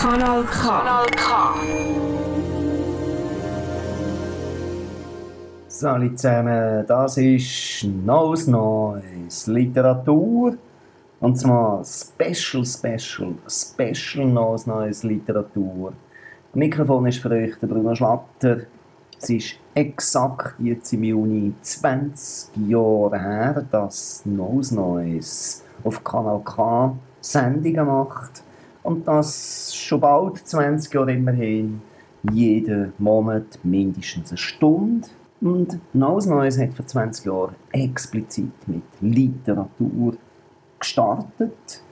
Kanal 0.00 0.44
K. 0.44 0.62
Kanal 0.62 1.06
K. 1.10 1.54
Salut 5.68 6.18
zusammen, 6.18 6.86
das 6.86 7.18
ist 7.18 7.84
Neues 7.84 8.46
Neues 8.46 9.46
Literatur. 9.46 10.56
Und 11.20 11.36
zwar 11.38 11.84
Special, 11.84 12.64
Special, 12.64 13.34
Special 13.46 14.26
Neues 14.26 14.66
Neues 14.66 15.02
Literatur. 15.02 15.92
Das 16.50 16.54
Mikrofon 16.58 17.06
ist 17.06 17.18
für 17.18 17.32
euch 17.32 17.58
der 17.58 17.66
Bruno 17.66 17.94
Schlatter. 17.94 18.60
Es 19.20 19.28
ist 19.28 19.56
exakt 19.74 20.54
jetzt 20.60 20.94
im 20.94 21.04
Juni 21.04 21.52
20 21.60 22.56
Jahre 22.68 23.20
her, 23.20 23.66
dass 23.70 24.24
Neues 24.24 24.70
Neues 24.70 25.62
auf 25.84 26.02
Kanal 26.02 26.40
K 26.42 26.96
Sendungen 27.20 27.86
macht. 27.86 28.44
Und 28.82 29.06
das 29.06 29.74
schon 29.74 30.00
bald 30.00 30.38
20 30.38 30.92
Jahre 30.94 31.12
immerhin. 31.12 31.82
Jeden 32.32 32.92
Monat 32.98 33.58
mindestens 33.62 34.30
eine 34.30 34.38
Stunde. 34.38 35.08
Und 35.40 35.78
Neues 35.94 36.26
Neues 36.26 36.58
hat 36.58 36.74
vor 36.74 36.86
20 36.86 37.24
Jahren 37.24 37.54
explizit 37.72 38.52
mit 38.66 38.82
Literatur 39.00 40.14
gestartet. 40.78 41.82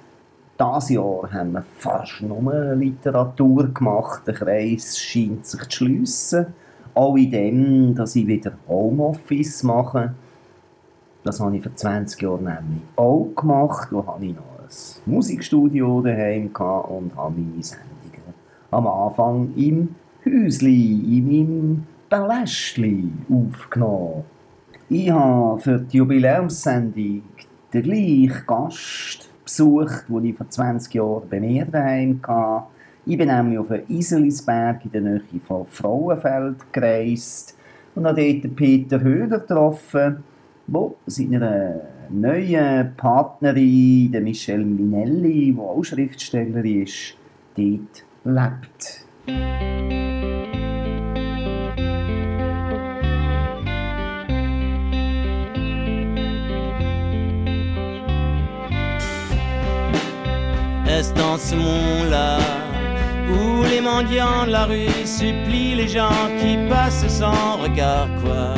Dieses 0.61 0.91
Jahr 0.91 1.33
haben 1.33 1.53
wir 1.53 1.63
fast 1.77 2.21
nur 2.21 2.75
Literatur 2.75 3.69
gemacht. 3.73 4.23
Der 4.27 4.35
Kreis 4.35 4.99
scheint 4.99 5.47
sich 5.47 5.63
zu 5.69 5.71
schliessen. 5.71 6.47
Auch 6.95 7.17
in 7.17 7.31
dem, 7.31 7.95
dass 7.95 8.17
ich 8.17 8.27
wieder 8.27 8.53
Homeoffice 8.67 9.63
mache. 9.63 10.15
Das 11.23 11.41
habe 11.41 11.57
ich 11.57 11.63
vor 11.63 11.75
20 11.75 12.21
Jahren 12.21 12.45
nämlich 12.45 12.83
auch 12.97 13.29
gemacht. 13.37 13.89
Da 13.93 14.05
habe 14.05 14.27
ich 14.27 14.35
noch 14.35 14.58
ein 14.69 15.13
Musikstudio 15.13 16.01
daheim 16.03 16.47
und 16.47 17.17
habe 17.17 17.35
meine 17.41 17.63
Sendungen 17.63 18.35
am 18.71 18.87
Anfang 18.87 19.55
im 19.57 19.95
Häusli, 20.25 21.19
in 21.19 21.27
meinem 21.27 21.87
Palästli 22.11 23.11
aufgenommen. 23.31 24.25
Ich 24.91 25.11
habe 25.11 25.61
für 25.61 25.79
die 25.79 25.97
Jubiläumssendung 25.99 27.23
den 27.73 27.83
gleichen 27.83 28.47
Gast 28.47 29.31
besucht, 29.45 30.05
den 30.09 30.25
ich 30.25 30.37
vor 30.37 30.49
20 30.49 30.95
Jahren 30.95 31.29
bei 31.29 31.41
mir 31.41 31.65
daheim 31.65 32.21
hatte. 32.27 32.67
Ich 33.07 33.17
bin 33.17 33.29
nämlich 33.29 33.59
auf 33.59 33.69
Iselisberg 33.89 34.85
in 34.85 34.93
der 34.93 35.01
Nähe 35.01 35.23
von 35.47 35.67
Frauenfeld 35.67 36.73
gereist 36.73 37.57
und 37.95 38.07
habe 38.07 38.41
dort 38.41 38.57
Peter 38.57 39.01
Höder 39.01 39.39
getroffen, 39.39 40.23
der 40.69 40.91
seiner 41.07 41.81
neuen 42.11 42.95
Partnerin, 42.97 44.13
der 44.13 44.21
Michelle 44.21 44.65
Minelli, 44.65 45.53
die 45.53 45.59
auch 45.59 45.83
Schriftstellerin 45.83 46.83
ist, 46.83 47.17
dort 47.57 48.05
lebt. 48.25 49.05
Est 60.87 61.17
dans 61.17 61.39
ce 61.39 61.55
monde-là 61.55 62.39
où 63.31 63.63
les 63.71 63.81
mendiants 63.81 64.47
de 64.47 64.53
la 64.53 64.65
rue 64.65 65.07
supplient 65.07 65.77
les 65.77 65.89
gens 65.89 66.29
qui 66.41 66.57
passent 66.69 67.07
sans 67.09 67.57
regard 67.63 68.09
quoi? 68.23 68.55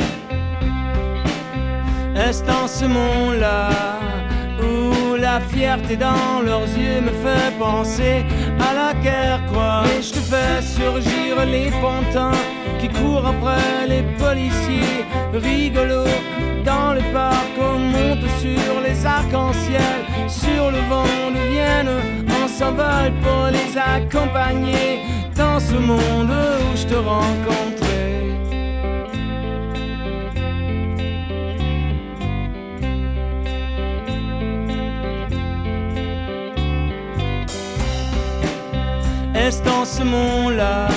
Est-ce 2.27 2.43
dans 2.43 2.67
ce 2.67 2.85
monde-là 2.85 3.69
où 4.61 5.15
la 5.15 5.39
fierté 5.39 5.95
dans 5.95 6.41
leurs 6.43 6.69
yeux 6.77 7.01
me 7.01 7.13
fait 7.23 7.51
penser 7.57 8.25
à 8.59 8.73
la 8.73 8.93
guerre, 9.01 9.41
quoi? 9.51 9.83
Et 9.97 10.01
je 10.01 10.11
te 10.11 10.19
fais 10.31 10.61
surgir 10.61 11.45
les 11.45 11.71
pantins 11.81 12.37
qui 12.79 12.89
courent 12.89 13.27
après 13.27 13.87
les 13.87 14.03
policiers 14.17 15.05
rigolos 15.33 16.17
dans 16.63 16.93
le 16.93 17.01
parc, 17.11 17.53
on 17.59 17.79
monte 17.79 18.27
sur 18.39 18.81
les 18.85 19.05
arcs-en-ciel, 19.05 19.99
sur 20.27 20.69
le 20.69 20.79
vent 20.89 21.31
de 21.35 21.51
Vienne, 21.51 21.89
on 22.43 22.47
s'envole 22.47 23.13
pour 23.23 23.47
les 23.51 23.77
accompagner 23.77 24.99
dans 25.35 25.59
ce 25.59 25.73
monde 25.73 26.29
où 26.29 26.77
je 26.77 26.85
te 26.85 26.95
rencontre. 26.95 27.80
Est-ce 39.51 39.63
dans 39.63 39.83
ce 39.83 40.01
monde-là 40.01 40.87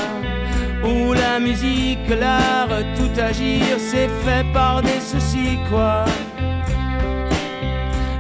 où 0.85 1.13
la 1.13 1.41
musique, 1.41 2.09
l'art, 2.09 2.69
tout 2.97 3.21
agir, 3.21 3.65
c'est 3.79 4.09
fait 4.25 4.47
par 4.53 4.81
des 4.81 5.01
soucis, 5.01 5.59
quoi. 5.69 6.05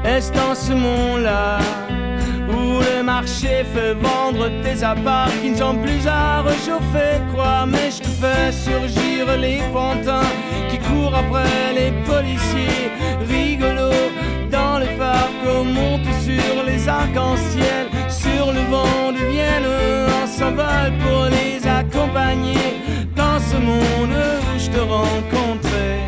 Est-ce 0.04 0.32
dans 0.32 0.56
ce 0.56 0.72
monde-là 0.72 1.58
où 2.48 2.80
le 2.80 3.04
marché 3.04 3.64
fait 3.72 3.94
vendre 3.94 4.48
tes 4.64 4.82
apparts 4.82 5.30
qui 5.40 5.50
ne 5.50 5.56
sont 5.56 5.76
plus 5.76 6.04
à 6.08 6.42
réchauffer, 6.42 7.22
quoi? 7.32 7.64
Mais 7.64 7.92
je 7.92 8.02
te 8.02 8.08
fais 8.08 8.50
surgir 8.50 9.36
les 9.38 9.62
pantins 9.72 10.30
qui 10.68 10.78
courent 10.78 11.14
après 11.14 11.72
les 11.76 11.92
policiers 12.10 12.90
rigolos 13.30 14.10
dans 14.50 14.80
le 14.80 14.98
parc, 14.98 15.30
on 15.46 15.62
monte 15.62 16.12
sur 16.26 16.64
les 16.66 16.88
arcs-en-ciel, 16.88 17.86
le 18.52 18.60
vent 18.70 19.12
de 19.12 19.22
Vienne, 19.32 19.66
on 20.22 20.26
s'envole 20.26 20.92
pour 21.04 21.22
les 21.36 21.66
accompagner 21.66 22.66
dans 23.16 23.38
ce 23.38 23.56
monde 23.56 24.12
où 24.12 24.58
je 24.58 24.68
te 24.70 24.80
rencontrais. 24.80 26.00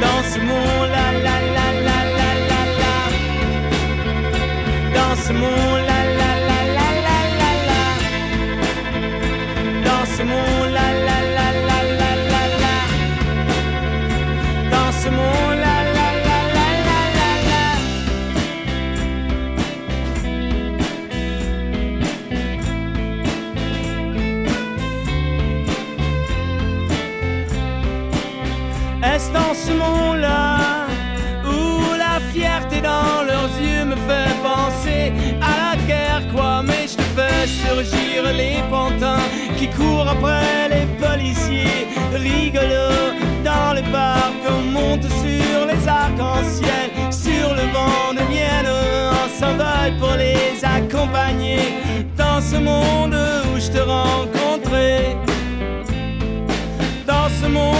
Dans 0.00 0.22
ce 0.32 0.38
monde, 0.40 0.88
la 0.96 1.08
la 1.26 1.36
la 1.56 1.68
la 1.88 1.98
la 2.18 2.30
la 2.50 2.62
la. 2.80 2.94
Dans 4.98 5.14
ce 5.24 5.32
monde, 5.32 5.82
la 5.90 6.00
la 6.20 6.32
la 6.48 6.60
la 6.76 6.88
la 7.06 7.18
la 7.40 7.52
la. 7.68 7.82
Dans 9.88 10.04
ce 10.16 10.22
monde, 10.22 10.57
Ce 29.68 29.74
monde-là 29.74 30.86
où 31.44 31.94
la 31.98 32.18
fierté 32.32 32.80
dans 32.80 33.22
leurs 33.30 33.52
yeux 33.60 33.84
me 33.84 33.96
fait 34.08 34.34
penser 34.42 35.12
à 35.42 35.76
la 35.76 35.82
guerre, 35.86 36.22
quoi 36.34 36.62
Mais 36.62 36.86
je 36.88 36.96
te 36.96 37.02
fais 37.16 37.46
surgir 37.46 38.32
les 38.34 38.62
pantins 38.70 39.26
qui 39.58 39.68
courent 39.68 40.08
après 40.08 40.70
les 40.70 40.86
policiers 41.04 41.86
rigolos 42.14 43.12
dans 43.44 43.74
le 43.74 43.82
parc. 43.92 44.40
On 44.48 44.62
monte 44.70 45.02
sur 45.02 45.66
les 45.70 45.86
arcs-en-ciel, 45.86 46.88
sur 47.10 47.48
le 47.54 47.64
vent 47.74 48.14
de 48.14 48.24
Vienne, 48.32 48.70
on 49.12 49.28
s'envole 49.38 49.98
pour 50.00 50.16
les 50.16 50.64
accompagner 50.64 51.60
dans 52.16 52.40
ce 52.40 52.56
monde 52.56 53.18
où 53.52 53.60
je 53.60 53.68
te 53.70 53.82
rencontrais 53.82 55.14
dans 57.06 57.28
ce 57.28 57.46
monde 57.48 57.77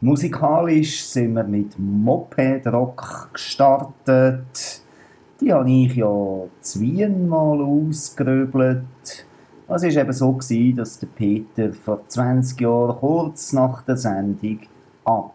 Musikalisch 0.00 1.04
sind 1.04 1.34
wir 1.34 1.44
mit 1.44 1.78
Moped 1.78 2.66
Rock 2.68 3.30
gestartet. 3.32 4.82
Die 5.40 5.52
habe 5.52 5.70
ich 5.70 5.96
ja 5.96 6.44
zu 6.60 6.80
Wien 6.80 7.28
mal 7.28 7.60
ausgeröbelt. 7.60 9.26
Es 9.68 9.82
war 9.82 9.90
eben 9.90 10.12
so, 10.12 10.32
gewesen, 10.32 10.76
dass 10.76 10.98
der 10.98 11.08
Peter 11.08 11.72
vor 11.72 12.06
20 12.06 12.60
Jahren, 12.60 12.96
kurz 12.96 13.52
nach 13.52 13.82
der 13.82 13.96
Sendung, 13.96 14.60
ab 15.04 15.34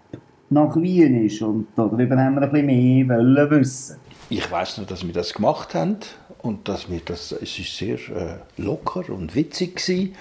nach 0.50 0.76
Wien 0.76 1.26
ist. 1.26 1.42
Und 1.42 1.68
darüber 1.76 2.18
haben 2.18 2.36
wir 2.36 2.44
ein 2.44 2.52
bisschen 2.52 3.08
mehr 3.08 3.50
wissen. 3.50 3.98
Ich 4.30 4.50
weiß 4.50 4.78
noch, 4.80 4.88
dass 4.88 5.06
wir 5.06 5.14
das 5.14 5.34
gemacht 5.34 5.76
haben 5.76 5.98
und 6.44 6.68
dass 6.68 6.92
wir 6.92 7.02
das, 7.04 7.32
es 7.32 7.58
ist 7.58 7.76
sehr 7.76 7.98
äh, 8.10 8.36
locker 8.58 9.10
und 9.10 9.34
witzig 9.34 9.78
gewesen. 9.78 10.16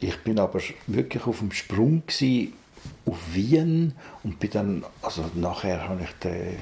Ich 0.00 0.18
bin 0.24 0.40
aber 0.40 0.60
wirklich 0.86 1.26
auf 1.26 1.38
dem 1.38 1.52
Sprung 1.52 2.02
gewesen, 2.06 2.54
auf 3.06 3.18
Wien 3.34 3.92
und 4.24 4.40
bin 4.40 4.50
dann, 4.50 4.84
also 5.02 5.24
nachher 5.34 5.88
habe 5.88 6.02
ich 6.02 6.10
den 6.24 6.56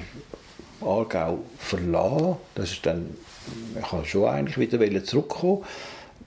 Aargau 0.81 1.39
verlassen. 1.57 2.35
Das 2.53 2.71
ist 2.71 2.85
dann, 2.85 3.15
ich 3.79 3.91
habe 3.91 4.05
schon 4.05 4.25
eigentlich 4.25 4.57
wieder 4.57 5.03
zurückkommen 5.03 5.63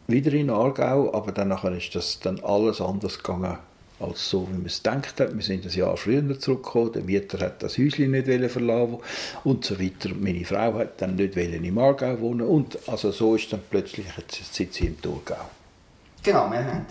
wieder 0.08 0.32
in 0.32 0.50
Aargau, 0.50 1.14
aber 1.14 1.32
danach 1.32 1.64
ist 1.64 1.94
das 1.94 2.20
dann 2.20 2.40
alles 2.40 2.80
anders 2.80 3.18
gegangen 3.18 3.58
als 4.02 4.28
so, 4.28 4.46
wie 4.48 4.56
man 4.56 4.66
es 4.66 4.82
gedacht 4.82 5.20
hat. 5.20 5.34
Wir 5.34 5.42
sind 5.42 5.64
ein 5.64 5.72
Jahr 5.72 5.96
früher 5.96 6.38
zurückgekommen, 6.38 6.92
der 6.92 7.02
Mieter 7.02 7.38
hat 7.40 7.62
das 7.62 7.78
Häuschen 7.78 8.10
nicht 8.10 8.26
verlassen 8.50 8.98
und 9.44 9.64
so 9.64 9.78
weiter. 9.78 10.10
Meine 10.18 10.44
Frau 10.44 10.74
hat 10.74 11.00
dann 11.00 11.16
nicht 11.16 11.36
im 11.36 11.78
Aargau 11.78 12.20
wohnen 12.20 12.46
und 12.46 12.78
also 12.88 13.10
so 13.12 13.34
ist 13.34 13.52
dann 13.52 13.60
plötzlich, 13.70 14.06
jetzt 14.16 14.54
sitzt 14.54 14.74
sie 14.74 14.86
im 14.86 15.00
Thurgau. 15.00 15.36
Genau, 16.22 16.50
wir 16.50 16.64
haben 16.64 16.86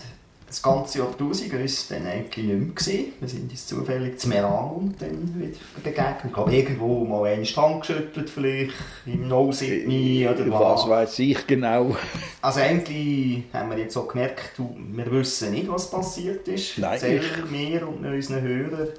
das 0.51 0.61
ganze 0.61 0.99
Jahrtausend 0.99 1.53
uns 1.53 1.87
dann 1.87 2.05
eigentlich 2.05 2.45
nicht 2.45 2.59
mehr 2.59 2.75
gesehen. 2.75 3.13
Wir 3.21 3.29
sind 3.29 3.49
uns 3.49 3.67
zufällig 3.67 4.19
zum 4.19 4.31
Meran 4.31 4.93
dann 4.99 5.39
wieder 5.39 5.57
begegnet. 5.81 6.25
Ich 6.25 6.33
glaube, 6.33 6.53
irgendwo 6.53 7.05
mal 7.05 7.31
einen 7.31 7.45
Stand 7.45 7.81
geschüttelt, 7.81 8.29
vielleicht 8.29 8.73
im 9.05 9.29
No 9.29 9.49
Sydney 9.53 10.27
oder 10.27 10.51
was. 10.51 10.81
Was 10.81 10.89
weiß 10.89 11.19
ich 11.19 11.47
genau. 11.47 11.95
Also 12.41 12.59
eigentlich 12.59 13.43
haben 13.53 13.69
wir 13.69 13.77
jetzt 13.77 13.95
auch 13.95 14.09
gemerkt, 14.09 14.59
wir 14.59 15.11
wissen 15.11 15.51
nicht, 15.51 15.69
was 15.69 15.89
passiert 15.89 16.45
ist. 16.49 16.77
Nein, 16.77 16.93
Erzähl 16.93 17.21
mir 17.49 17.87
und 17.87 18.05
unseren 18.05 18.41
Hörern, 18.41 18.89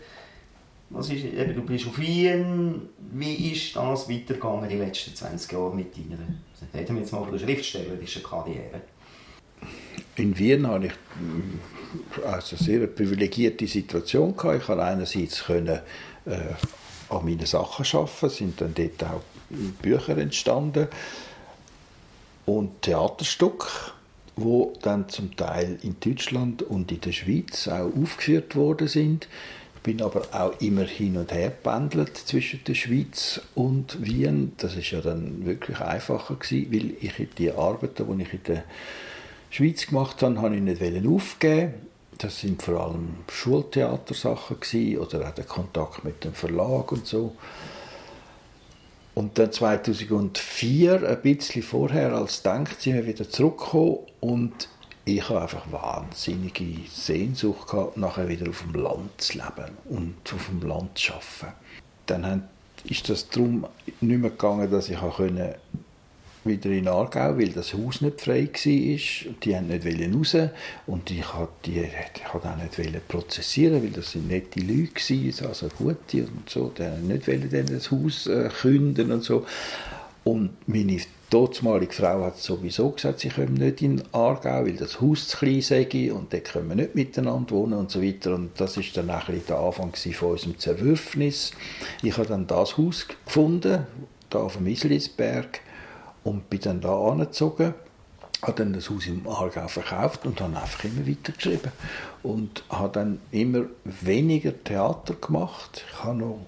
was 0.88 1.10
ist, 1.10 1.24
eben, 1.24 1.54
du 1.54 1.62
bist 1.62 1.86
auf 1.86 1.98
Wien, 1.98 2.88
wie 3.12 3.52
ist 3.52 3.76
das 3.76 4.08
weitergegangen 4.08 4.68
die 4.68 4.76
letzten 4.76 5.14
20 5.14 5.52
Jahre 5.52 5.74
mit 5.74 5.96
deiner, 5.96 6.18
reden 6.74 6.94
wir 6.94 7.02
jetzt 7.02 7.12
mal 7.12 7.22
von 7.22 7.32
der 7.32 7.38
schriftstellerischen 7.38 8.22
Karriere? 8.22 8.80
In 10.16 10.38
Wien 10.38 10.66
hatte 10.66 10.86
ich 10.86 10.92
mm, 10.92 12.26
also 12.26 12.56
eine 12.56 12.64
sehr 12.64 12.86
privilegierte 12.86 13.66
Situation. 13.66 14.36
Gehabt. 14.36 14.60
Ich 14.60 14.66
konnte 14.66 14.84
einerseits 14.84 15.44
können, 15.44 15.80
äh, 16.26 16.30
an 17.08 17.24
meinen 17.24 17.46
Sachen 17.46 17.84
arbeiten, 17.98 18.28
sind 18.30 18.60
dann 18.60 18.74
dort 18.74 19.04
auch 19.04 19.22
Bücher 19.82 20.16
entstanden 20.16 20.88
und 22.46 22.82
Theaterstücke, 22.82 23.66
wo 24.36 24.72
dann 24.82 25.08
zum 25.08 25.36
Teil 25.36 25.78
in 25.82 25.96
Deutschland 26.00 26.62
und 26.62 26.90
in 26.90 27.00
der 27.00 27.12
Schweiz 27.12 27.68
auch 27.68 27.94
aufgeführt 27.94 28.56
worden 28.56 28.88
sind. 28.88 29.28
Ich 29.76 29.82
bin 29.82 30.00
aber 30.00 30.22
auch 30.32 30.58
immer 30.60 30.84
hin 30.84 31.16
und 31.16 31.32
her 31.32 31.50
pendelt 31.50 32.16
zwischen 32.16 32.62
der 32.64 32.74
Schweiz 32.74 33.40
und 33.54 34.04
Wien. 34.04 34.52
Das 34.58 34.76
ist 34.76 34.92
ja 34.92 35.00
dann 35.00 35.44
wirklich 35.44 35.80
einfacher 35.80 36.36
gewesen, 36.36 36.72
weil 36.72 36.94
ich 37.00 37.28
die 37.36 37.50
Arbeiten, 37.50 38.16
die 38.16 38.22
ich 38.22 38.32
in 38.32 38.42
der 38.44 38.64
Schweiz 39.52 39.86
gemacht 39.86 40.22
habe, 40.22 40.40
habe 40.40 40.56
ich 40.56 40.62
nicht 40.62 41.06
aufgeben. 41.06 41.74
Das 42.16 42.40
sind 42.40 42.62
vor 42.62 42.80
allem 42.80 43.16
Schultheatersachen 43.30 44.56
oder 44.98 45.28
auch 45.28 45.34
der 45.34 45.44
Kontakt 45.44 46.04
mit 46.04 46.24
dem 46.24 46.32
Verlag 46.32 46.90
und 46.90 47.06
so. 47.06 47.36
Und 49.14 49.38
dann 49.38 49.52
2004, 49.52 51.06
ein 51.06 51.20
bisschen 51.20 51.62
vorher 51.62 52.14
als 52.14 52.42
denkt, 52.42 52.80
sind 52.80 52.94
wir 52.94 53.06
wieder 53.06 53.28
zurückgekommen 53.28 53.98
und 54.20 54.68
ich 55.04 55.28
habe 55.28 55.42
einfach 55.42 55.70
wahnsinnige 55.70 56.88
Sehnsucht 56.90 57.68
gehabt, 57.68 57.98
nachher 57.98 58.28
wieder 58.28 58.48
auf 58.48 58.62
dem 58.62 58.80
Land 58.80 59.20
zu 59.20 59.34
leben 59.34 59.76
und 59.90 60.14
auf 60.32 60.46
dem 60.46 60.66
Land 60.66 60.96
zu 60.96 61.12
arbeiten. 61.12 61.54
Dann 62.06 62.48
ist 62.84 63.10
das 63.10 63.28
darum 63.28 63.66
nicht 64.00 64.20
mehr 64.20 64.30
gegangen, 64.30 64.70
dass 64.70 64.88
ich 64.88 64.98
können 64.98 65.54
wieder 66.44 66.70
in 66.70 66.88
Aargau, 66.88 67.38
weil 67.38 67.50
das 67.50 67.74
Haus 67.74 68.00
nicht 68.00 68.20
frei 68.20 68.46
war. 68.46 68.52
Die 68.52 69.52
wollten 69.52 69.66
nicht 69.68 70.14
raus 70.14 70.36
und 70.86 71.10
ich 71.10 71.34
wollte 71.34 71.70
auch 72.32 72.78
nicht 72.78 73.08
prozessieren, 73.08 73.82
weil 73.82 73.90
das 73.90 74.12
sind 74.12 74.28
nette 74.28 74.60
Leute 74.60 75.14
waren, 75.14 75.48
also 75.48 75.68
gute 75.68 76.24
und 76.24 76.48
so. 76.48 76.72
Die 76.76 76.82
wollten 76.82 77.08
nicht 77.08 77.70
das 77.70 77.90
Haus 77.90 78.26
äh, 78.26 78.48
künden 78.48 79.12
und 79.12 79.22
so. 79.22 79.46
Und 80.24 80.50
meine 80.68 81.00
damalige 81.30 81.92
Frau 81.92 82.24
hat 82.24 82.38
sowieso 82.38 82.90
gesagt, 82.90 83.20
sie 83.20 83.30
kommen 83.30 83.54
nicht 83.54 83.82
in 83.82 84.02
Aargau, 84.12 84.64
weil 84.64 84.76
das 84.76 85.00
Haus 85.00 85.28
zu 85.28 85.38
klein 85.38 85.62
sei 85.62 86.12
und 86.12 86.32
dort 86.32 86.44
können 86.44 86.68
wir 86.68 86.76
nicht 86.76 86.94
miteinander 86.94 87.50
wohnen 87.52 87.72
und 87.74 87.90
so 87.90 88.02
weiter. 88.02 88.34
Und 88.34 88.50
das 88.60 88.76
war 88.76 88.84
dann 88.94 89.10
auch 89.10 89.24
der 89.26 89.58
Anfang 89.58 89.94
von 89.94 90.30
unserem 90.32 90.58
Zerwürfnis. 90.58 91.52
Ich 92.02 92.16
habe 92.16 92.28
dann 92.28 92.46
das 92.46 92.76
Haus 92.76 93.08
gefunden, 93.24 93.86
da 94.30 94.40
auf 94.40 94.56
dem 94.56 94.66
Islisberg 94.66 95.60
und 96.24 96.48
bin 96.50 96.60
dann 96.60 96.80
da 96.80 96.94
angezogen, 96.94 97.74
habe 98.42 98.52
dann 98.52 98.72
das 98.72 98.90
Haus 98.90 99.06
im 99.06 99.26
Aargau 99.26 99.68
verkauft 99.68 100.26
und 100.26 100.40
habe 100.40 100.56
einfach 100.56 100.84
immer 100.84 101.06
weitergeschrieben. 101.06 101.72
Und 102.22 102.64
habe 102.68 102.92
dann 102.92 103.20
immer 103.30 103.64
weniger 103.84 104.52
Theater 104.64 105.14
gemacht. 105.14 105.84
Ich 105.88 106.04
habe 106.04 106.18
noch, 106.18 106.46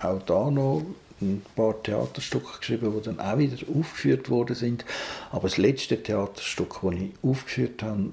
auch 0.00 0.22
da 0.22 0.50
noch 0.50 0.82
ein 1.20 1.42
paar 1.54 1.82
Theaterstücke 1.82 2.58
geschrieben, 2.58 2.92
die 2.96 3.02
dann 3.02 3.20
auch 3.20 3.38
wieder 3.38 3.56
aufgeführt 3.68 4.30
worden 4.30 4.56
sind. 4.56 4.84
Aber 5.32 5.48
das 5.48 5.58
letzte 5.58 6.02
Theaterstück, 6.02 6.80
das 6.82 6.94
ich 6.94 7.10
aufgeführt 7.22 7.82
habe, 7.82 8.10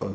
das 0.00 0.10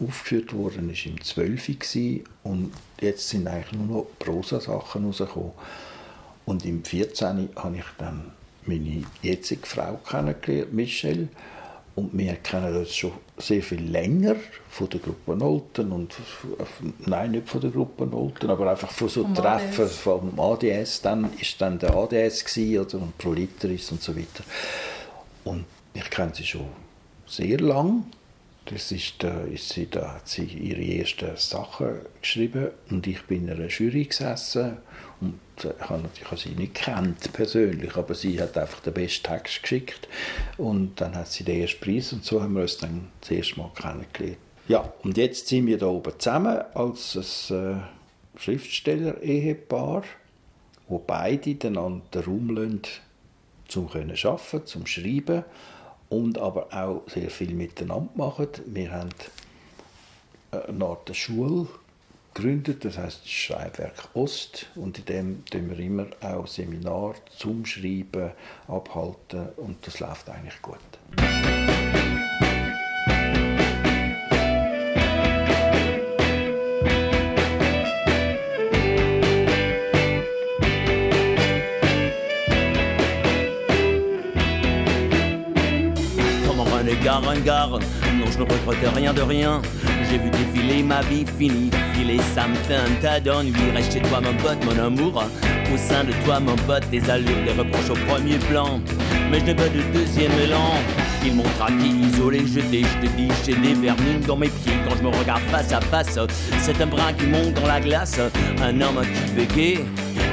aufgeführt 0.00 0.52
worden 0.54 0.90
ist 0.90 1.06
im 1.06 1.20
12. 1.20 2.22
und 2.44 2.72
jetzt 3.00 3.28
sind 3.28 3.46
eigentlich 3.46 3.72
nur 3.72 3.86
noch 3.86 4.06
Prosa-Sachen 4.18 5.04
rausgekommen. 5.04 5.52
Und 6.46 6.64
im 6.64 6.84
14. 6.84 7.50
habe 7.56 7.76
ich 7.76 7.84
dann 7.98 8.32
meine 8.68 9.04
jetzige 9.22 9.66
Frau 9.66 10.00
kennengelernt, 10.08 10.72
Michelle. 10.72 11.28
Und 11.94 12.16
wir 12.16 12.34
kennen 12.36 12.76
uns 12.76 12.94
schon 12.94 13.12
sehr 13.38 13.62
viel 13.62 13.80
länger 13.80 14.36
von 14.68 14.88
der 14.90 15.00
Gruppe 15.00 15.34
Nolten 15.34 15.92
und 15.92 16.14
nein, 17.06 17.30
nicht 17.30 17.48
von 17.48 17.60
der 17.62 17.70
Gruppe 17.70 18.06
Nolten, 18.06 18.50
aber 18.50 18.70
einfach 18.70 18.90
von 18.90 19.08
so 19.08 19.22
vom 19.22 19.34
Treffen 19.34 19.84
ADS. 19.84 19.96
vom 19.96 20.38
ADS. 20.38 21.00
Dann 21.00 21.30
ist 21.40 21.58
dann 21.60 21.78
der 21.78 21.94
ADS 21.94 22.44
gewesen, 22.44 22.78
oder 22.78 23.02
und 23.02 23.16
Proliteris 23.16 23.90
und 23.92 24.02
so 24.02 24.14
weiter. 24.14 24.44
Und 25.44 25.64
ich 25.94 26.10
kenne 26.10 26.32
sie 26.34 26.44
schon 26.44 26.66
sehr 27.26 27.58
lang. 27.60 28.04
Das 28.66 28.90
ist, 28.92 29.22
äh, 29.22 29.48
ist 29.54 29.70
sie, 29.70 29.88
da 29.88 30.14
hat 30.14 30.28
sie 30.28 30.44
ihre 30.44 30.82
ersten 30.82 31.36
Sachen 31.36 32.00
geschrieben 32.20 32.72
und 32.90 33.06
ich 33.06 33.22
bin 33.22 33.46
in 33.46 33.54
einer 33.54 33.68
Jury 33.68 34.04
gesessen 34.04 34.78
und 35.20 35.40
ich 35.58 35.88
habe 35.88 36.02
natürlich 36.02 36.42
sie 36.42 36.50
nicht 36.50 36.74
kennt 36.74 37.32
persönlich, 37.32 37.96
aber 37.96 38.14
sie 38.14 38.40
hat 38.40 38.56
einfach 38.58 38.80
den 38.80 38.94
besten 38.94 39.24
Text 39.24 39.62
geschickt 39.62 40.08
und 40.58 41.00
dann 41.00 41.14
hat 41.14 41.28
sie 41.28 41.44
den 41.44 41.62
ersten 41.62 41.80
Preis 41.80 42.12
und 42.12 42.24
so 42.24 42.42
haben 42.42 42.54
wir 42.54 42.62
uns 42.62 42.78
dann 42.78 43.08
das 43.20 43.30
erste 43.30 43.58
Mal 43.58 43.70
kennengelernt. 43.74 44.38
Ja, 44.68 44.92
und 45.02 45.16
jetzt 45.16 45.46
sind 45.46 45.66
wir 45.66 45.78
da 45.78 45.86
oben 45.86 46.12
zusammen 46.18 46.60
als 46.74 47.50
ein 47.50 47.80
äh, 48.36 48.40
Schriftsteller-Ehepaar, 48.40 50.02
wo 50.88 50.98
beide 50.98 51.54
dann 51.54 51.78
an 51.78 52.02
den 52.12 52.22
Raum 52.24 52.50
lassen, 52.50 52.82
zum 53.68 53.88
können 53.88 54.16
arbeiten, 54.22 54.66
zum 54.66 54.86
Schreiben 54.86 55.44
und 56.08 56.38
aber 56.38 56.68
auch 56.72 57.02
sehr 57.08 57.30
viel 57.30 57.54
miteinander 57.54 58.10
machen. 58.14 58.48
Wir 58.66 58.92
haben 58.92 59.10
eine 60.50 60.84
Art 60.84 61.14
Schule 61.16 61.68
gegründet, 62.36 62.84
das 62.84 62.98
heißt 62.98 63.28
Schreibwerk 63.30 64.08
Ost. 64.14 64.66
Und 64.74 64.98
in 64.98 65.04
dem 65.06 65.44
tun 65.46 65.70
wir 65.70 65.78
immer 65.78 66.06
auch 66.20 66.46
Seminar 66.46 67.14
zum 67.36 67.64
Schreiben 67.64 68.32
abhalten. 68.68 69.48
Und 69.56 69.86
das 69.86 70.00
läuft 70.00 70.28
eigentlich 70.28 70.60
gut. 70.62 70.78
gare, 87.02 87.28
un 87.28 87.44
gare, 87.44 87.78
non 87.78 88.05
je 88.36 88.42
ne 88.42 88.48
regrette 88.48 88.94
rien 88.94 89.12
de 89.14 89.22
rien. 89.22 89.62
J'ai 90.10 90.18
vu 90.18 90.30
défiler 90.30 90.82
ma 90.82 91.00
vie 91.02 91.24
finie, 91.38 91.70
filer, 91.94 92.18
ça 92.34 92.46
me 92.46 92.54
fait 92.54 92.76
un 92.76 93.00
tas 93.00 93.20
d'ennuis. 93.20 93.54
Reste 93.74 93.94
chez 93.94 94.00
toi, 94.00 94.20
mon 94.20 94.34
pote, 94.34 94.58
mon 94.64 94.84
amour. 94.84 95.24
Au 95.72 95.76
sein 95.76 96.04
de 96.04 96.12
toi, 96.24 96.40
mon 96.40 96.56
pote, 96.56 96.88
des 96.90 97.08
allures, 97.10 97.42
des 97.44 97.52
reproches 97.52 97.90
au 97.90 98.10
premier 98.10 98.38
plan. 98.50 98.80
Mais 99.30 99.40
je 99.40 99.46
n'ai 99.46 99.54
pas 99.54 99.68
de 99.68 99.80
deuxième 99.92 100.32
élan. 100.42 100.74
Ils 101.24 101.34
m'ont 101.34 101.42
traqué, 101.58 101.86
isolé, 101.86 102.46
jeté, 102.46 102.82
je 102.82 103.06
te 103.06 103.16
dis, 103.16 103.28
j'ai 103.44 103.54
des 103.54 103.74
vermines 103.74 104.20
dans 104.26 104.36
mes 104.36 104.48
pieds 104.48 104.76
quand 104.88 104.96
je 104.96 105.02
me 105.02 105.08
regarde 105.08 105.42
face 105.50 105.72
à 105.72 105.80
face. 105.80 106.18
C'est 106.60 106.80
un 106.80 106.86
brin 106.86 107.12
qui 107.14 107.26
monte 107.26 107.54
dans 107.54 107.66
la 107.66 107.80
glace, 107.80 108.20
un 108.62 108.80
homme 108.80 109.02
qui 109.02 109.32
bégaye, 109.32 109.84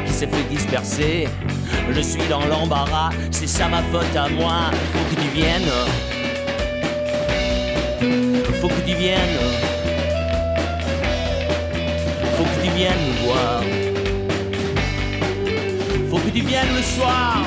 qui 0.06 0.14
s'est 0.14 0.28
fait 0.28 0.44
disperser. 0.50 1.28
Je 1.90 2.02
suis 2.02 2.28
dans 2.30 2.46
l'embarras, 2.46 3.10
c'est 3.32 3.48
ça 3.48 3.68
ma 3.68 3.82
faute 3.92 4.16
à 4.16 4.30
moi, 4.30 4.72
faut 4.94 5.16
que 5.16 5.22
tu 5.22 5.28
viennes 5.30 6.23
faut 8.62 8.68
que 8.68 8.82
tu 8.88 8.96
viennes. 8.96 9.40
Faut 12.38 12.44
que 12.44 12.60
tu 12.64 12.70
viennes 12.78 13.04
me 13.08 13.14
voir. 13.26 13.62
Faut 16.10 16.18
que 16.20 16.30
tu 16.30 16.42
viennes 16.42 16.74
le 16.76 16.82
soir. 16.82 17.44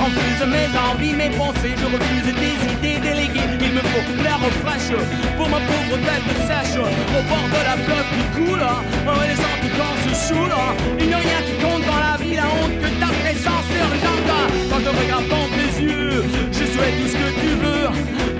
Confuse 0.00 0.42
mes 0.56 0.70
envies, 0.88 1.14
mes 1.14 1.30
pensées, 1.36 1.74
je 1.76 1.86
refuse 1.96 2.28
des 2.44 2.56
idées 2.72 3.00
déléguées. 3.00 3.50
Il 3.60 3.72
me 3.74 3.80
faut 3.80 4.22
l'air 4.22 4.40
fraîche 4.62 4.92
pour 5.36 5.48
ma 5.48 5.58
pauvre 5.58 5.96
tête 6.06 6.30
sèche. 6.48 6.76
Au 6.78 7.22
bord 7.28 7.48
de 7.56 7.62
la 7.70 7.76
fleuve 7.84 8.08
qui 8.14 8.24
coule, 8.36 8.66
les 9.28 9.36
gens 9.36 9.56
qui 9.62 10.14
se 10.14 10.28
saoulent. 10.28 10.60
Il 10.98 11.06
n'y 11.08 11.14
a 11.14 11.18
rien 11.18 11.40
qui 11.46 11.54
compte 11.62 11.84
dans 11.86 12.00
la 12.08 12.16
vie, 12.22 12.36
la 12.36 12.46
honte 12.46 12.76
que 12.82 12.88
ta 13.00 13.10
présence 13.22 13.68
urgente. 13.84 14.32
Quand 14.70 14.80
je 14.80 14.90
regarde 15.02 15.39
je 15.82 16.64
souhaite 16.66 16.96
tout 17.00 17.08
ce 17.08 17.14
que 17.14 17.40
tu 17.40 17.48
veux, 17.62 17.88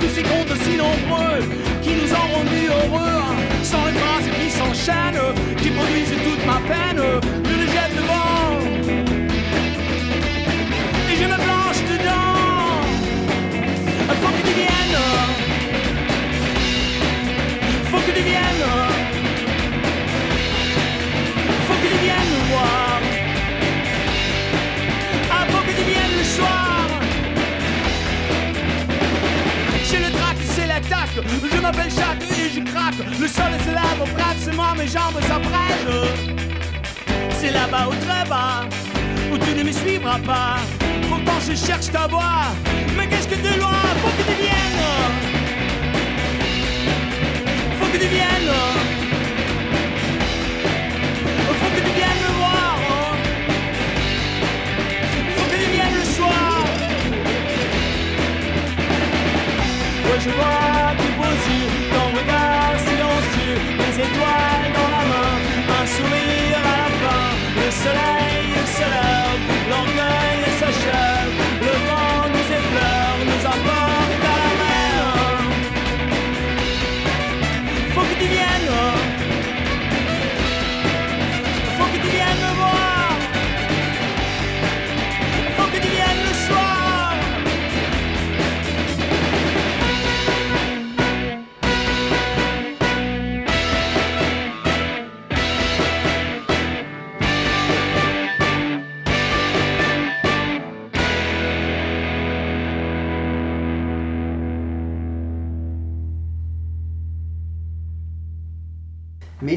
tous 0.00 0.14
ces 0.14 0.22
comptes 0.22 0.54
si 0.62 0.76
nombreux 0.76 1.40
qui 1.82 1.90
nous 1.90 2.12
ont 2.12 2.28
rendus 2.36 2.68
heureux. 2.68 3.22
Sans 3.62 3.84
les 3.86 3.92
phrases 3.92 4.28
qui 4.38 4.50
s'enchaînent, 4.50 5.34
qui 5.56 5.70
produisent 5.70 6.14
toute 6.24 6.46
ma 6.46 6.60
peine, 6.68 7.02
je 7.44 7.54
les 7.60 7.66
jette 7.66 7.96
devant. 7.96 8.58
Et 11.10 11.16
je 11.16 11.24
me 11.24 11.36
planche 11.36 11.82
dedans. 11.92 12.80
Faut 14.22 14.32
que 14.36 14.46
tu 14.46 14.54
viennes. 14.54 15.00
Faut 17.90 17.98
que 17.98 18.12
tu 18.16 18.22
viennes. 18.22 18.89
Le 33.20 33.28
sol 33.28 33.52
se 33.64 33.70
lave 33.70 34.00
au 34.00 34.06
pratiquement 34.16 34.74
mes 34.74 34.88
jambes 34.88 35.20
s'abrègent. 35.28 36.08
C'est 37.38 37.50
là-bas 37.50 37.88
ou 37.88 37.94
très 38.06 38.24
bas, 38.28 38.64
où 39.32 39.38
tu 39.38 39.54
ne 39.54 39.62
me 39.62 39.72
suivras 39.72 40.18
pas. 40.20 40.56
Pourtant 41.08 41.38
je 41.46 41.54
cherche 41.54 41.90
ta 41.90 42.06
voix, 42.06 42.46
mais 42.96 43.06
qu'est-ce 43.06 43.28
que 43.28 43.34
de 43.34 43.58
loin, 43.58 43.82
faut 44.00 44.08
que 44.16 44.22
tu 44.30 44.34
viennes. 44.42 44.82
Faut 47.78 47.90
que 47.92 47.98
tu 47.98 48.06
viennes. 48.06 48.54
Faut 51.60 51.70
que 51.74 51.80
tu 51.86 51.92
viennes 51.98 52.20
me 52.26 52.32
voir. 52.38 52.78
Faut 55.36 55.48
que 55.50 55.56
tu 55.62 55.70
viennes 55.70 55.96
le 55.98 56.04
soir. 56.04 56.64
Je 60.22 60.30
vois 60.30 60.79
les 63.82 63.94
étoiles 64.06 64.68
dans 64.78 64.90
la 64.96 65.04
main, 65.10 65.34
un 65.80 65.86
sourire 65.96 66.58
à 66.72 66.76
la 66.82 66.90
fin. 67.00 67.26
Le 67.62 67.68
soleil 67.82 68.48
se 68.76 68.86
lève, 68.94 69.44
l'orgueil 69.70 70.19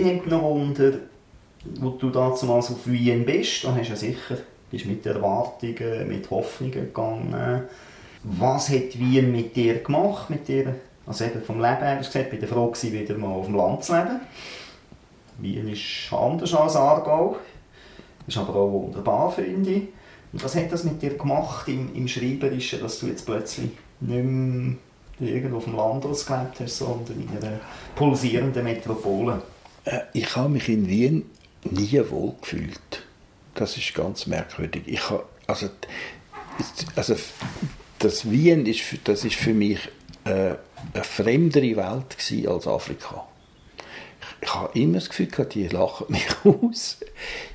Noch 0.03 0.41
Wunder, 0.41 0.93
wo 1.79 1.89
du 1.91 2.09
damals 2.09 2.43
auf 2.43 2.85
Wien 2.85 3.25
bist, 3.25 3.63
dann 3.63 3.75
hast 3.75 3.87
du 3.87 3.91
ja 3.91 3.95
sicher 3.95 4.37
bist 4.73 4.85
mit 4.87 5.05
Erwartungen, 5.05 6.07
mit 6.07 6.29
Hoffnungen 6.31 6.73
gegangen. 6.73 7.63
Was 8.23 8.69
hat 8.69 8.97
Wien 8.97 9.31
mit 9.31 9.55
dir 9.55 9.83
gemacht? 9.83 10.29
Mit 10.29 10.47
dir, 10.47 10.75
also 11.05 11.25
eben 11.25 11.43
vom 11.43 11.61
Leben 11.61 11.77
her, 11.77 11.97
du 11.97 12.05
gesagt, 12.05 12.33
ich 12.33 12.41
war 12.41 12.47
froh, 12.47 12.73
wieder 12.73 13.17
mal 13.17 13.27
auf 13.27 13.45
dem 13.45 13.55
Land 13.55 13.83
zu 13.83 13.93
leben. 13.93 14.19
Wien 15.37 15.69
ist 15.69 16.11
anders 16.11 16.53
als 16.55 16.75
Aargau. 16.75 17.37
Ist 18.25 18.37
aber 18.37 18.55
auch 18.55 18.71
wunderbar, 18.71 19.31
finde 19.31 19.69
ich. 19.69 19.83
Und 20.31 20.43
was 20.43 20.55
hat 20.55 20.71
das 20.71 20.83
mit 20.83 21.01
dir 21.01 21.17
gemacht 21.17 21.67
im, 21.67 21.93
im 21.93 22.07
Schreiberischen, 22.07 22.81
dass 22.81 22.99
du 22.99 23.07
jetzt 23.07 23.25
plötzlich 23.25 23.69
nicht 23.99 24.23
mehr 24.23 24.75
irgendwo 25.19 25.57
auf 25.57 25.65
dem 25.65 25.75
Land 25.75 26.01
gelebt 26.03 26.59
hast, 26.59 26.77
sondern 26.77 27.21
in 27.21 27.37
einer 27.37 27.59
pulsierenden 27.95 28.63
Metropole? 28.63 29.41
Äh, 29.85 30.01
Ich 30.13 30.35
habe 30.35 30.49
mich 30.49 30.69
in 30.69 30.87
Wien 30.87 31.29
nie 31.63 32.01
wohl 32.09 32.35
gefühlt. 32.41 33.03
Das 33.55 33.77
ist 33.77 33.93
ganz 33.93 34.25
merkwürdig. 34.27 34.83
Ich 34.87 35.09
habe, 35.09 35.25
also, 35.47 35.69
also 36.95 37.15
das 37.99 38.29
Wien 38.29 38.65
ist, 38.65 38.81
für- 38.81 38.97
das 39.03 39.23
ist 39.23 39.35
für 39.35 39.53
mich 39.53 39.79
äh, 40.25 40.55
eine 40.93 41.03
fremdere 41.03 41.75
Welt 41.75 42.47
als 42.47 42.67
Afrika. 42.67 43.27
Ich, 44.41 44.53
habe 44.53 44.77
immer 44.77 44.95
das 44.95 45.07
Gefühl 45.09 45.27
gehabt, 45.27 45.53
die 45.53 45.67
lachen 45.67 46.07
mich 46.09 46.25
aus. 46.43 46.97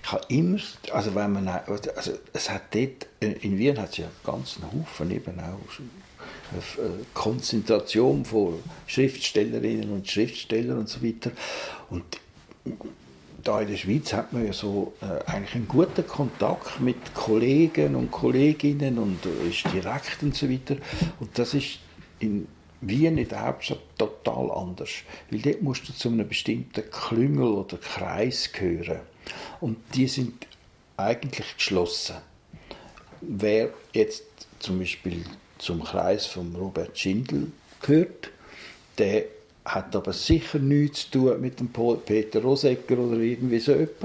Ich 0.03 0.13
habe 0.13 0.25
immer, 0.29 0.59
also 0.93 1.15
wenn 1.15 1.33
man, 1.33 1.49
also 1.49 2.13
es 2.33 2.49
hat 2.51 2.75
dort, 2.75 3.07
äh, 3.21 3.33
in 3.43 3.59
Wien 3.59 3.79
hat 3.79 3.91
es 3.91 3.97
ja 3.99 4.07
einen 4.27 4.45
Haufen 4.73 5.11
eben 5.11 5.39
auch 5.41 5.59
Konzentration 7.15 8.25
von 8.25 8.55
Schriftstellerinnen 8.87 9.91
und 9.91 10.09
Schriftstellern 10.09 10.79
und 10.79 10.89
so 10.89 11.03
weiter. 11.03 11.31
Und 11.91 12.05
da 13.43 13.61
in 13.61 13.69
der 13.69 13.77
Schweiz 13.77 14.13
hat 14.13 14.33
man 14.33 14.47
ja 14.47 14.53
so 14.53 14.95
äh, 15.01 15.31
eigentlich 15.31 15.55
einen 15.55 15.69
guten 15.69 16.07
Kontakt 16.07 16.81
mit 16.81 17.15
Kollegen 17.15 17.95
und 17.95 18.11
Kolleginnen 18.11 18.99
und 18.99 19.25
äh, 19.25 19.49
ist 19.49 19.65
direkt 19.73 20.23
und 20.23 20.35
so 20.35 20.51
weiter. 20.51 20.77
Und 21.21 21.39
das 21.39 21.55
ist 21.55 21.79
in 22.19 22.49
Wien 22.81 23.19
in 23.19 23.29
der 23.29 23.47
Hauptstadt 23.47 23.81
total 23.97 24.51
anders. 24.51 24.91
Weil 25.31 25.41
dort 25.41 25.63
musst 25.63 25.89
du 25.89 25.93
zu 25.93 26.09
einem 26.09 26.29
bestimmten 26.29 26.91
Klüngel 26.91 27.49
oder 27.49 27.77
Kreis 27.79 28.53
gehören. 28.53 29.01
Und 29.61 29.79
die 29.95 30.09
sind 30.09 30.47
eigentlich 30.97 31.57
geschlossen. 31.57 32.17
Wer 33.21 33.71
jetzt 33.93 34.25
zum 34.59 34.79
Beispiel 34.79 35.25
zum 35.59 35.85
Kreis 35.85 36.27
von 36.27 36.55
Robert 36.55 36.99
Schindel 36.99 37.53
gehört, 37.81 38.31
der 38.99 39.25
hat 39.65 39.95
aber 39.95 40.13
sicher 40.13 40.59
nichts 40.59 41.11
zu 41.11 41.19
tun 41.19 41.41
mit 41.41 41.61
dem 41.61 41.69
Peter 41.69 42.41
Rosegger 42.41 42.99
oder 42.99 43.19
irgendwie 43.19 43.59
so, 43.59 43.73
jemand, 43.73 43.97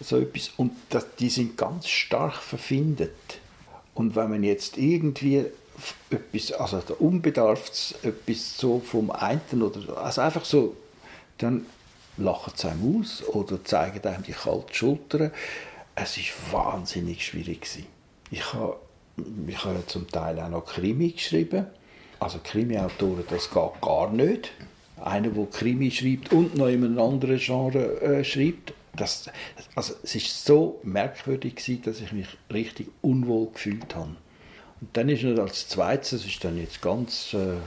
so 0.00 0.18
etwas. 0.18 0.50
Und 0.56 0.72
das, 0.90 1.06
die 1.18 1.28
sind 1.28 1.56
ganz 1.56 1.88
stark 1.88 2.36
verfindet. 2.36 3.10
Und 3.94 4.14
wenn 4.14 4.30
man 4.30 4.44
jetzt 4.44 4.78
irgendwie 4.78 5.44
etwas, 6.10 6.52
also 6.52 6.78
der 6.78 7.00
Unbedarfs, 7.00 7.94
etwas 8.02 8.56
so 8.56 8.80
vom 8.80 9.10
einen 9.10 9.62
oder 9.62 9.98
also 9.98 10.20
einfach 10.20 10.44
so, 10.44 10.76
dann 11.38 11.66
lachen 12.16 12.52
sie 12.56 12.68
einem 12.68 13.00
aus 13.00 13.22
oder 13.26 13.64
zeigen 13.64 14.06
einem 14.06 14.22
die 14.22 14.32
kalten 14.32 14.72
Schultern. 14.74 15.32
Es 15.94 16.16
war 16.16 16.74
wahnsinnig 16.76 17.24
schwierig. 17.24 17.62
Gewesen. 17.62 17.86
Ich 18.30 18.52
habe, 18.52 18.76
ich 19.46 19.64
habe 19.64 19.86
zum 19.86 20.08
Teil 20.08 20.38
auch 20.40 20.48
noch 20.48 20.66
Krimi 20.66 21.10
geschrieben. 21.10 21.66
Also 22.20 22.38
Krimi-Autoren, 22.42 23.24
das 23.28 23.50
geht 23.50 23.80
gar 23.80 24.10
nicht. 24.10 24.50
Einer, 25.00 25.28
der 25.28 25.46
Krimi 25.46 25.90
schreibt 25.90 26.32
und 26.32 26.56
noch 26.56 26.66
in 26.66 26.84
einem 26.84 26.98
anderen 26.98 27.38
Genre 27.38 28.00
äh, 28.00 28.24
schreibt. 28.24 28.74
Das, 28.96 29.30
also 29.76 29.94
es 30.02 30.14
war 30.14 30.22
so 30.22 30.80
merkwürdig, 30.82 31.56
gewesen, 31.56 31.82
dass 31.82 32.00
ich 32.00 32.12
mich 32.12 32.26
richtig 32.52 32.88
unwohl 33.00 33.50
gefühlt 33.52 33.94
habe. 33.94 34.16
Und 34.80 34.96
dann 34.96 35.08
ist 35.08 35.22
noch 35.22 35.38
als 35.40 35.68
zweites, 35.68 36.10
das 36.10 36.24
ist 36.24 36.42
dann 36.42 36.58
jetzt 36.58 36.82
ganz 36.82 37.32
äh, 37.34 37.58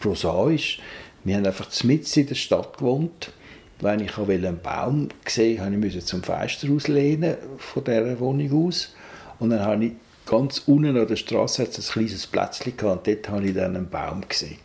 prosaisch, 0.00 0.80
wir 1.24 1.36
haben 1.36 1.46
einfach 1.46 1.70
mitten 1.84 2.20
in 2.20 2.26
der 2.26 2.34
Stadt 2.34 2.76
gewohnt. 2.76 3.32
Wenn 3.80 4.00
ich 4.00 4.16
einen 4.18 4.60
Baum 4.60 5.08
gesehen 5.24 5.60
habe, 5.60 5.76
musste 5.76 5.98
ich 5.98 6.04
zum 6.04 6.22
Fenster 6.22 6.70
auslehnen 6.70 7.36
von 7.56 7.82
dieser 7.82 8.20
Wohnung 8.20 8.66
aus. 8.66 8.94
Und 9.38 9.50
dann 9.50 9.60
habe 9.60 9.86
ich 9.86 9.92
ganz 10.26 10.62
unten 10.66 10.96
an 10.96 11.06
der 11.06 11.16
Straße 11.16 11.62
hat's 11.62 11.78
ein 11.78 11.92
kleines 11.92 12.26
Plätzchen 12.26 12.76
gehabt, 12.76 13.06
und 13.08 13.14
dort 13.14 13.28
habe 13.28 13.46
ich 13.46 13.54
dann 13.54 13.76
einen 13.76 13.88
Baum 13.88 14.22
gesehen. 14.28 14.58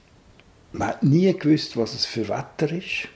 Man 0.71 0.89
hat 0.89 1.03
nie 1.03 1.33
gewusst, 1.33 1.77
was 1.77 1.93
es 1.93 2.05
für 2.05 2.27
Wetter 2.29 2.71
ist. 2.71 3.07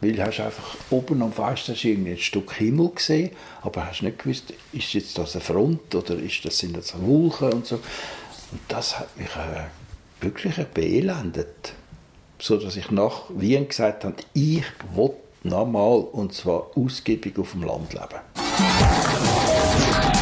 Weil 0.00 0.12
du 0.12 0.22
einfach 0.22 0.76
oben 0.90 1.22
am 1.22 1.32
Fenster 1.32 1.72
ein 1.72 2.18
Stück 2.18 2.52
Himmel 2.54 2.90
gesehen, 2.94 3.30
aber 3.62 3.86
hast 3.86 4.02
nicht 4.02 4.18
gewusst, 4.18 4.52
ist 4.72 4.92
jetzt 4.92 5.16
das 5.16 5.34
eine 5.34 5.42
Front 5.42 5.94
oder 5.94 6.16
ist 6.16 6.44
das, 6.44 6.58
sind 6.58 6.76
das 6.76 7.00
Wolken 7.00 7.52
und 7.52 7.66
so. 7.66 7.76
Und 7.76 8.60
das 8.68 8.98
hat 8.98 9.16
mich 9.16 9.28
äh, 9.28 10.22
wirklich 10.22 10.56
beelendet. 10.66 11.72
So 12.38 12.58
dass 12.58 12.76
ich 12.76 12.90
nach 12.90 13.22
Wien 13.30 13.68
gesagt 13.68 14.04
habe, 14.04 14.16
ich 14.34 14.64
will 14.94 15.14
nochmal 15.42 16.00
und 16.12 16.34
zwar 16.34 16.70
ausgiebig 16.76 17.38
auf 17.38 17.52
dem 17.52 17.62
Land 17.62 17.94
leben. 17.94 18.20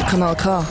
Kanal 0.09 0.35
K. 0.35 0.65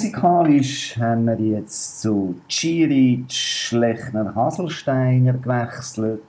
Musikalisch 0.00 0.96
haben 0.96 1.26
wir 1.26 1.36
jetzt 1.36 2.00
zu 2.00 2.34
Ciric, 2.50 3.70
Lechner, 3.72 4.34
Haselsteiner 4.34 5.34
gewechselt. 5.34 6.22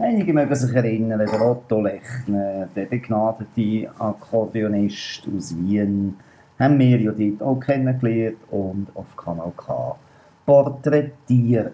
Einige 0.00 0.32
mögen 0.32 0.52
sich 0.56 0.74
erinnern, 0.74 1.20
der 1.20 1.40
Otto 1.40 1.80
Lechner, 1.80 2.68
der 2.74 2.86
begnadete 2.86 3.88
Akkordeonist 4.00 5.28
aus 5.32 5.56
Wien, 5.56 6.16
haben 6.58 6.76
wir 6.76 7.00
ja 7.00 7.12
dort 7.12 7.40
auch 7.40 7.60
kennengelernt 7.60 8.38
und 8.50 8.88
auf 8.94 9.16
Kanal 9.16 9.52
K 9.56 9.96
porträtiert. 10.44 11.72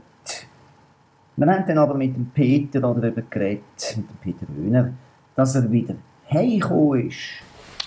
Wir 1.37 1.47
haben 1.47 1.65
dann 1.67 1.79
aber 1.79 1.95
mit 1.95 2.17
dem 2.17 2.27
Peter 2.35 2.81
darüber 2.81 3.23
geredet, 3.31 3.97
mit 3.97 4.11
dem 4.11 4.17
Peter 4.21 4.47
Wöhner, 4.55 4.93
dass 5.35 5.55
er 5.55 5.73
wieder 5.73 5.95
heimgekommen 6.31 7.09
ist. 7.09 7.17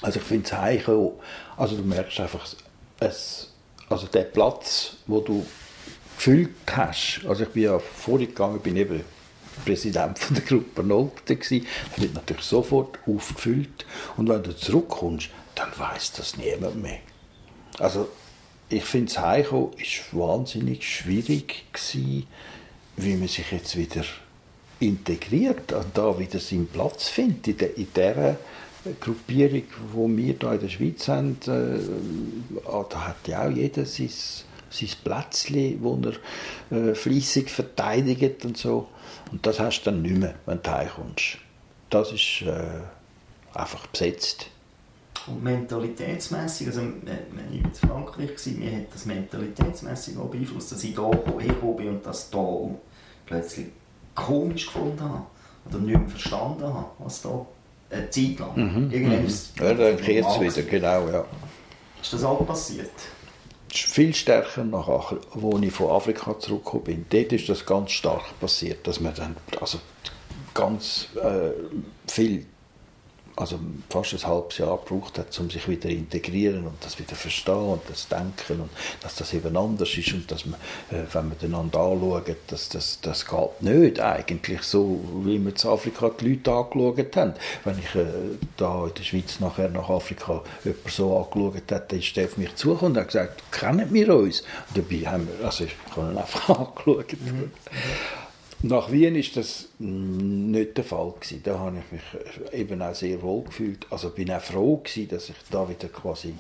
Also 0.02 0.20
ich 0.20 0.26
finde 0.26 0.46
es 0.46 0.60
heimgekommen, 0.60 1.12
also 1.56 1.78
du 1.78 1.84
merkst 1.84 2.20
einfach, 2.20 2.48
es, 3.04 3.50
also 3.90 4.08
der 4.08 4.24
Platz, 4.24 4.98
wo 5.08 5.20
du 5.20 5.46
gefüllt 6.16 6.52
hast, 6.72 7.22
also 7.28 7.44
ich 7.44 7.50
bin 7.50 7.64
ja 7.64 7.80
vorher 7.80 8.28
gegangen, 8.28 8.60
bin 8.60 8.78
eben 8.78 9.02
Präsident 9.66 10.18
von 10.20 10.36
der 10.36 10.44
Gruppe 10.44 10.84
Nolte 10.84 11.36
gsi, 11.36 11.64
wird 11.98 12.14
natürlich 12.14 12.44
sofort 12.44 13.00
aufgefüllt 13.06 13.86
und 14.18 14.30
wenn 14.30 14.44
du 14.44 14.56
zurückkommst, 14.56 15.30
dann 15.56 15.70
weiß 15.78 16.14
das 16.14 16.38
niemand 16.38 16.82
mehr. 16.82 17.00
Also 17.80 18.10
ich 18.70 18.84
finde 18.84 19.12
es 19.12 19.20
Heimkommen 19.20 19.74
ist 19.74 20.14
wahnsinnig 20.14 20.88
schwierig 20.88 21.66
gewesen, 21.72 22.28
wie 22.98 23.16
man 23.16 23.28
sich 23.28 23.52
jetzt 23.52 23.78
wieder 23.78 24.04
integriert 24.80 25.72
und 25.74 25.98
da 25.98 26.18
wieder 26.18 26.40
seinen 26.40 26.68
Platz 26.68 27.08
findet 27.10 27.48
in, 27.48 27.58
der, 27.58 27.78
in 27.78 27.88
dieser 27.94 28.38
Gruppierung, 29.00 29.64
die 29.64 30.18
wir 30.18 30.24
hier 30.24 30.52
in 30.52 30.60
der 30.60 30.70
Schweiz 30.70 31.08
haben, 31.08 31.38
äh, 31.48 31.80
da 32.90 33.08
hat 33.08 33.28
ja 33.28 33.48
auch 33.48 33.52
jeder 33.52 33.86
sein, 33.86 34.10
sein 34.70 34.90
Plätzchen, 35.04 35.82
wo 35.82 36.00
er 36.02 36.78
äh, 36.78 36.96
fleissig 36.96 37.50
verteidigt 37.50 38.44
und 38.46 38.58
so. 38.58 38.88
Und 39.32 39.46
das 39.46 39.60
hast 39.60 39.84
du 39.84 39.92
dann 39.92 40.02
nicht 40.02 40.18
mehr, 40.18 40.36
wenn 40.46 40.62
du 40.62 40.72
heimkommst. 40.72 41.38
Das 41.90 42.12
ist 42.12 42.42
äh, 42.42 42.82
einfach 43.54 43.88
besetzt. 43.88 44.48
Und 45.28 45.42
mentalitätsmässig, 45.44 46.68
also 46.68 46.82
wenn 46.82 47.54
ich 47.54 47.64
in 47.64 47.74
Frankreich 47.74 48.32
mir 48.58 48.78
hat 48.78 48.94
das 48.94 49.06
mentalitätsmässig 49.06 50.18
auch 50.18 50.30
beeinflusst, 50.30 50.74
dass 50.74 50.84
ich 50.84 50.96
hier 50.96 51.12
hergekommen 51.40 51.78
bin 51.78 51.90
und 51.90 52.06
das 52.06 52.30
hier 52.30 52.76
plötzlich 53.26 53.68
komisch 54.16 54.66
gefunden 54.66 55.02
habe 55.02 55.26
oder 55.70 55.80
nicht 55.80 55.98
mehr 55.98 56.10
verstanden 56.10 56.66
habe, 56.66 56.90
was 57.00 57.22
da 57.22 57.46
eine 57.94 58.10
Zeit 58.10 58.40
lang. 58.40 58.56
Mhm. 58.56 58.92
Irgendwann 58.92 59.24
mhm. 59.24 59.30
ja, 59.60 59.74
dann 59.74 59.98
kehrt 59.98 60.26
es 60.28 60.40
wieder, 60.40 60.70
genau, 60.70 61.08
ja. 61.10 61.26
Ist 62.02 62.14
das 62.14 62.24
auch 62.24 62.46
passiert? 62.46 62.92
viel 63.74 64.14
stärker 64.14 64.64
nach 64.64 64.88
als 64.88 65.62
ich 65.62 65.72
von 65.72 65.90
Afrika 65.90 66.38
zurückgekommen 66.38 66.84
bin. 66.84 67.06
Dort 67.10 67.34
ist 67.34 67.50
das 67.50 67.66
ganz 67.66 67.92
stark 67.92 68.40
passiert, 68.40 68.86
dass 68.86 69.00
man 69.00 69.16
dann 69.16 69.36
also 69.60 69.80
ganz 70.54 71.08
äh, 71.16 71.50
viel 72.08 72.46
also 73.36 73.60
fast 73.90 74.14
ein 74.14 74.28
halbes 74.28 74.58
Jahr 74.58 74.78
gebraucht 74.78 75.18
hat, 75.18 75.38
um 75.40 75.50
sich 75.50 75.68
wieder 75.68 75.90
zu 75.90 75.96
integrieren 75.96 76.66
und 76.68 76.76
das 76.82 77.00
wieder 77.00 77.16
verstehen 77.16 77.56
und 77.56 77.82
das 77.88 78.08
Denken 78.08 78.62
und 78.62 78.70
dass 79.02 79.16
das 79.16 79.34
eben 79.34 79.56
anders 79.58 79.98
ist 79.98 80.14
und 80.14 80.30
dass 80.32 80.46
man, 80.46 80.60
äh, 80.92 81.04
wenn 81.12 81.30
man 81.30 81.38
einander 81.42 81.80
anschaut, 81.80 82.36
dass 82.48 82.70
das, 82.70 83.00
das 83.02 83.26
geht 83.26 83.62
nicht 83.62 84.00
eigentlich 84.00 84.62
so, 84.62 85.00
wie 85.24 85.40
wir 85.40 85.52
in 85.52 85.70
Afrika 85.70 86.12
die 86.20 86.30
Leute 86.30 86.52
angeschaut 86.52 87.18
haben. 87.18 87.34
Wenn 87.64 87.80
ich 87.80 87.96
äh, 87.96 88.06
da 88.58 88.86
in 88.88 88.94
der 88.94 89.04
Schweiz 89.04 89.40
nachher 89.40 89.70
nach 89.70 89.90
Afrika 89.90 90.44
jemand 90.64 90.90
so 90.90 91.18
angeschaut 91.18 91.72
hat, 91.72 91.92
dann 91.92 92.00
ist 92.00 92.16
der 92.16 92.26
auf 92.26 92.38
mich 92.38 92.56
zugekommen 92.56 92.94
und 92.94 93.00
hat 93.00 93.08
gesagt, 93.08 93.44
kennen 93.52 93.92
wir 93.92 94.16
uns? 94.16 94.42
Und 94.42 94.78
dabei 94.78 95.12
haben 95.12 95.28
wir, 95.28 95.46
also 95.46 95.64
ich 95.64 95.76
habe 95.96 96.12
ihn 96.12 96.18
einfach 96.18 96.50
angeschaut. 96.60 97.14
Mhm. 97.14 97.52
Nach 98.64 98.92
Wien 98.92 99.16
ist 99.16 99.36
das 99.36 99.68
nicht 99.78 100.78
der 100.78 100.86
Fall 100.86 101.12
gewesen. 101.20 101.42
Da 101.44 101.60
habe 101.60 101.78
ich 101.80 101.92
mich 101.92 102.54
eben 102.54 102.82
auch 102.82 102.96
sehr 102.96 103.22
wohl 103.22 103.44
gefühlt. 103.44 103.86
Also 103.90 104.10
bin 104.10 104.32
auch 104.32 104.42
froh 104.42 104.78
gewesen, 104.78 105.10
dass 105.10 105.30
ich 105.30 105.36
da 105.52 105.68
wieder 105.68 105.90
quasi 105.90 106.34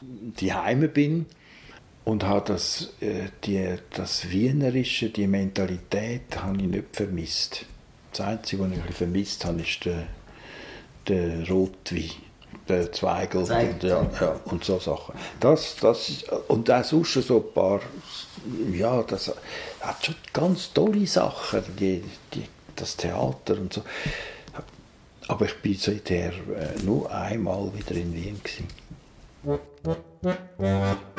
die 0.00 0.52
Heime 0.52 0.88
bin 0.88 1.26
und 2.04 2.24
habe 2.24 2.52
das, 2.52 2.94
äh, 3.00 3.28
die, 3.44 3.76
das 3.94 4.30
Wienerische, 4.30 5.10
die 5.10 5.26
Mentalität, 5.26 6.42
habe 6.42 6.56
ich 6.56 6.68
nicht 6.68 6.96
vermisst. 6.96 7.66
Das 8.12 8.22
Einzige, 8.22 8.62
was 8.62 8.70
ich 8.72 8.94
vermisst 8.94 9.44
habe, 9.44 9.60
ist 9.60 9.84
der, 9.84 10.06
der 11.06 11.48
Rotwein 11.48 12.10
der 12.68 12.92
Zweigel 12.92 13.42
und, 13.42 13.82
ja, 13.82 14.10
ja, 14.20 14.40
und 14.44 14.64
so 14.64 14.78
Sachen. 14.78 15.14
Das, 15.40 15.76
das, 15.80 16.24
und 16.48 16.70
auch 16.70 16.84
sonst 16.84 17.14
so 17.14 17.36
ein 17.38 17.54
paar, 17.54 17.80
ja, 18.72 19.02
das 19.02 19.32
hat 19.80 20.06
schon 20.06 20.14
ganz 20.32 20.72
tolle 20.72 21.06
Sachen, 21.06 21.62
die, 21.78 22.02
die, 22.34 22.46
das 22.76 22.96
Theater 22.96 23.54
und 23.54 23.72
so. 23.72 23.82
Aber 25.28 25.46
ich 25.46 25.56
bin 25.62 25.76
seither 25.76 26.32
äh, 26.32 26.82
nur 26.82 27.10
einmal 27.10 27.72
wieder 27.74 27.92
in 27.92 28.14
Wien. 28.14 28.40
Gewesen. 28.42 28.68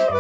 you. 0.09 0.14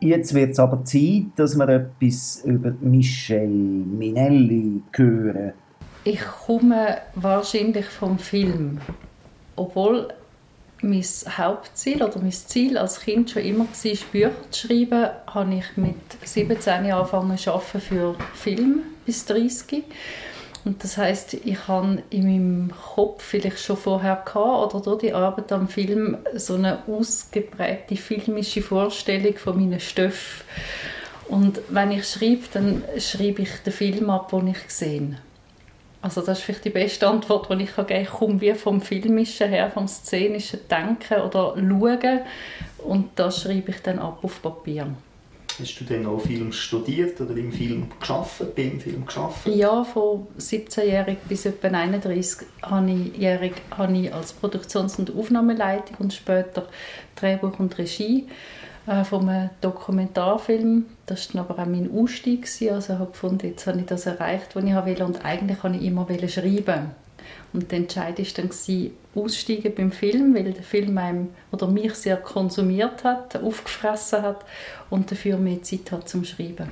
Jetzt 0.00 0.32
wird 0.32 0.52
es 0.52 0.58
aber 0.58 0.82
Zeit, 0.84 1.26
dass 1.36 1.56
wir 1.56 1.68
etwas 1.68 2.42
über 2.44 2.72
Michelle 2.80 3.48
Minelli 3.48 4.80
hören. 4.92 5.52
Ich 6.04 6.20
komme 6.46 6.98
wahrscheinlich 7.14 7.84
vom 7.84 8.18
Film. 8.18 8.78
Obwohl 9.56 10.08
mein 10.80 11.04
Hauptziel 11.36 12.02
oder 12.02 12.18
mein 12.18 12.32
Ziel 12.32 12.78
als 12.78 13.00
Kind 13.00 13.30
schon 13.30 13.42
immer 13.42 13.66
war, 13.66 13.96
Bücher 14.10 14.30
zu 14.50 14.66
schreiben, 14.66 15.10
habe 15.26 15.54
ich 15.54 15.76
mit 15.76 15.96
17 16.24 16.86
Jahren 16.86 17.00
angefangen 17.00 17.36
zu 17.36 17.52
arbeiten 17.52 17.80
für 17.80 18.14
Film 18.34 18.80
bis 19.04 19.26
30. 19.26 19.84
Und 20.64 20.84
das 20.84 20.98
heißt, 20.98 21.34
ich 21.34 21.68
habe 21.68 22.02
in 22.10 22.24
meinem 22.24 22.72
Kopf 22.94 23.22
vielleicht 23.22 23.60
schon 23.60 23.76
vorher 23.76 24.22
gehabt, 24.24 24.74
oder 24.74 24.84
durch 24.84 25.00
die 25.00 25.14
Arbeit 25.14 25.50
am 25.52 25.68
Film 25.68 26.18
so 26.34 26.54
eine 26.54 26.82
ausgeprägte 26.86 27.96
filmische 27.96 28.60
Vorstellung 28.60 29.36
von 29.36 29.56
meinen 29.56 29.80
Stoffen. 29.80 30.44
Und 31.28 31.60
wenn 31.68 31.92
ich 31.92 32.06
schreibe, 32.06 32.42
dann 32.52 32.82
schreibe 32.98 33.42
ich 33.42 33.50
den 33.64 33.72
Film 33.72 34.10
ab, 34.10 34.30
den 34.30 34.48
ich 34.48 34.58
sehe. 34.68 35.16
Also 36.02 36.22
das 36.22 36.38
ist 36.38 36.44
vielleicht 36.44 36.64
die 36.64 36.70
beste 36.70 37.06
Antwort, 37.06 37.50
die 37.50 37.64
ich 37.64 37.76
geben 37.76 37.88
kann. 37.88 38.02
Ich 38.02 38.08
komme 38.08 38.40
wie 38.40 38.54
vom 38.54 38.80
Filmischen 38.80 39.48
her, 39.48 39.70
vom 39.70 39.86
szenischen 39.86 40.60
Denken 40.68 41.20
oder 41.20 41.54
Schauen 41.56 42.20
und 42.78 43.10
das 43.16 43.42
schreibe 43.42 43.70
ich 43.70 43.82
dann 43.82 43.98
ab 43.98 44.18
auf 44.22 44.40
Papier. 44.40 44.88
Hast 45.60 45.78
du 45.78 45.84
denn 45.84 46.06
auch 46.06 46.20
Film 46.20 46.52
studiert 46.52 47.20
oder 47.20 47.36
im 47.36 47.52
Film 47.52 47.88
geschafft, 48.00 48.54
beim 48.56 48.80
Film 48.80 49.04
geschafft? 49.04 49.46
Ja, 49.46 49.84
von 49.84 50.26
17-jährig 50.38 51.18
bis 51.28 51.44
etwa 51.44 51.68
31 51.68 52.46
habe 52.62 52.90
ich, 52.90 53.52
habe 53.76 53.96
ich 53.98 54.14
als 54.14 54.32
Produktions- 54.32 54.98
und 54.98 55.14
Aufnahmeleitung 55.14 55.96
und 55.98 56.14
später 56.14 56.66
Drehbuch 57.16 57.58
und 57.58 57.76
Regie 57.76 58.26
äh, 58.86 59.04
von 59.04 59.28
einem 59.28 59.50
Dokumentarfilm. 59.60 60.86
Das 61.06 61.34
war 61.34 61.42
aber 61.42 61.62
auch 61.62 61.66
mein 61.66 61.90
Ausstieg. 61.92 62.48
Also 62.70 62.94
ich 62.94 62.98
habe 62.98 63.10
gefunden, 63.10 63.46
jetzt 63.48 63.66
habe 63.66 63.80
ich 63.80 63.86
das 63.86 64.06
erreicht, 64.06 64.56
was 64.56 64.64
ich 64.64 64.74
wollte 64.74 65.04
und 65.04 65.24
eigentlich 65.24 65.62
wollte 65.62 65.76
ich 65.76 65.84
immer 65.84 66.06
schreiben. 66.28 66.90
Und 67.52 67.70
der 67.70 67.78
Entscheid 67.80 68.18
war 68.18 68.26
dann, 68.36 68.50
aussteigen 69.14 69.74
beim 69.74 69.90
Film, 69.90 70.34
weil 70.34 70.52
der 70.52 70.62
Film 70.62 70.96
einem, 70.98 71.30
oder 71.50 71.66
mich 71.66 71.94
sehr 71.94 72.16
konsumiert 72.16 73.02
hat, 73.02 73.36
aufgefressen 73.36 74.22
hat 74.22 74.44
und 74.88 75.10
dafür 75.10 75.36
mehr 75.36 75.62
Zeit 75.62 75.90
hat 75.90 76.08
zum 76.08 76.24
Schreiben. 76.24 76.70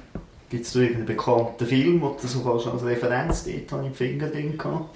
Gibt 0.51 0.65
es 0.65 0.75
irgendeinen 0.75 1.07
bekannten 1.07 1.67
Film, 1.67 2.01
wo 2.01 2.17
du 2.21 2.27
schon 2.27 2.73
als 2.73 2.85
Referenz 2.85 3.45
dort 3.45 3.73
habe 3.73 3.89
ich 3.89 3.97
Finger 3.97 4.29
drin 4.29 4.57
gehabt, 4.57 4.95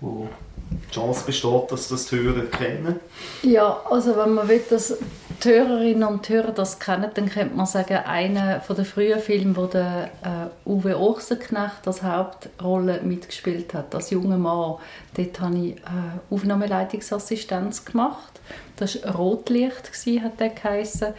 wo 0.00 0.28
die 0.70 0.94
Chance 0.94 1.24
besteht, 1.26 1.70
dass 1.72 1.88
das 1.88 2.06
die 2.06 2.16
Hörer 2.16 2.46
kennen? 2.46 3.00
Ja, 3.42 3.80
also 3.90 4.16
wenn 4.16 4.34
man 4.34 4.48
will, 4.48 4.62
dass 4.68 4.96
die 5.42 5.48
Hörerinnen 5.48 6.04
und 6.04 6.28
Hörer 6.28 6.52
das 6.52 6.78
kennen, 6.78 7.10
dann 7.14 7.28
könnte 7.28 7.56
man 7.56 7.66
sagen, 7.66 7.96
einer 7.96 8.58
der 8.58 8.84
frühen 8.84 9.20
Filme, 9.20 9.56
wo 9.56 9.66
der 9.66 10.10
äh, 10.22 10.68
Uwe 10.68 10.98
Ochsenknecht 10.98 11.86
als 11.86 12.02
Hauptrolle 12.02 13.00
mitgespielt 13.02 13.74
hat, 13.74 13.94
als 13.94 14.10
junger 14.10 14.38
Mann, 14.38 14.76
dort 15.16 15.40
habe 15.40 15.56
ich 15.56 15.76
äh, 15.76 16.34
Aufnahmeleitungsassistenz 16.34 17.84
gemacht. 17.84 18.40
Das 18.76 19.02
war 19.02 19.16
«Rotlicht», 19.16 19.90
hat 20.22 20.40
der 20.40 20.50
geheissen. 20.50 21.14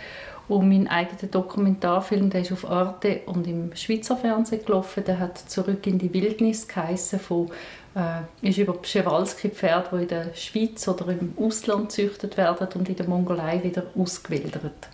Und 0.47 0.67
mein 0.67 0.89
eigener 0.89 1.31
Dokumentarfilm, 1.31 2.29
der 2.29 2.41
ist 2.41 2.51
auf 2.51 2.69
Arte 2.69 3.21
und 3.25 3.47
im 3.47 3.73
Schweizer 3.73 4.17
Fernsehen 4.17 4.65
gelaufen, 4.65 5.03
der 5.05 5.19
hat 5.19 5.37
«Zurück 5.37 5.87
in 5.87 5.97
die 5.97 6.13
Wildnis» 6.13 6.67
geheissen, 6.67 7.19
von 7.19 7.49
äh, 7.95 8.47
ist 8.47 8.57
über 8.57 8.73
Przewalski-Pferde, 8.73 9.89
die 9.97 10.01
in 10.03 10.07
der 10.07 10.33
Schweiz 10.33 10.87
oder 10.87 11.09
im 11.09 11.33
Ausland 11.37 11.89
gezüchtet 11.89 12.37
werden 12.37 12.67
und 12.75 12.89
in 12.89 12.95
der 12.95 13.07
Mongolei 13.07 13.61
wieder 13.63 13.83
ausgewildert. 13.95 14.89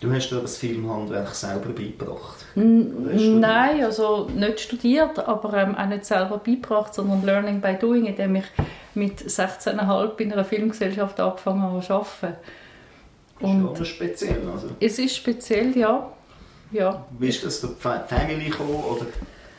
Du 0.00 0.12
hast 0.12 0.30
dir 0.30 0.40
das 0.40 0.58
Filmhandwerk 0.58 1.34
selber 1.34 1.70
beigebracht? 1.70 2.46
Nein, 2.54 3.82
also 3.82 4.28
nicht 4.32 4.60
studiert, 4.60 5.18
aber 5.18 5.54
ähm, 5.54 5.74
auch 5.74 5.86
nicht 5.86 6.04
selber 6.04 6.38
beigebracht, 6.38 6.94
sondern 6.94 7.24
Learning 7.24 7.60
by 7.60 7.74
Doing, 7.74 8.06
indem 8.06 8.36
ich 8.36 8.44
mit 8.94 9.20
16,5 9.20 10.18
in 10.20 10.32
einer 10.32 10.44
Filmgesellschaft 10.44 11.18
angefangen 11.18 11.62
habe 11.62 11.80
zu 11.80 11.94
arbeiten. 11.94 12.36
Und 13.40 13.80
ist 13.80 13.88
speziell, 13.88 14.40
also. 14.52 14.68
Es 14.78 14.98
ist 14.98 15.16
speziell, 15.16 15.76
ja. 15.76 16.12
ja. 16.70 17.06
Wie 17.18 17.28
ist 17.28 17.44
das, 17.44 17.60
die 17.60 17.68
Family 17.78 18.50
gekommen, 18.50 18.74
oder 18.74 19.06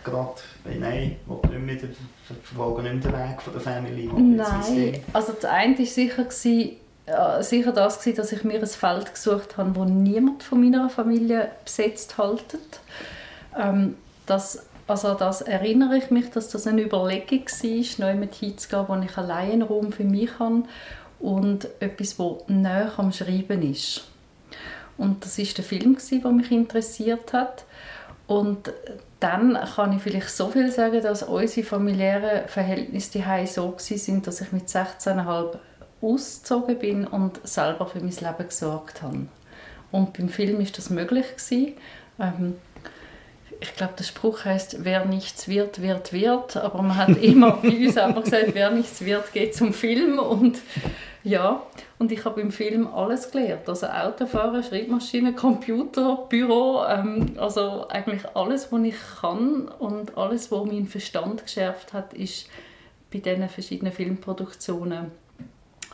gerade, 0.09 0.33
nein, 0.79 1.17
will 1.25 1.59
nicht 1.59 1.83
mehr 1.83 1.91
verfolgen 2.25 2.83
nicht 2.83 3.05
den 3.05 3.13
Weg 3.13 3.41
von 3.41 3.53
der 3.53 3.61
Family? 3.61 4.09
Nein, 4.13 5.03
also 5.13 5.33
das 5.33 5.45
eine 5.45 5.77
war 5.77 5.85
sicher, 5.85 6.23
gewesen, 6.23 6.77
äh, 7.05 7.43
sicher 7.43 7.71
das, 7.71 7.99
gewesen, 7.99 8.17
dass 8.17 8.31
ich 8.31 8.43
mir 8.43 8.59
ein 8.59 8.67
Feld 8.67 9.13
gesucht 9.13 9.57
habe, 9.57 9.75
wo 9.75 9.85
niemand 9.85 10.43
von 10.43 10.61
meiner 10.61 10.89
Familie 10.89 11.51
besetzt 11.63 12.17
haltet. 12.17 12.79
Ähm, 13.57 13.95
das, 14.25 14.65
also 14.87 15.13
das 15.13 15.41
erinnere 15.41 15.97
ich 15.97 16.11
mich, 16.11 16.29
dass 16.29 16.49
das 16.49 16.67
eine 16.67 16.83
Überlegung 16.83 17.45
war, 17.45 18.07
neu 18.07 18.15
mit 18.15 18.35
hinzugehen, 18.35 18.85
wo 18.87 18.95
ich 18.95 19.17
allein 19.17 19.51
einen 19.51 19.61
Raum 19.63 19.91
für 19.91 20.03
mich 20.03 20.37
habe 20.39 20.63
und 21.19 21.67
etwas, 21.79 22.17
das 22.17 22.47
näher 22.47 22.91
am 22.97 23.11
Schreiben 23.11 23.61
ist. 23.61 24.05
Und 24.97 25.23
das 25.23 25.39
ist 25.39 25.57
der 25.57 25.65
Film, 25.65 25.97
der 26.11 26.31
mich 26.31 26.51
interessiert 26.51 27.31
hat. 27.33 27.63
Und 28.27 28.71
dann 29.19 29.57
kann 29.75 29.93
ich 29.93 30.01
vielleicht 30.01 30.29
so 30.29 30.49
viel 30.49 30.71
sagen, 30.71 31.01
dass 31.01 31.23
unsere 31.23 31.65
familiären 31.65 32.47
Verhältnisse 32.47 33.19
daheim 33.19 33.47
so 33.47 33.75
sind, 33.77 34.27
dass 34.27 34.41
ich 34.41 34.51
mit 34.51 34.67
16,5 34.67 35.57
ausgezogen 36.01 36.79
bin 36.79 37.05
und 37.05 37.45
selber 37.45 37.85
für 37.85 37.99
mein 37.99 38.11
Leben 38.11 38.47
gesorgt 38.47 39.01
habe. 39.01 39.27
Und 39.91 40.17
beim 40.17 40.29
Film 40.29 40.61
ist 40.61 40.77
das 40.77 40.89
möglich 40.89 41.25
gewesen. 41.35 41.73
Ähm, 42.19 42.55
ich 43.61 43.75
glaube, 43.75 43.93
der 43.97 44.03
Spruch 44.03 44.45
heißt, 44.45 44.83
wer 44.85 45.05
nichts 45.05 45.47
wird, 45.47 45.81
wird, 45.81 46.13
wird. 46.13 46.57
Aber 46.57 46.81
man 46.81 46.95
hat 46.95 47.17
immer 47.21 47.51
bei 47.61 47.69
uns 47.69 47.97
einfach 47.97 48.23
gesagt, 48.23 48.53
wer 48.53 48.71
nichts 48.71 49.03
wird, 49.03 49.33
geht 49.33 49.55
zum 49.55 49.73
Film. 49.73 50.19
Und 50.19 50.59
ja, 51.23 51.63
und 51.97 52.11
ich 52.11 52.23
habe 52.23 52.39
im 52.39 52.51
Film 52.51 52.87
alles 52.87 53.29
gelernt. 53.29 53.67
Also 53.67 53.87
Autofahren, 53.87 54.63
Schreibmaschine, 54.63 55.33
Computer, 55.33 56.25
Büro, 56.29 56.83
ähm, 56.87 57.33
also 57.37 57.87
eigentlich 57.89 58.23
alles, 58.35 58.71
was 58.71 58.81
ich 58.83 58.95
kann 59.19 59.67
und 59.67 60.17
alles, 60.17 60.51
was 60.51 60.65
meinen 60.65 60.87
Verstand 60.87 61.43
geschärft 61.43 61.91
hat, 61.91 62.13
ist 62.13 62.47
bei 63.11 63.19
diesen 63.19 63.49
verschiedenen 63.49 63.91
Filmproduktionen 63.91 65.11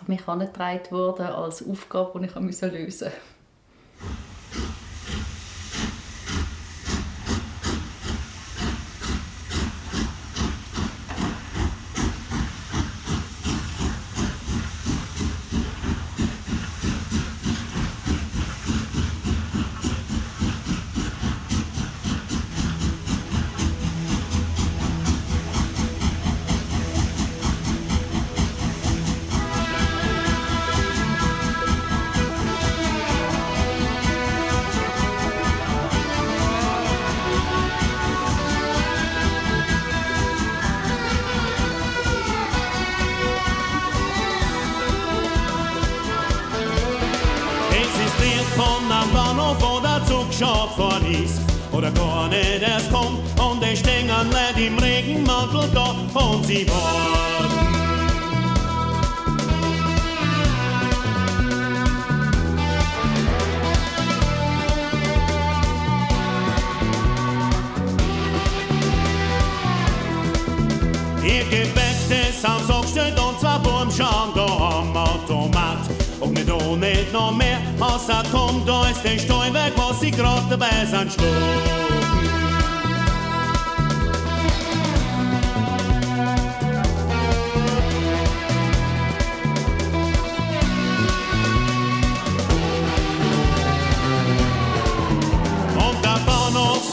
mich 0.08 0.28
angetragen 0.28 0.92
worden 0.92 1.26
als 1.26 1.68
Aufgabe, 1.68 2.20
die 2.20 2.26
ich 2.26 2.36
lösen 2.62 2.84
musste. 2.84 3.12
Oder 51.72 51.92
gar 51.92 52.28
nicht 52.28 52.62
erst 52.62 52.92
kommt 52.92 53.20
und 53.40 53.64
ich 53.64 53.80
steh 53.80 54.10
an 54.10 54.30
im 54.58 54.78
Regenmantel 54.80 55.70
da 55.74 55.96
und 56.14 56.44
sie. 56.44 56.64
Ihr 56.64 57.25
geht 76.96 77.12
noch 77.12 77.32
mehr, 77.32 77.60
außer 77.80 78.24
kommt 78.32 78.68
da 78.68 78.88
ist 78.90 79.00
Stein 79.00 79.54
weg, 79.54 79.74
was 79.76 80.00
sie 80.00 80.12
gerade 80.12 80.44
dabei 80.50 80.86
sind, 80.86 81.12
schlucken. 81.12 81.86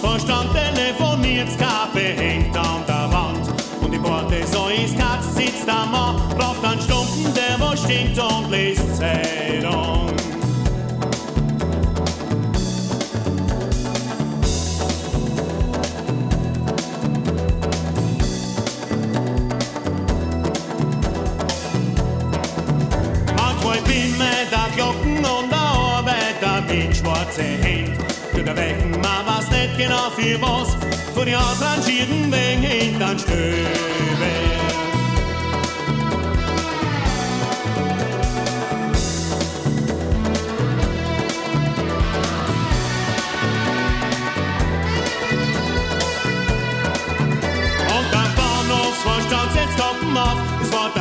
Verstand 0.01 0.51
telefoniert, 0.53 1.49
Kaffee 1.59 2.15
hängt 2.17 2.57
an 2.57 2.85
der 2.89 3.11
Wand. 3.13 3.49
Und 3.81 3.93
die 3.93 3.99
Porte 3.99 4.45
so 4.47 4.69
ist 4.69 4.99
Katz, 4.99 5.35
sitzt 5.37 5.69
am 5.69 5.93
Mann, 5.93 6.17
braucht 6.37 6.65
einen 6.65 6.81
Stunden 6.81 7.32
liest 8.53 8.97
Zeitung. 8.97 10.07
Manchmal 23.37 23.79
bin 23.87 24.19
mir 24.19 24.47
da 24.51 24.67
Glocken 24.77 25.17
und 25.17 25.51
der 25.51 25.59
Arbeiter 25.59 26.63
mit 26.69 26.97
schwarze 26.97 27.43
Hemd. 27.43 27.99
Tut 28.33 28.47
er 28.47 28.57
wecken, 28.57 28.91
man 28.93 29.27
weiß 29.27 29.51
nicht 29.51 29.79
genau 29.79 30.11
für 30.17 30.41
was, 30.41 30.77
von 31.15 31.27
die 31.27 31.37
ausrangierten 31.37 32.33
Wegen 32.33 32.63
hintern 32.63 33.19
Stöbe. 33.19 34.62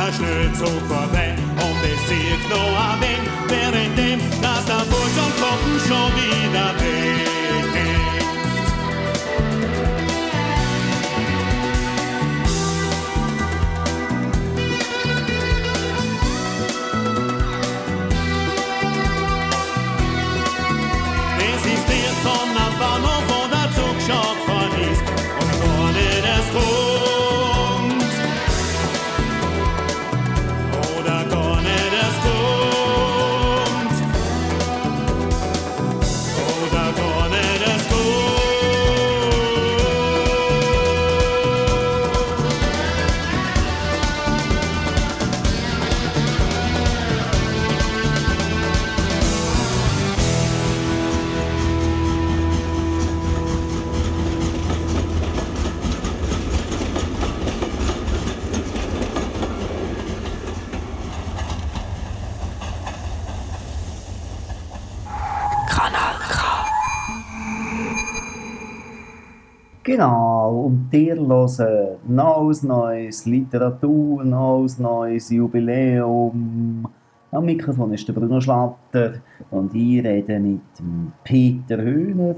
Der 0.06 0.12
Schnellzug 0.12 0.80
vorbei 0.88 1.34
und 1.38 1.80
es 1.84 2.08
zieht 2.08 2.50
noch 2.50 2.90
ein 2.90 3.00
wenig, 3.00 3.30
währenddem, 3.48 4.20
dass 4.40 4.64
der 4.66 4.84
Bus 4.90 5.14
und 5.24 5.34
Koppen 5.40 5.78
schon 5.86 6.10
wieder 6.16 6.74
weghängt. 6.80 7.31
Ihr 70.94 71.16
hört 71.16 71.58
neues 72.06 72.62
Neues, 72.62 73.24
Literatur, 73.24 74.22
neues 74.24 74.78
Neues, 74.78 75.30
Jubiläum. 75.30 76.86
Am 77.30 77.44
Mikrofon 77.46 77.94
ist 77.94 78.06
der 78.06 78.12
Bruno 78.12 78.38
Schlatter 78.42 79.14
und 79.50 79.74
ich 79.74 80.04
rede 80.04 80.38
mit 80.38 80.60
Peter 81.24 81.78
Höhner 81.78 82.34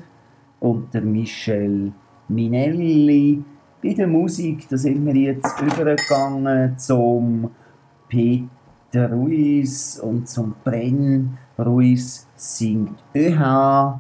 und 0.61 0.95
der 0.95 1.03
Michel 1.03 1.93
Minelli. 2.29 3.43
Bei 3.83 3.93
der 3.93 4.07
Musik, 4.07 4.69
da 4.69 4.77
sind 4.77 5.05
wir 5.05 5.17
jetzt 5.17 5.61
übergegangen 5.61 6.79
zum 6.79 7.51
Peter 8.09 9.11
Ruiz 9.11 9.99
und 10.01 10.29
zum 10.29 10.55
Brenn. 10.63 11.37
Ruiz 11.59 12.29
singt 12.37 13.03
ÖH 13.17 13.99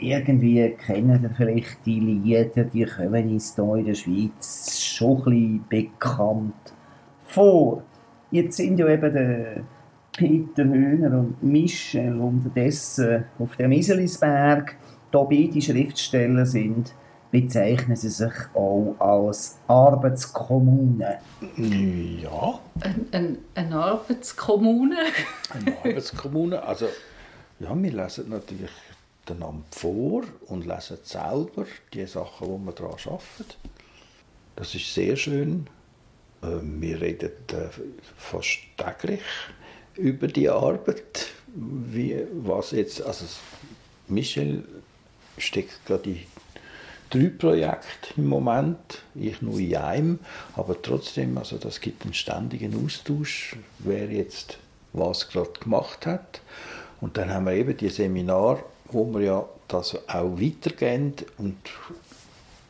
irgendwie 0.00 0.70
kennen 0.86 1.22
ihr 1.22 1.30
vielleicht 1.36 1.84
die 1.86 2.00
Lieder, 2.00 2.64
die 2.64 2.84
kommen 2.84 3.32
uns 3.32 3.54
hier 3.54 3.74
in 3.76 3.84
der 3.86 3.94
Schweiz 3.94 4.80
schon 4.80 5.16
ein 5.26 5.64
bisschen 5.68 5.68
bekannt 5.68 6.54
vor. 7.20 7.82
Jetzt 8.30 8.56
sind 8.56 8.78
ja 8.78 8.88
eben 8.88 9.12
der 9.12 9.64
Peter 10.16 10.64
Höhner 10.64 11.18
und 11.18 11.42
Michel 11.42 12.18
unterdessen 12.20 13.24
auf 13.38 13.56
dem 13.56 13.72
Iselisberg. 13.72 14.76
Da 15.10 15.22
beide 15.22 15.62
Schriftsteller 15.62 16.44
sind, 16.44 16.92
bezeichnen 17.30 17.96
sie 17.96 18.08
sich 18.08 18.32
auch 18.54 18.96
als 18.98 19.58
Arbeitskommune. 19.66 21.18
Ja, 21.56 22.58
Ein, 22.80 23.06
ein, 23.12 23.38
eine 23.54 23.74
Arbeitskommune. 23.76 24.96
eine 25.54 25.76
Arbeitskommune. 25.78 26.62
Also, 26.62 26.86
ja, 27.60 27.74
wir 27.74 27.92
lesen 27.92 28.28
natürlich 28.28 28.70
Namen 29.34 29.64
vor 29.70 30.22
und 30.46 30.66
lesen 30.66 30.98
selber 31.02 31.66
die 31.92 32.06
Sachen, 32.06 32.48
die 32.48 32.66
wir 32.66 32.72
daran 32.72 32.96
arbeiten. 33.04 33.54
Das 34.56 34.74
ist 34.74 34.92
sehr 34.92 35.16
schön. 35.16 35.66
Ähm, 36.42 36.80
Wir 36.80 37.00
reden 37.00 37.30
äh, 37.52 37.68
fast 38.16 38.58
täglich 38.76 39.22
über 39.96 40.28
die 40.28 40.48
Arbeit. 40.48 41.28
Wie, 41.54 42.24
was 42.32 42.72
jetzt, 42.72 43.02
also 43.02 43.24
Michel 44.08 44.64
steckt 45.38 45.84
gerade 45.86 46.10
in 46.10 46.18
drei 47.10 47.28
Projekte 47.28 48.14
im 48.16 48.28
Moment, 48.28 49.02
ich 49.14 49.40
nur 49.42 49.58
in 49.58 49.76
einem, 49.76 50.18
aber 50.54 50.80
trotzdem, 50.82 51.38
also 51.38 51.56
das 51.56 51.80
gibt 51.80 52.04
einen 52.04 52.14
ständigen 52.14 52.84
Austausch, 52.84 53.56
wer 53.78 54.06
jetzt 54.10 54.58
was 54.92 55.28
gerade 55.28 55.52
gemacht 55.60 56.06
hat. 56.06 56.40
Und 57.00 57.16
dann 57.16 57.30
haben 57.32 57.46
wir 57.46 57.52
eben 57.52 57.76
die 57.76 57.88
Seminar, 57.88 58.62
wo 58.90 59.04
wir 59.12 59.20
ja 59.20 59.44
das 59.68 59.94
auch 60.08 60.40
weitergehen 60.40 61.14
und 61.38 61.56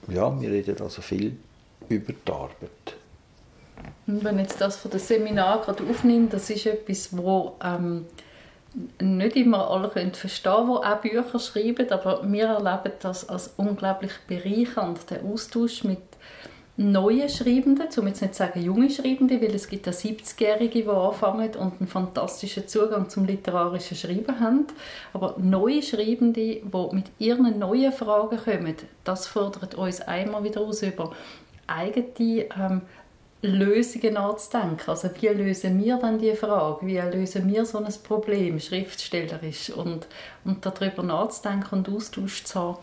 ja, 0.09 0.41
wir 0.41 0.51
reden 0.51 0.81
also 0.81 1.03
viel 1.03 1.37
über 1.89 2.13
die 2.13 2.33
Arbeit. 2.33 2.97
Wenn 4.07 4.39
jetzt 4.39 4.61
das 4.61 4.77
von 4.77 4.91
dem 4.91 5.01
Seminar 5.01 5.63
gerade 5.63 5.85
aufnimmt, 5.85 6.33
das 6.33 6.51
ist 6.51 6.67
etwas, 6.67 7.17
wo 7.17 7.57
ähm, 7.63 8.07
nicht 9.01 9.37
immer 9.37 9.71
alle 9.71 9.89
können 9.89 10.15
verstehen 10.15 10.67
können, 10.67 11.01
die 11.05 11.19
auch 11.19 11.25
Bücher 11.25 11.39
schreiben, 11.39 11.91
aber 11.91 12.21
wir 12.31 12.47
erleben 12.47 12.93
das 13.01 13.29
als 13.29 13.53
unglaublich 13.57 14.13
bereichernd, 14.27 15.11
der 15.11 15.25
Austausch 15.25 15.85
mit 15.85 15.99
neuen 16.79 17.29
Schreibenden, 17.29 17.89
um 17.99 18.07
jetzt 18.07 18.23
nicht 18.23 18.35
zu 18.35 18.39
sagen 18.39 18.63
junge 18.63 18.89
Schreibende, 18.89 19.43
weil 19.43 19.53
es 19.53 19.69
gibt 19.69 19.87
ja 19.87 19.93
70-Jährige, 19.93 20.83
die 20.83 20.89
anfangen 20.89 21.55
und 21.57 21.81
einen 21.81 21.89
fantastischen 21.89 22.69
Zugang 22.69 23.09
zum 23.09 23.27
literarischen 23.27 23.97
Schreiben 23.97 24.39
haben, 24.39 24.67
aber 25.13 25.35
neue 25.39 25.83
Schreibende, 25.83 26.41
die 26.41 26.63
mit 26.93 27.07
ihren 27.19 27.59
neuen 27.59 27.93
Fragen 27.93 28.39
kommen, 28.39 28.77
das 29.03 29.27
fordert 29.27 29.75
uns 29.75 30.01
einmal 30.03 30.45
wieder 30.45 30.61
aus 30.61 30.83
über 30.83 31.11
eigene 31.67 32.47
ähm, 32.57 32.83
Lösungen 33.43 34.15
nachzudenken. 34.15 34.89
Also 34.89 35.11
wie 35.21 35.29
lösen 35.29 35.83
wir 35.83 35.97
dann 35.97 36.19
die 36.19 36.35
Frage? 36.35 36.87
Wie 36.87 36.99
lösen 36.99 37.53
wir 37.53 37.65
so 37.65 37.79
ein 37.79 37.93
Problem 38.07 38.59
schriftstellerisch? 38.61 39.71
Und, 39.71 40.07
und 40.45 40.65
darüber 40.65 41.03
nachzudenken 41.03 41.79
und 41.79 41.89
Austausch 41.89 42.45
zu 42.45 42.59
haben. 42.59 42.79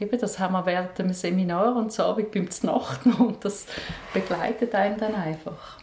Eben, 0.00 0.18
das 0.18 0.38
haben 0.38 0.52
wir 0.52 0.66
während 0.66 0.98
dem 0.98 1.12
Seminar 1.12 1.76
und 1.76 1.92
so 1.92 2.02
Abend 2.02 2.32
beim 2.32 2.50
Znacht 2.50 3.06
noch 3.06 3.20
und 3.20 3.44
das 3.44 3.66
begleitet 4.12 4.74
einen 4.74 4.98
dann 4.98 5.14
einfach. 5.14 5.78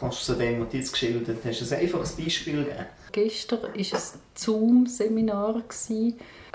Kannst 0.00 0.28
du 0.28 0.32
zu 0.32 0.38
dem, 0.38 0.60
was 0.60 0.70
du 0.70 0.76
jetzt 0.76 0.92
geschildert 0.92 1.38
hast, 1.44 1.72
ein 1.72 1.80
einfaches 1.80 2.12
Beispiel 2.12 2.64
geben? 2.64 2.86
Gestern 3.12 3.62
war 3.62 3.70
ein 3.74 3.86
Zoom-Seminar. 4.34 5.62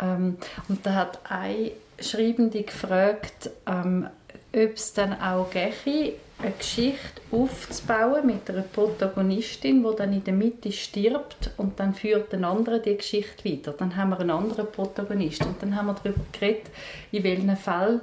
Ähm, 0.01 0.37
und 0.67 0.85
da 0.85 0.93
hat 0.93 1.19
eine 1.23 1.71
Schreibende 1.99 2.63
gefragt, 2.63 3.49
ähm, 3.65 4.07
ob 4.53 4.73
es 4.73 4.93
dann 4.93 5.19
auch 5.21 5.49
gehe, 5.49 6.13
eine 6.41 6.51
Geschichte 6.51 7.21
aufzubauen 7.31 8.25
mit 8.25 8.49
einer 8.49 8.61
Protagonistin, 8.61 9.83
die 9.83 9.95
dann 9.95 10.13
in 10.13 10.23
der 10.23 10.33
Mitte 10.33 10.71
stirbt 10.71 11.51
und 11.57 11.79
dann 11.79 11.93
führt 11.93 12.33
ein 12.33 12.45
anderer 12.45 12.79
die 12.79 12.95
Geschichte 12.95 13.43
weiter. 13.43 13.73
Dann 13.73 13.95
haben 13.95 14.11
wir 14.11 14.19
einen 14.19 14.31
anderen 14.31 14.71
Protagonist 14.71 15.45
und 15.45 15.61
dann 15.61 15.75
haben 15.75 15.87
wir 15.87 15.95
darüber 15.95 16.21
geredet, 16.31 16.67
in 17.11 17.23
welchen 17.23 17.57
Fällen 17.57 18.01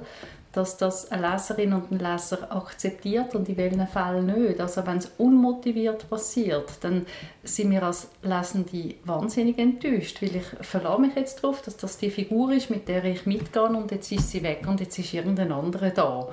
dass 0.57 0.75
das 0.75 1.11
eine 1.11 1.33
Leserin 1.33 1.73
und 1.73 1.91
ein 1.91 1.99
Leser 1.99 2.51
akzeptiert 2.51 3.35
und 3.35 3.47
in 3.47 3.57
welchen 3.57 3.85
Fällen 3.85 4.25
nicht. 4.25 4.59
Also 4.59 4.85
wenn 4.87 4.97
es 4.97 5.11
unmotiviert 5.19 6.09
passiert, 6.09 6.71
dann 6.81 7.05
sind 7.43 7.69
wir 7.69 7.83
als 7.83 8.09
Lesende 8.23 8.95
wahnsinnig 9.05 9.59
enttäuscht, 9.59 10.21
weil 10.21 10.35
ich 10.37 10.45
verlasse 10.61 11.01
mich 11.01 11.15
jetzt 11.15 11.43
darauf, 11.43 11.61
dass 11.61 11.77
das 11.77 11.99
die 11.99 12.09
Figur 12.09 12.51
ist, 12.51 12.71
mit 12.71 12.87
der 12.87 13.03
ich 13.05 13.27
mitgehe 13.27 13.63
und 13.63 13.91
jetzt 13.91 14.11
ist 14.11 14.31
sie 14.31 14.41
weg 14.41 14.65
und 14.67 14.79
jetzt 14.79 14.97
ist 14.97 15.13
irgendein 15.13 15.51
anderer 15.51 15.91
da. 15.91 16.27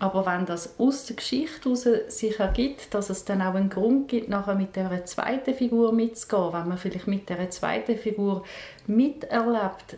Aber 0.00 0.26
wenn 0.26 0.46
das 0.46 0.78
aus 0.80 1.06
der 1.06 1.16
Geschichte 1.16 1.68
heraus 1.68 1.86
sich 2.08 2.40
ergibt, 2.40 2.92
dass 2.92 3.08
es 3.08 3.24
dann 3.24 3.40
auch 3.40 3.54
einen 3.54 3.70
Grund 3.70 4.08
gibt, 4.08 4.28
nachher 4.28 4.56
mit 4.56 4.74
der 4.74 5.04
zweiten 5.04 5.54
Figur 5.54 5.92
mitzugehen, 5.92 6.52
wenn 6.52 6.68
man 6.68 6.78
vielleicht 6.78 7.06
mit 7.06 7.28
der 7.28 7.50
zweiten 7.50 7.96
Figur 7.96 8.44
miterlebt, 8.88 9.96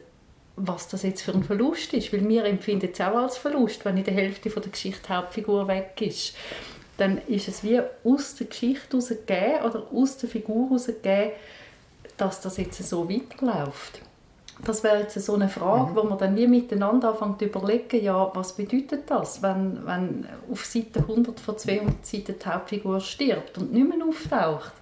was 0.56 0.88
das 0.88 1.02
jetzt 1.02 1.22
für 1.22 1.32
ein 1.32 1.44
Verlust 1.44 1.92
ist, 1.94 2.12
weil 2.12 2.28
wir 2.28 2.44
empfinden 2.44 2.90
es 2.92 3.00
auch 3.00 3.16
als 3.16 3.38
Verlust, 3.38 3.84
wenn 3.84 3.96
in 3.96 4.04
der 4.04 4.14
Hälfte 4.14 4.50
von 4.50 4.62
der 4.62 4.72
Geschichte 4.72 5.02
die 5.08 5.12
Hauptfigur 5.12 5.66
weg 5.68 5.94
ist. 6.00 6.34
Dann 6.98 7.18
ist 7.26 7.48
es 7.48 7.64
wie 7.64 7.80
aus 8.04 8.34
der 8.36 8.48
Geschichte 8.48 8.88
herausgegeben 8.90 9.62
oder 9.64 9.86
aus 9.92 10.18
der 10.18 10.28
Figur 10.28 10.68
herausgegeben, 10.68 11.32
dass 12.16 12.40
das 12.40 12.58
jetzt 12.58 12.82
so 12.88 13.08
weiterläuft. 13.08 14.00
Das 14.64 14.84
wäre 14.84 15.00
jetzt 15.00 15.18
so 15.18 15.34
eine 15.34 15.48
Frage, 15.48 15.90
mhm. 15.90 15.96
wo 15.96 16.02
man 16.04 16.18
dann 16.18 16.36
wie 16.36 16.46
miteinander 16.46 17.10
anfängt 17.10 17.38
zu 17.38 17.46
überlegen, 17.46 18.04
ja, 18.04 18.30
was 18.34 18.52
bedeutet 18.52 19.10
das, 19.10 19.42
wenn, 19.42 19.84
wenn 19.86 20.26
auf 20.50 20.64
Seite 20.64 21.00
100 21.00 21.40
von 21.40 21.56
200 21.56 22.06
Seiten 22.06 22.34
die 22.38 22.48
Hauptfigur 22.48 23.00
stirbt 23.00 23.58
und 23.58 23.72
nicht 23.72 23.88
mehr 23.88 24.06
auftaucht 24.06 24.72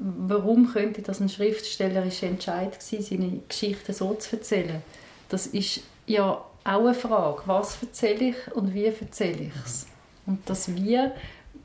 warum 0.00 0.72
könnte 0.72 1.02
das 1.02 1.20
ein 1.20 1.28
schriftstellerischer 1.28 2.26
Entscheid 2.26 2.82
sein, 2.82 3.02
seine 3.02 3.40
Geschichte 3.48 3.92
so 3.92 4.14
zu 4.14 4.36
erzählen? 4.36 4.82
Das 5.28 5.46
ist 5.46 5.82
ja 6.06 6.42
auch 6.64 6.84
eine 6.84 6.94
Frage. 6.94 7.42
Was 7.46 7.78
erzähle 7.82 8.30
ich 8.30 8.54
und 8.54 8.74
wie 8.74 8.86
erzähle 8.86 9.44
ich 9.44 9.52
es? 9.64 9.86
Und 10.26 10.38
das 10.48 10.74
Wie 10.74 11.10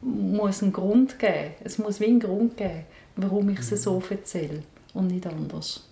muss 0.02 0.62
einen 0.62 0.74
Grund 0.74 1.17
geben. 1.17 1.54
Es 1.63 1.78
muss 1.78 2.00
wie 2.00 2.06
einen 2.06 2.19
Grund 2.19 2.58
geben, 2.58 2.86
warum 3.15 3.50
ich 3.50 3.60
es 3.60 3.84
so 3.84 4.04
erzähle 4.10 4.63
und 4.93 5.08
nicht 5.08 5.25
anders. 5.25 5.88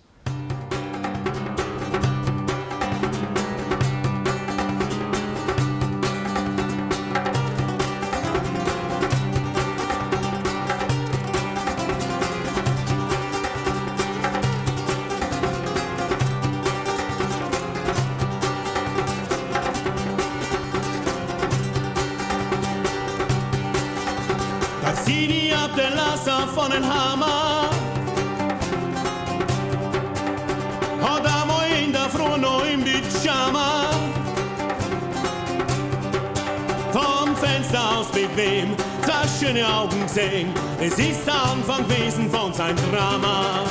Schöne 39.44 39.66
Augen 39.66 40.08
sehen. 40.08 40.52
Es 40.80 40.98
ist 40.98 41.26
der 41.26 41.34
Anfang 41.34 41.86
gewesen 41.86 42.30
von 42.30 42.52
sein 42.52 42.76
Drama. 42.90 43.64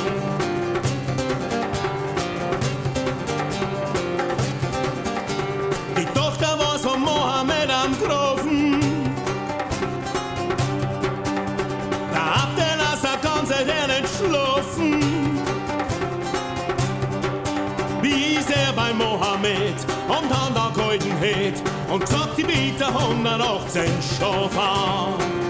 Die 5.96 6.04
Tochter 6.06 6.58
war 6.58 6.78
von 6.78 7.00
Mohammed 7.00 7.70
am 7.70 7.96
Grofen. 7.98 8.80
geschlafen. 14.02 15.00
Wie 18.00 18.36
ist 18.36 18.50
er 18.50 18.72
bei 18.74 18.92
Mohammed 18.92 19.78
und 20.08 20.30
an 20.32 20.54
der 20.54 20.70
Golden 20.74 21.16
Head 21.18 21.54
und 21.90 22.00
gesagt, 22.00 22.36
die 22.36 22.44
biete 22.44 22.86
118 22.86 23.84
Schofar. 24.18 25.08
Der 25.18 25.43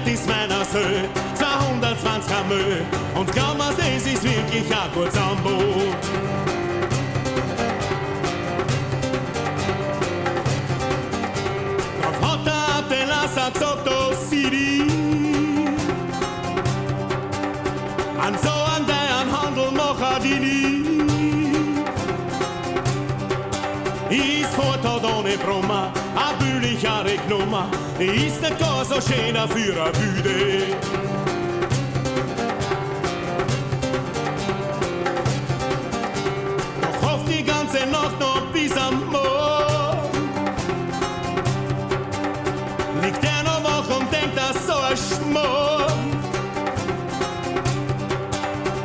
Fertig 0.00 0.14
ist 0.14 0.26
meiner 0.26 0.64
Söhne 0.64 1.08
220 1.34 2.30
Kamö 2.30 2.54
und 3.14 3.36
kaum 3.36 3.58
was 3.58 3.76
das 3.76 4.06
ist 4.06 4.22
wirklich 4.22 4.64
ein 4.70 4.92
kurz 4.94 5.16
am 5.16 5.42
ist 28.10 28.40
nicht 28.40 28.58
gar 28.58 28.84
so 28.84 29.00
schöner 29.00 29.48
für 29.48 29.82
a 29.82 29.90
Büde. 29.90 30.76
bis 38.60 38.76
am 38.76 39.04
Morgen. 39.10 40.30
Liegt 43.02 43.24
er 43.24 43.42
noch 43.42 43.64
wach 43.64 43.96
und 43.96 44.12
denkt, 44.12 44.36
das 44.36 44.66
so 44.66 44.74
ein 44.74 44.96
Schmuck. 44.96 45.90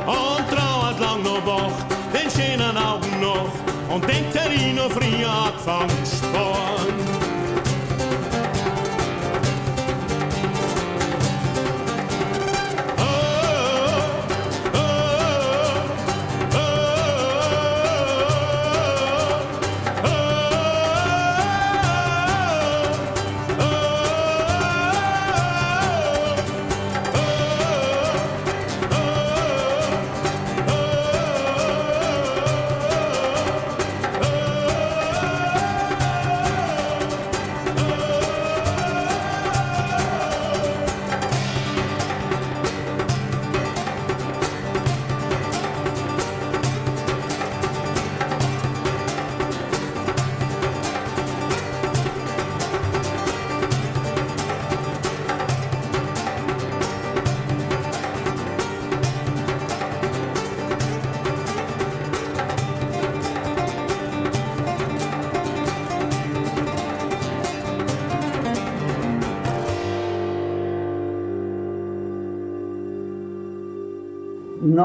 Und 0.05 0.49
trauert 0.49 0.99
lang 0.99 1.23
noch 1.23 1.45
wach, 1.45 1.77
den 2.13 2.29
schönen 2.29 2.77
Augen 2.77 3.19
noch. 3.19 3.49
Und 3.93 4.07
denkt, 4.07 4.35
er 4.35 4.51
ihn 4.51 4.75
noch 4.75 4.91
früher 4.91 5.29
angefangen 5.29 6.24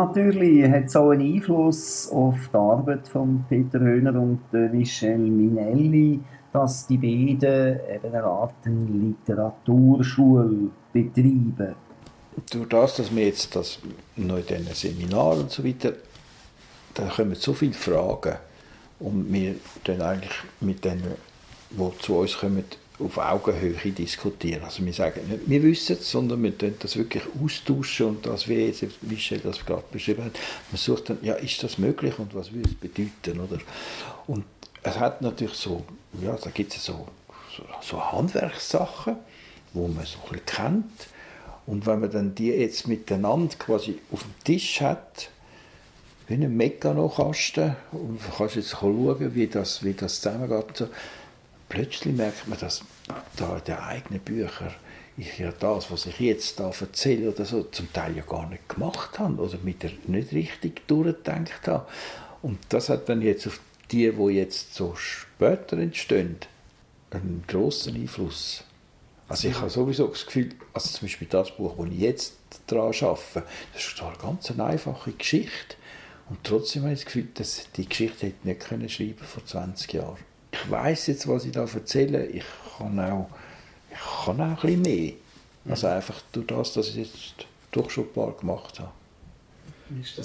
natürlich 0.06 0.70
hat 0.70 0.84
es 0.84 0.96
auch 0.96 1.10
einen 1.10 1.34
Einfluss 1.34 2.08
auf 2.10 2.48
die 2.52 2.56
Arbeit 2.56 3.08
von 3.08 3.44
Peter 3.48 3.80
Höhner 3.80 4.20
und 4.20 4.40
Michel 4.72 5.18
Minelli, 5.18 6.20
dass 6.52 6.86
die 6.86 6.96
beiden 6.96 7.80
eben 7.94 8.14
eine 8.14 8.24
Art 8.24 8.54
Literaturschule 8.64 10.70
betreiben. 10.92 11.74
Durch 12.50 12.68
das, 12.68 12.96
dass 12.96 13.14
wir 13.14 13.26
jetzt 13.26 13.54
das 13.54 13.78
noch 14.16 14.38
in 14.38 14.46
diesen 14.46 14.74
Seminaren 14.74 15.40
und 15.40 15.50
so 15.50 15.62
weiter, 15.64 15.92
da 16.94 17.08
kommen 17.08 17.34
so 17.34 17.52
viele 17.52 17.74
Fragen. 17.74 18.36
Und 18.98 19.32
wir 19.32 19.54
dann 19.84 20.02
eigentlich 20.02 20.34
mit 20.60 20.84
denen, 20.84 21.14
die 21.70 21.98
zu 21.98 22.16
uns 22.16 22.38
kommen, 22.38 22.64
auf 23.00 23.18
Augenhöhe 23.18 23.92
diskutieren. 23.92 24.62
Also 24.64 24.84
wir 24.84 24.92
sagen 24.92 25.20
nicht, 25.28 25.48
wir 25.48 25.62
wissen 25.62 25.96
es, 25.98 26.10
sondern 26.10 26.42
wir 26.42 26.56
tun 26.56 26.74
das 26.78 26.96
wirklich 26.96 27.22
austauschen 27.42 28.06
und 28.06 28.26
das, 28.26 28.48
wie 28.48 28.66
jetzt 28.66 28.84
Michel 29.02 29.40
das 29.40 29.64
gerade 29.64 29.84
beschrieben 29.90 30.24
hat, 30.24 30.32
man 30.70 30.78
sucht 30.78 31.10
dann, 31.10 31.18
ja, 31.22 31.34
ist 31.34 31.62
das 31.62 31.78
möglich 31.78 32.18
und 32.18 32.34
was 32.34 32.52
würde 32.52 32.68
es 32.68 32.74
bedeuten, 32.74 33.40
oder? 33.40 33.58
Und 34.26 34.44
es 34.82 34.98
hat 34.98 35.22
natürlich 35.22 35.56
so, 35.56 35.84
ja, 36.22 36.36
da 36.36 36.50
gibt 36.50 36.74
es 36.74 36.84
so, 36.84 37.06
so, 37.56 37.62
so 37.82 38.12
Handwerkssachen, 38.12 39.16
wo 39.72 39.88
man 39.88 40.04
so 40.04 40.18
ein 40.32 40.44
kennt 40.44 40.84
und 41.66 41.86
wenn 41.86 42.00
man 42.00 42.10
dann 42.10 42.34
die 42.34 42.48
jetzt 42.48 42.88
miteinander 42.88 43.54
quasi 43.58 43.98
auf 44.10 44.22
dem 44.22 44.34
Tisch 44.44 44.80
hat, 44.80 45.30
wie 46.26 46.34
ein 46.34 46.56
Mekanokasten 46.56 47.76
und 47.92 48.20
kannst 48.36 48.54
jetzt 48.54 48.70
schauen, 48.70 49.34
wie 49.34 49.48
das, 49.48 49.82
wie 49.82 49.94
das 49.94 50.20
zusammengeht. 50.20 50.88
Plötzlich 51.70 52.14
merkt 52.14 52.48
man, 52.48 52.58
dass 52.58 52.82
da 53.36 53.56
in 53.56 53.64
den 53.64 53.76
eigenen 53.76 54.20
Büchern 54.20 54.74
ich 55.16 55.38
ja 55.38 55.52
das, 55.52 55.90
was 55.92 56.04
ich 56.06 56.18
jetzt 56.18 56.58
da 56.58 56.70
erzähle 56.70 57.30
oder 57.30 57.44
so, 57.44 57.62
zum 57.62 57.92
Teil 57.92 58.16
ja 58.16 58.24
gar 58.24 58.48
nicht 58.48 58.68
gemacht 58.68 59.20
habe 59.20 59.40
oder 59.40 59.56
mit 59.62 59.84
der 59.84 59.92
nicht 60.08 60.32
richtig 60.32 60.86
durchgedacht 60.88 61.68
habe. 61.68 61.86
Und 62.42 62.58
das 62.70 62.88
hat 62.88 63.08
dann 63.08 63.22
jetzt 63.22 63.46
auf 63.46 63.60
die, 63.92 64.10
die 64.10 64.32
jetzt 64.32 64.74
so 64.74 64.96
später 64.96 65.78
entstehen, 65.78 66.38
einen 67.10 67.44
grossen 67.46 67.94
Einfluss. 67.94 68.64
Also 69.28 69.46
ich 69.46 69.54
habe 69.54 69.70
sowieso 69.70 70.08
das 70.08 70.26
Gefühl, 70.26 70.50
also 70.72 70.88
zum 70.88 71.06
Beispiel 71.06 71.28
das 71.30 71.56
Buch, 71.56 71.76
das 71.76 71.86
ich 71.86 72.00
jetzt 72.00 72.34
daran 72.66 72.92
arbeite, 73.00 73.44
das 73.72 73.86
ist 73.86 74.02
eine 74.02 74.16
ganz 74.16 74.50
einfache 74.50 75.12
Geschichte. 75.12 75.76
Und 76.28 76.42
trotzdem 76.42 76.82
habe 76.82 76.94
ich 76.94 77.00
das 77.00 77.06
Gefühl, 77.06 77.28
dass 77.34 77.66
die 77.76 77.88
Geschichte 77.88 78.26
hätte 78.26 78.48
nicht 78.48 78.60
können 78.60 78.88
schreiben 78.88 79.24
vor 79.24 79.44
20 79.44 79.92
Jahren. 79.92 80.29
Ich 80.52 80.70
weiß 80.70 81.08
jetzt, 81.08 81.28
was 81.28 81.44
ich 81.44 81.52
da 81.52 81.60
erzähle. 81.62 82.26
Ich 82.26 82.44
kann 82.76 82.98
auch, 82.98 83.28
ich 83.90 84.24
kann 84.24 84.40
auch 84.40 84.44
ein 84.44 84.56
bisschen 84.56 84.82
mehr. 84.82 85.12
Also 85.68 85.86
einfach 85.86 86.20
durch 86.32 86.46
das, 86.46 86.72
dass 86.74 86.88
ich 86.88 86.96
jetzt 86.96 87.46
doch 87.72 87.90
schon 87.90 88.04
ein 88.04 88.12
paar 88.12 88.32
gemacht 88.32 88.80
habe. 88.80 88.90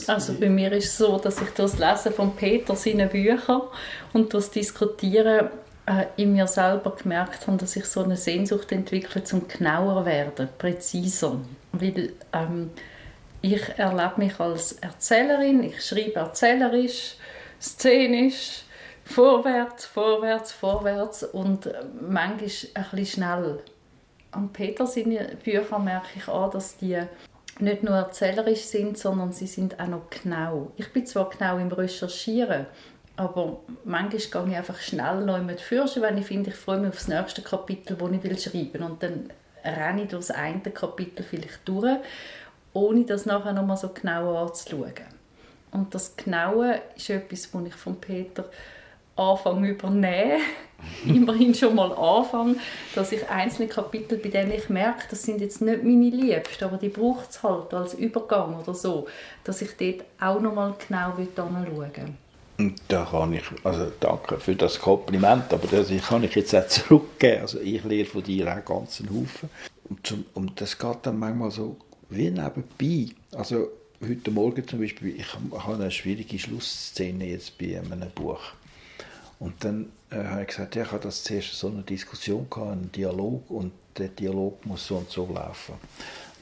Also 0.08 0.34
bei 0.36 0.50
mir 0.50 0.72
ist 0.74 0.86
es 0.86 0.98
so, 0.98 1.18
dass 1.18 1.42
ich 1.42 1.50
das 1.50 1.80
Lesen 1.80 2.14
von 2.14 2.36
Peter 2.36 2.76
seine 2.76 3.08
Bücher 3.08 3.70
und 4.14 4.34
das 4.34 4.52
Diskutieren 4.52 5.50
äh, 5.88 6.06
in 6.18 6.34
mir 6.34 6.48
selber 6.48 6.96
gemerkt 6.96 7.48
habe, 7.48 7.58
dass 7.58 7.76
ich 7.76 7.86
so 7.86 8.04
eine 8.04 8.16
Sehnsucht 8.16 8.72
entwickle 8.72 9.24
zum 9.24 9.48
genauer 9.48 10.06
werden, 10.06 10.50
präziser. 10.58 11.40
Weil 11.72 12.14
ähm, 12.32 12.70
ich 13.42 13.62
erlebe 13.78 14.14
mich 14.18 14.40
als 14.40 14.74
Erzählerin, 14.74 15.64
ich 15.64 15.84
schreibe 15.84 16.20
erzählerisch, 16.20 17.16
szenisch, 17.60 18.65
vorwärts, 19.06 19.86
vorwärts, 19.86 20.52
vorwärts 20.52 21.24
und 21.24 21.70
manchmal 22.02 22.32
ein 22.32 22.38
bisschen 22.38 23.06
schnell. 23.06 23.60
An 24.32 24.52
Peter 24.52 24.86
seine 24.86 25.38
Bücher 25.42 25.80
merke 25.80 26.08
ich 26.18 26.28
auch, 26.28 26.50
dass 26.50 26.78
die 26.78 27.02
nicht 27.60 27.84
nur 27.84 27.96
erzählerisch 27.96 28.64
sind, 28.64 28.98
sondern 28.98 29.32
sie 29.32 29.48
sind 29.48 29.80
auch 29.80 29.88
noch 29.88 30.10
genau. 30.10 30.72
Ich 30.76 30.92
bin 30.92 31.06
zwar 31.06 31.30
genau 31.30 31.58
im 31.58 31.72
Recherchieren, 31.72 32.66
aber 33.16 33.62
manchmal 33.86 34.44
gehe 34.44 34.52
ich 34.52 34.58
einfach 34.58 34.80
schnell 34.80 35.22
noch 35.22 35.42
mit 35.42 35.62
Fürschen, 35.62 36.02
wenn 36.02 36.18
ich 36.18 36.26
finde, 36.26 36.50
ich 36.50 36.58
freue 36.58 36.80
mich 36.80 36.90
auf 36.90 36.96
das 36.96 37.08
nächste 37.08 37.42
Kapitel, 37.42 37.96
das 37.96 38.12
ich 38.12 38.44
schreiben 38.44 38.74
will. 38.74 38.84
Und 38.84 39.04
dann 39.04 39.30
renne 39.64 40.04
ich 40.04 40.10
durch 40.10 40.28
das 40.28 40.36
eine 40.36 40.60
Kapitel 40.60 41.24
vielleicht 41.24 41.66
durch, 41.66 41.98
ohne 42.74 43.06
das 43.06 43.26
nachher 43.26 43.54
noch 43.54 43.66
mal 43.66 43.78
so 43.78 43.90
genau 43.90 44.44
anzuschauen. 44.44 44.94
Und 45.72 45.96
das 45.96 46.18
Genaue 46.18 46.82
ist 46.96 47.10
etwas, 47.10 47.50
das 47.52 47.62
ich 47.66 47.74
von 47.74 47.96
Peter 48.02 48.46
anfange 49.16 49.70
übernehmen. 49.70 50.42
Immerhin 51.06 51.56
schon 51.56 51.76
mal 51.76 51.92
anfangen, 51.94 52.60
dass 52.94 53.12
ich 53.12 53.28
einzelne 53.28 53.68
Kapitel, 53.68 54.20
bei 54.20 54.30
denen 54.30 54.52
ich 54.52 54.70
merke, 54.70 55.06
das 55.10 55.24
sind 55.24 55.42
jetzt 55.42 55.62
nicht 55.62 55.84
meine 55.84 56.10
Liebsten, 56.10 56.64
aber 56.66 56.78
die 56.78 56.90
braucht 56.90 57.32
es 57.32 57.42
halt 57.42 57.74
als 57.74 57.96
Übergang 57.96 58.60
oder 58.60 58.74
so, 58.74 59.08
dass 59.44 59.62
ich 59.62 59.72
dort 59.78 60.04
auch 60.20 60.40
noch 60.40 60.54
mal 60.54 60.76
genau 60.88 61.14
anschauen 61.14 62.18
da 62.88 63.06
kann 63.06 63.34
ich, 63.34 63.44
also 63.64 63.92
danke 64.00 64.40
für 64.40 64.56
das 64.56 64.80
Kompliment, 64.80 65.54
aber 65.54 65.68
das 65.68 65.90
kann 66.08 66.24
ich 66.24 66.36
jetzt 66.36 66.56
auch 66.56 66.68
zurückgeben. 66.68 67.42
Also 67.42 67.60
ich 67.60 67.84
lehre 67.84 68.08
von 68.08 68.24
dir 68.24 68.48
auch 68.48 68.64
ganz 68.64 69.02
einen 69.02 69.10
Haufen. 69.10 69.50
Und, 69.90 70.08
zum, 70.08 70.26
und 70.34 70.60
das 70.62 70.78
geht 70.78 70.98
dann 71.04 71.20
manchmal 71.20 71.52
so 71.52 71.78
wie 72.10 72.32
nebenbei. 72.32 73.14
Also 73.34 73.70
heute 74.02 74.32
Morgen 74.32 74.66
zum 74.68 74.80
Beispiel, 74.80 75.20
ich 75.20 75.28
habe 75.34 75.76
eine 75.76 75.92
schwierige 75.92 76.40
Schlussszene 76.40 77.26
jetzt 77.26 77.58
bei 77.58 77.78
einem 77.78 78.10
Buch. 78.12 78.40
Und 79.40 79.64
dann 79.64 79.92
äh, 80.10 80.24
habe 80.24 80.42
ich 80.42 80.48
gesagt, 80.48 80.76
ja, 80.76 80.84
ich 80.84 80.92
habe 80.92 81.04
das 81.04 81.24
zuerst 81.24 81.54
so 81.54 81.68
eine 81.68 81.84
Diskussion 81.84 82.48
gehabt, 82.50 82.72
einen 82.72 82.92
Dialog 82.92 83.50
und 83.50 83.74
der 83.98 84.10
Dialog 84.10 84.66
muss 84.66 84.88
so 84.88 84.98
und 84.98 85.10
so 85.10 85.28
laufen. 85.32 85.76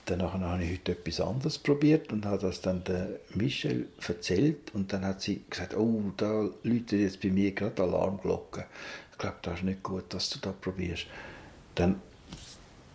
Danach 0.06 0.34
habe 0.34 0.64
ich 0.64 0.80
heute 0.80 0.92
etwas 0.92 1.22
anderes 1.22 1.58
probiert 1.58 2.12
und 2.12 2.26
habe 2.26 2.40
das 2.40 2.60
dann 2.60 2.84
der 2.84 3.08
Michelle 3.36 3.86
erzählt 4.06 4.74
und 4.74 4.92
dann 4.92 5.06
hat 5.06 5.22
sie 5.22 5.44
gesagt, 5.50 5.76
oh, 5.78 6.12
da 6.18 6.50
läutet 6.64 7.00
jetzt 7.00 7.22
bei 7.22 7.30
mir 7.30 7.52
gerade 7.52 7.84
Alarmglocke. 7.84 8.66
Ich 9.12 9.18
glaube, 9.18 9.38
das 9.42 9.60
ist 9.60 9.64
nicht 9.64 9.82
gut, 9.82 10.14
dass 10.14 10.30
du 10.30 10.40
das 10.40 10.54
probierst. 10.60 11.06
Dann 11.76 12.02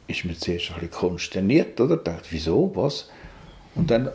ist 0.07 0.25
mir 0.27 0.37
zuerst 0.37 0.71
ein 0.71 0.75
bisschen 0.75 0.91
konsterniert, 0.91 1.81
oder? 1.81 1.97
Ich 1.97 2.03
dachte, 2.03 2.27
wieso, 2.31 2.73
was? 2.75 3.11
Und 3.75 3.91
dann 3.91 4.11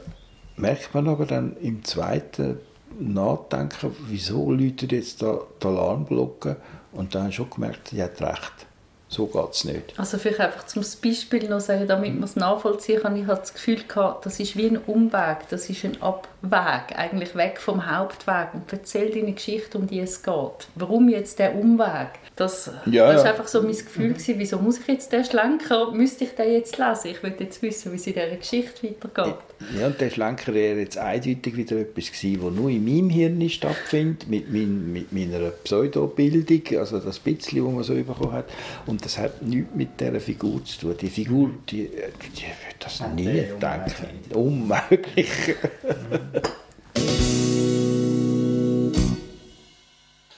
merkt 0.55 0.93
man 0.93 1.07
aber 1.07 1.25
dann 1.25 1.57
im 1.57 1.83
zweiten 1.83 2.59
Nachdenken, 2.99 3.95
wieso 4.07 4.51
läutet 4.51 4.91
jetzt 4.91 5.21
da 5.21 5.39
die 5.61 5.67
Alarmglocke? 5.67 6.57
Und 6.91 7.15
dann 7.15 7.23
habe 7.23 7.29
ich 7.31 7.35
schon 7.35 7.49
gemerkt, 7.49 7.89
sie 7.89 8.03
hat 8.03 8.21
recht. 8.21 8.67
So 9.13 9.27
geht 9.27 9.51
es 9.51 9.63
nicht. 9.63 9.93
Also 9.99 10.17
vielleicht 10.17 10.39
einfach 10.39 10.65
zum 10.65 10.83
Beispiel 11.03 11.47
noch 11.47 11.59
sagen, 11.59 11.87
damit 11.87 12.15
man 12.15 12.23
es 12.23 12.35
nachvollziehen 12.35 12.99
kann, 12.99 13.15
ich 13.15 13.27
hatte 13.27 13.41
das 13.41 13.53
Gefühl, 13.53 13.83
gehabt, 13.87 14.25
das 14.25 14.39
ist 14.39 14.57
wie 14.57 14.65
ein 14.65 14.77
Umweg, 14.77 15.47
das 15.51 15.69
ist 15.69 15.85
ein 15.85 16.01
Abweg, 16.01 16.97
eigentlich 16.97 17.35
weg 17.35 17.59
vom 17.59 17.91
Hauptweg 17.91 18.47
und 18.53 18.73
erzähl 18.73 19.11
dir 19.11 19.21
eine 19.21 19.33
Geschichte, 19.33 19.77
um 19.77 19.85
die 19.85 19.99
es 19.99 20.23
geht. 20.23 20.67
Warum 20.73 21.09
jetzt 21.09 21.37
der 21.37 21.53
Umweg? 21.53 22.09
Das, 22.35 22.71
ja, 22.87 23.13
das 23.13 23.23
einfach 23.25 23.47
so 23.47 23.61
mein 23.61 23.73
Gefühl, 23.73 24.09
mhm. 24.09 24.13
gewesen, 24.13 24.39
wieso 24.39 24.57
muss 24.57 24.79
ich 24.79 24.87
jetzt 24.87 25.11
den 25.11 25.23
Schlenker, 25.23 25.91
müsste 25.91 26.23
ich 26.23 26.33
den 26.33 26.51
jetzt 26.51 26.79
lesen? 26.79 27.11
Ich 27.11 27.21
will 27.21 27.35
jetzt 27.37 27.61
wissen, 27.61 27.91
wie 27.91 27.97
es 27.97 28.07
in 28.07 28.13
dieser 28.13 28.35
Geschichte 28.35 28.87
weitergeht. 28.87 29.37
Ja, 29.77 29.87
und 29.87 29.99
der 29.99 30.09
Schlenker 30.09 30.53
wäre 30.53 30.79
jetzt 30.79 30.97
eindeutig 30.97 31.55
wieder 31.57 31.77
etwas 31.77 32.11
gewesen, 32.11 32.43
was 32.43 32.53
nur 32.53 32.69
in 32.69 32.83
meinem 32.85 33.09
Hirn 33.09 33.49
stattfindet, 33.49 34.27
mit, 34.27 34.51
mein, 34.51 34.91
mit 34.91 35.11
meiner 35.11 35.49
Pseudobildung, 35.49 36.79
also 36.79 36.99
das 36.99 37.19
bisschen, 37.19 37.65
was 37.65 37.73
man 37.73 37.83
so 37.83 37.93
bekommen 37.95 38.31
hat. 38.31 38.45
Und 38.85 39.03
das 39.03 39.17
hat 39.17 39.41
nichts 39.41 39.73
mit 39.75 39.99
dieser 39.99 40.19
Figur 40.19 40.63
zu 40.65 40.79
tun. 40.79 40.95
Die 40.99 41.09
Figur, 41.09 41.49
die, 41.69 41.87
die 41.87 42.43
wird 42.43 42.75
das 42.79 42.99
ja, 42.99 43.07
nie 43.07 43.25
denken. 43.25 44.33
Unmöglich. 44.33 45.29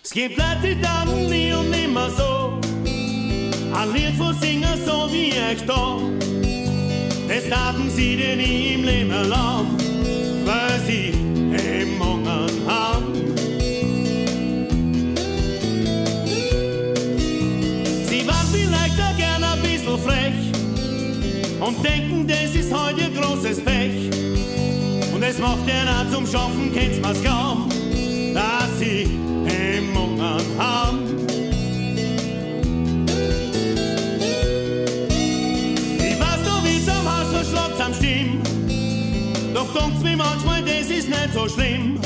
Es 0.03 0.11
gibt 0.11 0.37
Leute, 0.37 0.75
die 0.75 1.29
nie 1.29 1.53
und 1.53 1.71
nimmer 1.71 2.09
so 2.09 2.59
ein 3.73 3.93
Lied 3.93 4.15
von 4.15 4.33
singen, 4.39 4.79
so 4.85 5.11
wie 5.11 5.29
ich 5.29 5.65
da. 5.65 5.99
Das 7.27 7.49
taten 7.49 7.89
sie 7.89 8.15
denn 8.15 8.39
im 8.39 8.83
Leben 8.83 9.09
lang, 9.09 9.67
weil 10.45 10.79
sie 10.85 11.09
im 11.09 11.99
Hunger 11.99 12.47
haben. 12.67 13.13
Sie 18.07 18.27
waren 18.27 18.47
vielleicht 18.51 18.99
auch 19.01 19.17
gern 19.17 19.43
ein 19.43 19.61
bisschen 19.61 19.97
frech 19.97 20.51
und 21.59 21.83
denken, 21.83 22.27
das 22.27 22.55
ist 22.55 22.71
heute 22.71 23.11
großes 23.11 23.63
Pech. 23.63 24.09
Und 25.13 25.23
es 25.23 25.39
macht 25.39 25.67
ja 25.67 26.05
zum 26.11 26.27
Schaffen, 26.27 26.71
kennst 26.73 27.01
man's 27.01 27.23
kaum, 27.23 27.69
dass 28.33 28.79
sie 28.79 29.03
im 29.03 29.97
Hunger 29.97 30.37
haben. 30.57 30.84
Doch 39.75 39.81
dunkt's 39.81 40.03
mir 40.03 40.15
manchmal, 40.15 40.61
das 40.61 40.89
ist 40.89 41.09
nicht 41.09 41.33
so 41.33 41.47
schlimm. 41.47 41.99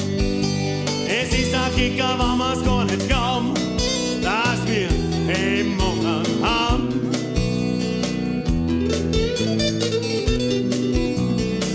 Es 1.07 1.37
ist 1.37 1.53
ein 1.53 1.75
Kicker, 1.75 2.15
wenn 2.17 2.37
man's 2.37 2.63
gar 2.63 2.85
nicht 2.85 3.07
glauben, 3.07 3.53
dass 4.21 4.59
wir 4.65 4.89
im 5.59 5.77
Hunger 5.81 6.23
haben. 6.41 6.89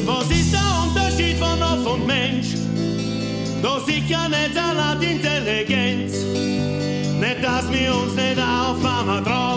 Was 0.04 0.30
ist 0.30 0.52
der 0.52 0.60
Unterschied 0.82 1.36
von 1.38 1.60
Hof 1.62 1.94
und 1.94 2.06
Mensch? 2.06 2.54
Doch 3.62 3.86
sicher 3.86 4.28
nicht 4.28 4.56
allein 4.56 5.00
Intelligenz. 5.00 6.12
Nicht, 7.20 7.44
dass 7.44 7.70
wir 7.70 7.94
uns 7.94 8.14
nicht 8.14 8.38
auf 8.38 8.80
Mama 8.82 9.20
trauen, 9.20 9.53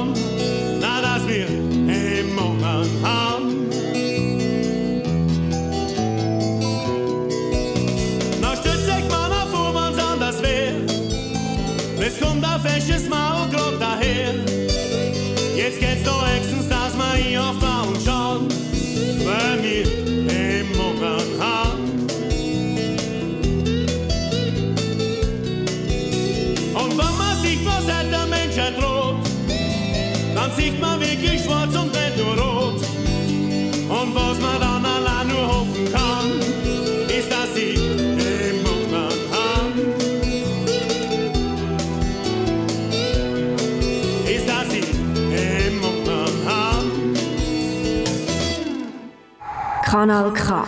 Kanal 49.90 50.34
K. 50.34 50.68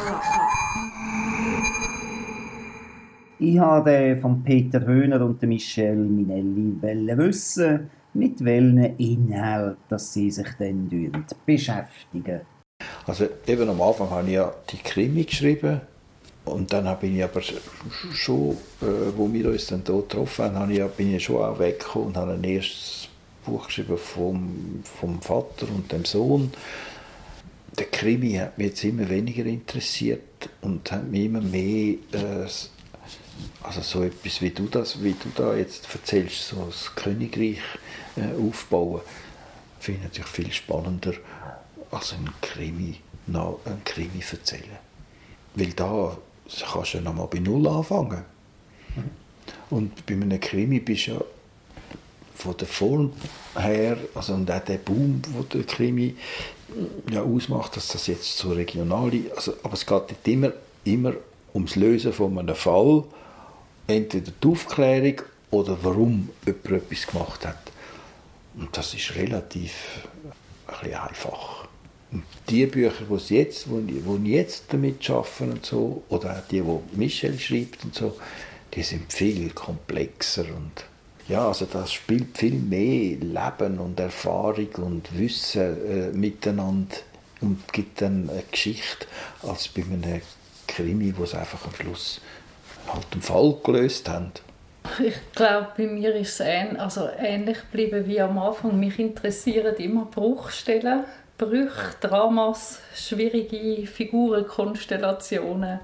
Ich 3.37 3.59
habe 3.59 4.17
von 4.21 4.41
Peter 4.45 4.79
Höhner 4.79 5.19
und 5.25 5.41
Michelle 5.41 5.97
Minelli 5.97 7.17
wissen, 7.17 7.89
mit 8.13 8.41
welchen 8.45 8.95
Inhalten 8.97 9.99
sie 9.99 10.31
sich 10.31 10.47
dann 10.57 10.89
beschäftigen. 11.45 12.41
Also 13.05 13.27
eben 13.45 13.67
am 13.67 13.81
Anfang 13.81 14.09
habe 14.09 14.27
ich 14.27 14.35
ja 14.35 14.53
die 14.69 14.77
Krimi 14.77 15.25
geschrieben 15.25 15.81
und 16.45 16.71
dann 16.71 16.97
bin 16.99 17.17
ich 17.17 17.23
aber 17.25 17.41
schon, 17.41 18.51
äh, 18.81 18.85
wo 19.17 19.31
wir 19.33 19.49
uns 19.49 19.67
dann 19.67 19.83
hier 19.85 19.95
getroffen 19.97 20.45
haben, 20.45 20.59
habe 20.59 20.71
ich, 20.73 20.85
bin 20.91 21.13
ich 21.13 21.25
schon 21.25 21.43
auch 21.43 21.59
weggekommen 21.59 22.07
und 22.07 22.17
habe 22.17 22.31
ein 22.31 22.43
erstes 22.45 23.09
Buch 23.45 23.65
geschrieben 23.65 23.97
vom, 23.97 24.81
vom 24.85 25.21
Vater 25.21 25.67
und 25.75 25.91
dem 25.91 26.05
Sohn. 26.05 26.53
Der 27.77 27.85
Krimi 27.85 28.33
hat 28.33 28.57
mich 28.57 28.67
jetzt 28.67 28.83
immer 28.83 29.07
weniger 29.09 29.45
interessiert 29.45 30.49
und 30.61 30.91
hat 30.91 31.07
mich 31.07 31.25
immer 31.25 31.41
mehr 31.41 31.95
äh, 32.11 32.47
also 33.61 33.81
so 33.81 34.03
etwas 34.03 34.41
wie 34.41 34.49
du 34.49 34.67
das, 34.67 35.01
wie 35.03 35.13
du 35.13 35.29
da 35.35 35.55
jetzt 35.55 35.87
erzählst, 35.93 36.47
so 36.47 36.65
das 36.65 36.93
Königreich 36.95 37.59
äh, 38.15 38.33
aufbauen, 38.39 39.01
finde 39.79 39.99
ich 39.99 40.07
natürlich 40.07 40.31
viel 40.31 40.51
spannender 40.51 41.13
als 41.91 42.13
ein 42.13 42.29
Krimi, 42.41 42.97
noch 43.27 43.59
ein 43.65 43.83
Krimi 43.83 44.23
erzählen. 44.31 44.77
Weil 45.55 45.73
da 45.73 46.17
kannst 46.71 46.93
du 46.93 46.97
ja 46.97 47.03
nochmal 47.03 47.27
bei 47.27 47.39
Null 47.39 47.67
anfangen. 47.67 48.23
Und 49.69 50.05
bei 50.05 50.13
einem 50.13 50.39
Krimi 50.39 50.79
bist 50.79 51.07
du 51.07 51.11
ja 51.11 51.21
von 52.35 52.55
der 52.57 52.67
Form 52.67 53.11
her, 53.55 53.97
also 54.15 54.33
und 54.33 54.49
auch 54.49 54.63
der 54.63 54.77
Boom, 54.77 55.21
den 55.21 55.45
der 55.53 55.63
Krimi 55.63 56.15
ja 57.11 57.23
ausmacht, 57.23 57.75
dass 57.75 57.89
das 57.89 58.07
jetzt 58.07 58.37
so 58.37 58.51
regionale, 58.51 59.31
also, 59.35 59.53
aber 59.63 59.73
es 59.73 59.85
geht 59.85 60.09
nicht 60.09 60.27
immer, 60.27 60.53
immer 60.83 61.13
ums 61.53 61.75
Lösen 61.75 62.13
von 62.13 62.37
einem 62.37 62.55
Fall, 62.55 63.03
entweder 63.87 64.31
die 64.31 64.47
Aufklärung 64.47 65.21
oder 65.51 65.77
warum 65.81 66.29
jemand 66.45 66.65
etwas 66.83 67.07
gemacht 67.07 67.45
hat. 67.45 67.71
Und 68.57 68.75
das 68.75 68.93
ist 68.93 69.15
relativ 69.15 70.07
ein 70.67 70.93
einfach. 70.93 71.67
Und 72.11 72.23
die 72.49 72.65
Bücher, 72.65 73.05
die 73.09 73.35
jetzt, 73.35 73.69
wo, 73.69 73.81
wo 74.05 74.17
jetzt 74.17 74.65
damit 74.69 75.07
arbeiten 75.09 75.51
und 75.51 75.65
so, 75.65 76.03
oder 76.09 76.37
auch 76.37 76.47
die, 76.49 76.61
die 76.61 76.97
Michel 76.97 77.37
schreibt 77.39 77.83
und 77.83 77.95
so, 77.95 78.17
die 78.73 78.83
sind 78.83 79.11
viel 79.11 79.51
komplexer 79.51 80.45
und 80.45 80.85
ja, 81.29 81.47
also 81.47 81.65
das 81.65 81.93
spielt 81.93 82.37
viel 82.37 82.55
mehr 82.55 83.17
Leben 83.17 83.79
und 83.79 83.99
Erfahrung 83.99 84.69
und 84.77 85.17
Wissen 85.17 86.11
äh, 86.11 86.17
miteinander 86.17 86.97
und 87.41 87.71
gibt 87.71 88.01
dann 88.01 88.29
eine 88.29 88.43
Geschichte 88.51 89.05
als 89.43 89.67
bei 89.67 89.83
einem 89.83 90.21
Krimi, 90.67 91.13
wo 91.15 91.23
es 91.23 91.35
einfach 91.35 91.65
am 91.65 91.73
Schluss 91.73 92.19
halt 92.91 93.05
einen 93.11 93.21
Fall 93.21 93.55
gelöst 93.63 94.09
haben. 94.09 94.31
Ich 94.97 95.15
glaube, 95.35 95.67
bei 95.77 95.85
mir 95.85 96.15
ist 96.15 96.39
es 96.39 96.39
ähn 96.39 96.77
also 96.77 97.07
ähnlich 97.19 97.59
geblieben 97.61 98.07
wie 98.07 98.19
am 98.19 98.39
Anfang. 98.39 98.79
Mich 98.79 98.97
interessieren 98.97 99.75
immer 99.75 100.05
Bruchstellen, 100.05 101.03
Brüche, 101.37 101.95
Dramas, 102.01 102.79
schwierige 102.95 103.85
Figurenkonstellationen. 103.85 105.79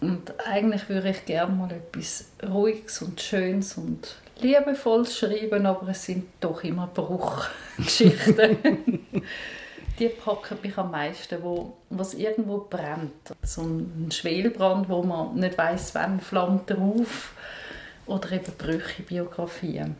Und 0.00 0.34
eigentlich 0.44 0.88
würde 0.88 1.10
ich 1.10 1.24
gerne 1.24 1.54
mal 1.54 1.70
etwas 1.70 2.26
Ruhiges 2.42 3.02
und 3.02 3.20
Schönes 3.20 3.78
und 3.78 4.16
Liebevolles 4.40 5.16
schreiben, 5.16 5.66
aber 5.66 5.88
es 5.88 6.04
sind 6.04 6.26
doch 6.40 6.64
immer 6.64 6.88
Bruchgeschichten. 6.88 8.58
die 9.98 10.08
packen 10.08 10.58
mich 10.62 10.76
am 10.78 10.90
meisten, 10.90 11.42
wo 11.42 11.74
was 11.90 12.14
irgendwo 12.14 12.66
brennt. 12.68 13.34
So 13.42 13.62
ein 13.62 14.10
Schwelbrand, 14.10 14.88
wo 14.88 15.02
man 15.02 15.34
nicht 15.34 15.56
weiß, 15.56 15.94
wann 15.94 16.20
flammt 16.20 16.70
er 16.70 16.78
auf. 16.78 17.34
Oder 18.06 18.32
eben 18.32 18.52
Brüche, 18.58 19.02
Biografien. 19.02 19.94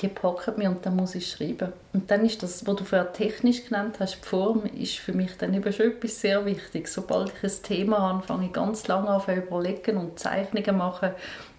Die 0.00 0.08
packen 0.08 0.56
mich 0.56 0.66
und 0.66 0.84
dann 0.84 0.96
muss 0.96 1.14
ich 1.14 1.30
schreiben. 1.30 1.72
Und 1.92 2.10
dann 2.10 2.24
ist 2.24 2.42
das, 2.42 2.66
was 2.66 2.76
du 2.76 2.84
vorher 2.84 3.12
technisch 3.12 3.66
genannt 3.66 3.96
hast, 4.00 4.24
die 4.24 4.28
Form, 4.28 4.64
ist 4.64 4.98
für 4.98 5.12
mich 5.12 5.36
dann 5.36 5.54
eben 5.54 5.72
schon 5.72 5.92
etwas 5.92 6.20
sehr 6.20 6.44
wichtig. 6.46 6.88
Sobald 6.88 7.32
ich 7.36 7.44
ein 7.44 7.62
Thema 7.62 7.98
habe, 8.00 8.26
fange 8.26 8.46
ich 8.46 8.52
ganz 8.52 8.88
lange 8.88 9.08
an 9.08 9.20
zu 9.20 9.34
überlegen 9.34 9.98
und 9.98 10.18
Zeichnungen 10.18 10.78
machen, 10.78 11.10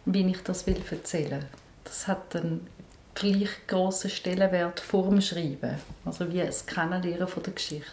wie 0.05 0.27
ich 0.27 0.41
das 0.43 0.67
will 0.67 0.81
erzählen. 0.89 1.45
Das 1.85 2.07
hat 2.07 2.35
einen 2.35 2.67
gleich 3.13 3.49
grossen 3.67 4.09
Stellenwert 4.09 4.81
vor 4.81 5.07
dem 5.09 5.21
Schreiben. 5.21 5.75
Also 6.03 6.31
wie 6.31 6.39
das 6.39 6.65
Kennenlernen 6.65 7.27
von 7.27 7.41
der 7.43 7.53
Geschichte. 7.53 7.85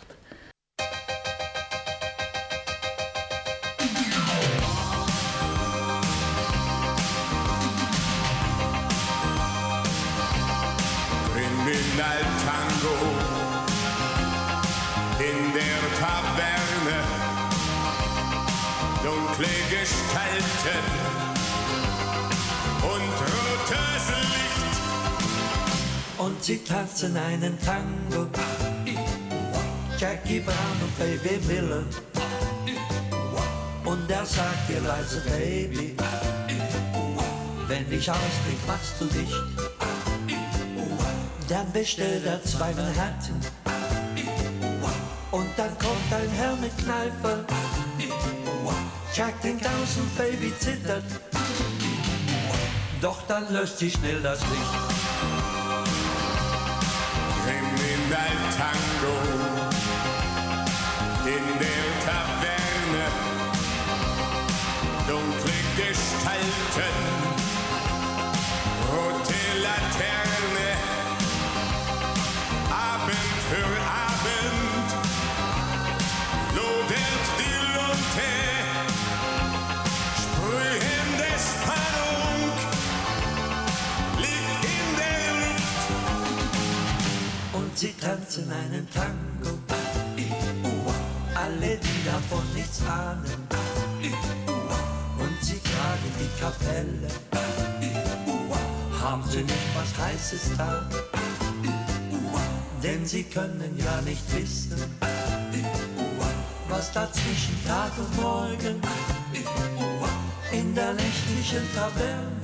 Kriminal 11.33 12.23
Tango 12.45 12.97
in 15.21 15.53
der 15.53 15.81
Taverne, 16.01 16.99
dunkle 19.05 19.47
Gestalten 19.71 21.22
Und 26.25 26.41
sie 26.45 26.59
tanzen 26.59 27.17
einen 27.17 27.59
Tango. 27.59 28.29
Jackie 29.99 30.39
Brown 30.39 30.79
und 30.81 30.97
Baby 30.97 31.45
Miller. 31.49 31.83
Und 33.85 34.09
er 34.09 34.25
sagt 34.25 34.71
ihr 34.71 34.81
leise 34.83 35.21
Baby, 35.23 35.97
wenn 37.67 37.91
ich 37.91 38.09
austrink, 38.09 38.67
machst 38.69 39.01
du 39.01 39.07
dicht. 39.07 39.43
Dann 41.49 41.73
bestellt 41.73 42.25
er 42.25 42.41
zwei 42.45 42.73
Manhattan. 42.73 43.41
Und 45.33 45.49
dann 45.57 45.77
kommt 45.79 46.13
ein 46.13 46.31
Herr 46.37 46.55
mit 46.55 46.79
Kneife. 46.79 47.45
Jack 49.13 49.41
den 49.43 49.61
tausend 49.61 50.17
Baby 50.17 50.53
zittert. 50.61 51.05
Doch 53.01 53.23
dann 53.27 53.53
löscht 53.53 53.79
sich 53.79 53.95
schnell 53.95 54.23
das 54.23 54.39
Licht. 54.39 55.12
drive. 58.13 58.52
Tanzen 88.03 88.51
einen 88.51 88.89
Tango. 88.91 89.59
Alle, 91.35 91.79
die 91.79 92.05
davon 92.05 92.45
nichts 92.55 92.83
ahnen. 92.87 93.47
Und 95.19 95.37
sie 95.41 95.61
fragen 95.71 96.11
die 96.19 96.41
Kapelle, 96.41 97.09
haben 99.01 99.23
sie 99.31 99.43
nicht 99.43 99.69
was 99.75 100.05
Heißes 100.05 100.57
da? 100.59 100.89
Denn 102.83 103.07
sie 103.07 103.23
können 103.23 103.79
ja 103.79 104.01
nicht 104.03 104.25
wissen, 104.35 104.83
was 106.69 106.93
da 106.93 107.09
zwischen 107.13 107.65
Tag 107.65 107.93
und 107.99 108.21
Morgen. 108.21 108.81
In 110.51 110.75
der 110.75 110.93
nächtlichen 110.95 111.63
Taverne. 111.75 112.43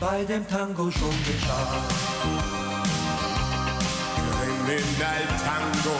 Bei 0.00 0.24
dem 0.24 0.46
Tango 0.48 0.90
schon 0.90 1.14
geschah. 1.24 2.57
Kriminal 4.68 5.24
Tango 5.42 5.98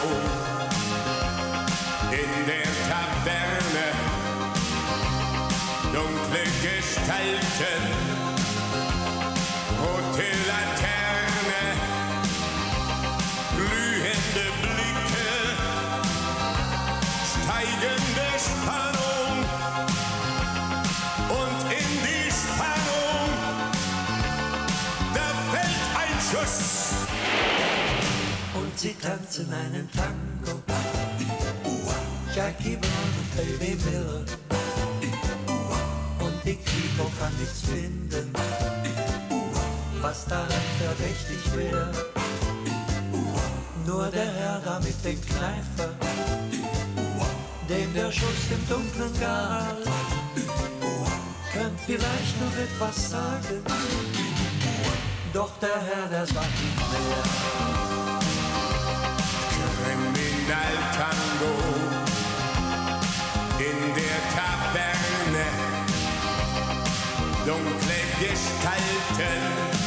in 2.11 2.45
der 2.45 2.69
Taverne, 2.87 3.87
dunkle 5.91 6.43
Gestalten, 6.61 7.88
tanzen 29.09 29.51
einen 29.51 29.89
Tango. 29.91 30.61
Jackie 32.35 32.77
Brown 32.77 33.13
und 33.19 33.29
Baby 33.35 33.75
Miller. 33.85 34.23
Und 36.19 36.45
die 36.45 36.57
Kripo 36.57 37.09
kann 37.19 37.33
nichts 37.39 37.61
finden, 37.61 38.31
was 40.01 40.25
daran 40.25 40.65
verdächtig 40.77 41.41
wäre. 41.55 41.91
Nur 43.87 44.07
der 44.09 44.31
Herr 44.31 44.61
da 44.63 44.79
mit 44.79 45.03
dem 45.03 45.19
Kneifer, 45.21 45.89
dem 47.67 47.93
der 47.95 48.11
Schuss 48.11 48.43
im 48.51 48.67
Dunkeln 48.69 49.19
galt, 49.19 49.89
könnte 51.51 51.81
vielleicht 51.87 52.41
noch 52.41 52.55
etwas 52.57 53.09
sagen. 53.09 53.63
Doch 55.33 55.51
der 55.59 55.81
Herr, 55.81 56.07
der 56.09 56.25
sagt 56.27 56.61
nicht 56.61 56.77
mehr. 56.91 57.78
Kriminaltango 60.49 61.53
in 63.59 63.93
der 63.93 64.19
Taverne. 64.33 65.45
Dunkle 67.45 67.99
Gestalten, 68.19 69.78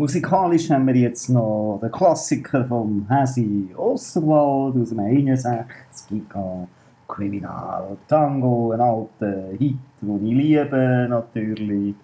Musikalisch 0.00 0.70
haben 0.70 0.86
wir 0.86 0.96
jetzt 0.96 1.28
noch 1.28 1.78
den 1.82 1.92
Klassiker 1.92 2.64
von 2.64 3.04
Hasi 3.06 3.68
Oswald 3.76 4.74
aus 4.80 4.88
dem 4.88 5.00
61 5.00 6.26
gehabt. 6.26 6.68
Kriminal 7.06 7.98
Tango, 8.08 8.72
ein 8.72 8.80
alter 8.80 9.50
Hit, 9.58 9.76
den 10.00 10.26
ich 10.26 10.34
liebe 10.34 11.06
natürlich. 11.06 11.94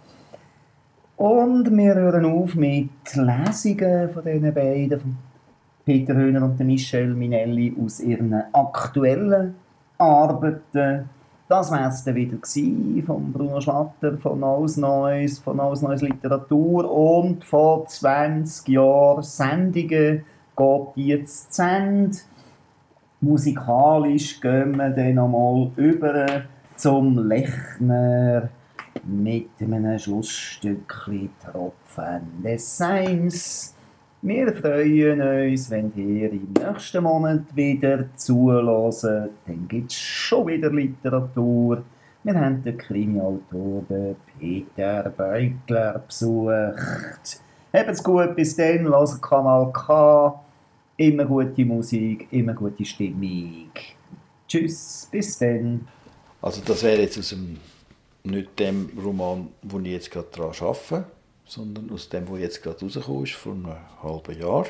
Und 1.16 1.74
wir 1.74 1.94
hören 1.94 2.26
auf 2.26 2.54
mit 2.54 2.90
Lesungen 3.14 4.10
von 4.10 4.22
diesen 4.22 4.52
beiden, 4.52 5.00
von 5.00 5.16
Peter 5.86 6.14
Höhner 6.14 6.44
und 6.44 6.60
Michel 6.60 7.14
Minelli, 7.14 7.74
aus 7.82 8.00
ihren 8.00 8.34
aktuellen 8.52 9.54
Arbeiten. 9.96 11.08
Das 11.48 11.70
war 11.70 11.88
es 11.88 12.02
dann 12.02 12.16
wieder 12.16 12.38
von 13.06 13.32
Bruno 13.32 13.60
Schlatter, 13.60 14.18
von 14.18 14.40
Neues 14.40 14.76
Neues, 14.78 15.38
von 15.38 15.58
Neues 15.58 15.80
Neues 15.80 16.02
Literatur 16.02 16.90
und 16.90 17.44
von 17.44 17.86
20 17.86 18.66
Jahren 18.68 19.22
Sendungen 19.22 20.24
geht 20.56 20.96
jetzt 20.96 21.54
zu 21.54 21.62
Ende. 21.62 22.16
Musikalisch 23.20 24.40
gehen 24.40 24.76
wir 24.76 24.90
dann 24.90 25.14
nochmal 25.14 25.70
über 25.76 26.42
zum 26.74 27.28
Lechner 27.28 28.48
mit 29.04 29.48
einem 29.60 29.98
Schlussstückchen 30.00 31.30
Tropfen 31.40 32.42
des 32.42 32.76
Seins. 32.76 33.75
Wir 34.22 34.52
freuen 34.54 35.20
uns, 35.20 35.70
wenn 35.70 35.92
ihr 35.94 36.32
im 36.32 36.52
nächsten 36.52 37.02
Monat 37.02 37.54
wieder 37.54 38.06
zuhört. 38.16 39.04
Dann 39.46 39.68
gibt 39.68 39.92
es 39.92 39.98
schon 39.98 40.46
wieder 40.46 40.72
Literatur. 40.72 41.84
Wir 42.24 42.34
haben 42.34 42.62
den 42.62 42.78
Krimi-Autor 42.78 43.84
den 43.88 44.16
Peter 44.38 45.10
Beugler 45.10 46.02
besucht. 46.06 47.40
Habt's 47.72 48.02
gut, 48.02 48.34
bis 48.34 48.56
dann, 48.56 48.84
lasst 48.86 49.22
Kanal 49.22 49.70
K. 49.72 50.42
Immer 50.96 51.26
gute 51.26 51.64
Musik, 51.64 52.26
immer 52.30 52.54
gute 52.54 52.84
Stimmung. 52.84 53.70
Tschüss, 54.48 55.08
bis 55.10 55.38
dann. 55.38 55.86
Also 56.40 56.62
das 56.64 56.82
wäre 56.82 57.02
jetzt 57.02 57.18
aus 57.18 57.28
dem, 57.28 57.58
nicht 58.24 58.58
dem 58.58 58.90
Roman, 58.96 59.48
wo 59.62 59.78
ich 59.80 59.88
jetzt 59.88 60.10
gerade 60.10 60.28
daran 60.34 60.54
arbeite, 60.60 61.04
sondern 61.46 61.90
aus 61.90 62.08
dem, 62.08 62.28
wo 62.28 62.36
jetzt 62.36 62.62
gerade 62.62 62.80
rausgekommen 62.80 63.24
ist, 63.24 63.34
vor 63.34 63.52
einem 63.52 63.76
halben 64.02 64.40
Jahr. 64.40 64.66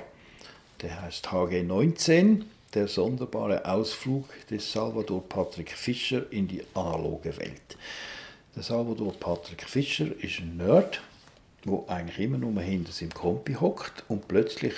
Der 0.83 1.03
heißt 1.03 1.33
HG 1.33 1.63
19, 1.63 2.45
der 2.75 2.89
sonderbare 2.89 3.65
Ausflug 3.65 4.29
des 4.51 4.71
Salvador 4.71 5.27
Patrick 5.27 5.71
Fischer 5.71 6.31
in 6.31 6.47
die 6.49 6.63
analoge 6.75 7.37
Welt. 7.39 7.77
Der 8.55 8.63
Salvador 8.63 9.15
Patrick 9.15 9.63
Fischer 9.65 10.09
ist 10.23 10.41
ein 10.41 10.59
Nerd, 10.59 11.01
wo 11.65 11.85
eigentlich 11.89 12.19
immer 12.19 12.39
nur 12.39 12.61
hinter 12.61 12.93
seinem 12.93 13.15
Kompi 13.15 13.55
hockt 13.55 14.05
und 14.09 14.29
plötzlich 14.29 14.75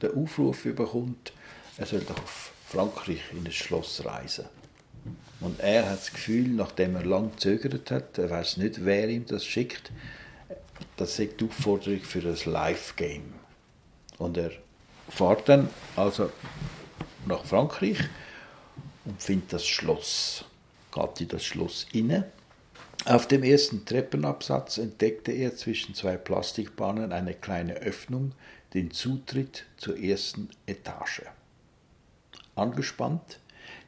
den 0.00 0.14
Aufruf 0.16 0.64
bekommt, 0.64 1.32
er 1.76 1.86
soll 1.86 2.00
doch 2.00 2.18
auf 2.18 2.52
Frankreich 2.66 3.20
in 3.32 3.44
ein 3.44 3.52
Schloss 3.52 4.04
reisen. 4.04 4.46
Und 5.40 5.60
er 5.60 5.88
hat 5.90 5.98
das 5.98 6.12
Gefühl, 6.12 6.48
nachdem 6.48 6.94
er 6.96 7.04
lang 7.04 7.32
gezögert 7.32 7.90
hat, 7.90 8.18
er 8.18 8.30
weiß 8.30 8.58
nicht, 8.58 8.84
wer 8.84 9.08
ihm 9.08 9.26
das 9.26 9.44
schickt, 9.44 9.90
das 10.96 11.18
ist 11.18 11.40
die 11.40 11.44
Aufforderung 11.44 12.00
für 12.00 12.20
ein 12.20 12.52
Live-Game. 12.52 13.34
Und 14.18 14.36
er 14.36 14.52
fährt 15.08 15.48
dann 15.48 15.68
also 15.96 16.30
nach 17.26 17.44
Frankreich 17.44 17.98
und 19.04 19.20
findet 19.20 19.52
das 19.52 19.66
Schloss. 19.66 20.44
Geht 20.92 21.20
in 21.22 21.28
das 21.28 21.44
Schloss 21.44 21.86
inne. 21.92 22.30
Auf 23.04 23.26
dem 23.26 23.42
ersten 23.42 23.84
Treppenabsatz 23.84 24.78
entdeckte 24.78 25.32
er 25.32 25.56
zwischen 25.56 25.94
zwei 25.94 26.16
Plastikbahnen 26.16 27.12
eine 27.12 27.34
kleine 27.34 27.74
Öffnung, 27.74 28.32
den 28.74 28.92
Zutritt 28.92 29.64
zur 29.76 29.98
ersten 29.98 30.50
Etage. 30.66 31.22
Angespannt, 32.54 33.40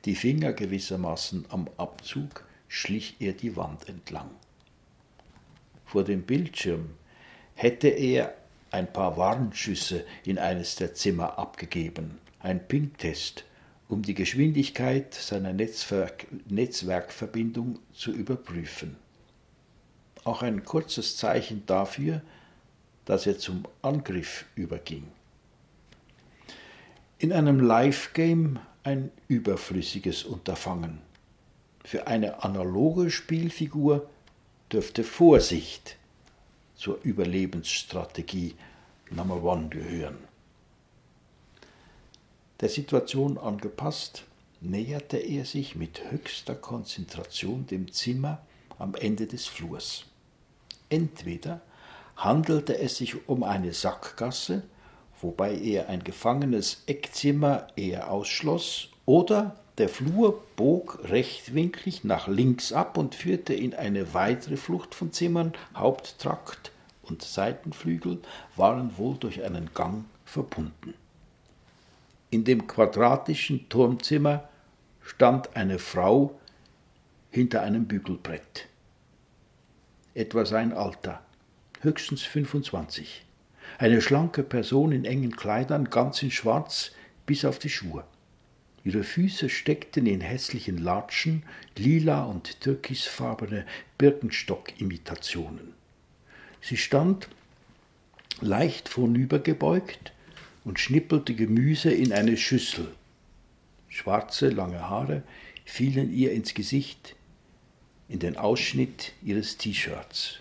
die 0.05 0.17
Finger 0.17 0.53
gewissermaßen 0.53 1.47
am 1.51 1.69
Abzug, 1.77 2.45
schlich 2.67 3.17
er 3.21 3.35
die 3.35 3.57
Wand 3.57 3.89
entlang. 3.89 4.31
Vor 5.95 6.03
dem 6.03 6.23
Bildschirm 6.23 6.91
hätte 7.55 7.87
er 7.87 8.35
ein 8.73 8.93
paar 8.93 9.17
Warnschüsse 9.17 10.05
in 10.25 10.41
eines 10.41 10.75
der 10.75 10.93
Zimmer 10.93 11.39
abgegeben, 11.39 12.19
ein 12.41 12.67
Ping-Test, 12.67 13.45
um 13.89 14.03
die 14.03 14.15
Geschwindigkeit 14.15 15.15
seiner 15.15 15.53
Netzwerk 15.53 16.27
Netzwerkverbindung 16.49 17.79
zu 17.93 18.11
überprüfen. 18.11 18.97
Auch 20.25 20.43
ein 20.43 20.65
kurzes 20.65 21.17
Zeichen 21.17 21.63
dafür, 21.67 22.23
dass 23.05 23.29
er 23.29 23.39
zum 23.39 23.63
Angriff 23.81 24.47
überging. 24.57 25.05
In 27.19 27.33
einem 27.33 27.61
Live-Game 27.61 28.59
ein 28.83 29.13
überflüssiges 29.29 30.25
Unterfangen. 30.25 30.99
Für 31.85 32.09
eine 32.09 32.43
analoge 32.43 33.13
Spielfigur 33.13 34.09
dürfte 34.73 35.05
Vorsicht 35.05 35.97
zur 36.77 37.01
Überlebensstrategie 37.03 38.55
Number 39.11 39.43
One 39.43 39.69
gehören. 39.69 40.19
Der 42.61 42.69
Situation 42.69 43.39
angepasst, 43.39 44.25
näherte 44.61 45.19
er 45.19 45.45
sich 45.45 45.77
mit 45.77 46.11
höchster 46.11 46.55
Konzentration 46.55 47.67
dem 47.67 47.93
Zimmer 47.93 48.41
am 48.79 48.95
Ende 48.95 49.27
des 49.27 49.47
Flurs. 49.47 50.05
Entweder 50.89 51.61
handelte 52.17 52.79
es 52.79 52.97
sich 52.97 53.29
um 53.29 53.43
eine 53.43 53.73
Sackgasse, 53.73 54.63
wobei 55.21 55.57
er 55.57 55.89
ein 55.89 56.03
gefangenes 56.05 56.83
Eckzimmer 56.87 57.69
eher 57.77 58.11
ausschloss, 58.11 58.91
oder 59.07 59.64
der 59.79 59.89
Flur 59.89 60.45
bog 60.57 61.01
rechtwinklig 61.05 62.05
nach 62.05 62.29
links 62.29 62.73
ab 62.73 62.97
und 62.97 63.15
führte 63.15 63.55
in 63.55 63.75
eine 63.75 64.15
weitere 64.15 64.57
Flucht 64.57 64.95
von 64.95 65.13
Zimmern, 65.13 65.53
Haupttrakt 65.75 66.71
und 67.03 67.23
Seitenflügel 67.23 68.21
waren 68.57 68.97
wohl 68.97 69.17
durch 69.17 69.43
einen 69.43 69.71
Gang 69.75 70.05
verbunden. 70.25 70.95
In 72.31 72.45
dem 72.45 72.67
quadratischen 72.67 73.69
Turmzimmer 73.69 74.49
stand 75.03 75.57
eine 75.57 75.79
Frau 75.79 76.39
hinter 77.31 77.63
einem 77.63 77.87
Bügelbrett. 77.87 78.69
Etwa 80.15 80.47
sein 80.47 80.73
Alter, 80.73 81.21
höchstens 81.81 82.23
25. 82.23 83.25
Eine 83.79 84.01
schlanke 84.01 84.45
Person 84.45 84.93
in 84.93 85.05
engen 85.05 85.35
Kleidern, 85.35 85.91
ganz 85.91 86.23
in 86.23 86.31
Schwarz, 86.31 86.93
bis 87.27 87.45
auf 87.45 87.59
die 87.59 87.71
Schuhe. 87.71 88.05
Ihre 88.85 89.03
Füße 89.03 89.49
steckten 89.49 90.07
in 90.07 90.21
hässlichen 90.21 90.77
Latschen, 90.77 91.43
lila 91.77 92.25
und 92.25 92.61
türkisfarbene 92.61 93.65
Birkenstock-Imitationen. 93.97 95.73
Sie 96.61 96.77
stand 96.77 97.29
leicht 98.41 98.91
vornübergebeugt 98.91 100.13
und 100.65 100.79
schnippelte 100.79 101.35
Gemüse 101.35 101.93
in 101.93 102.13
eine 102.13 102.37
Schüssel. 102.37 102.95
Schwarze, 103.89 104.51
lange 104.51 104.89
Haare 104.89 105.23
fielen 105.65 106.13
ihr 106.13 106.33
ins 106.33 106.53
Gesicht, 106.53 107.17
in 108.09 108.19
den 108.19 108.37
Ausschnitt 108.37 109.13
ihres 109.23 109.57
T-Shirts. 109.57 110.41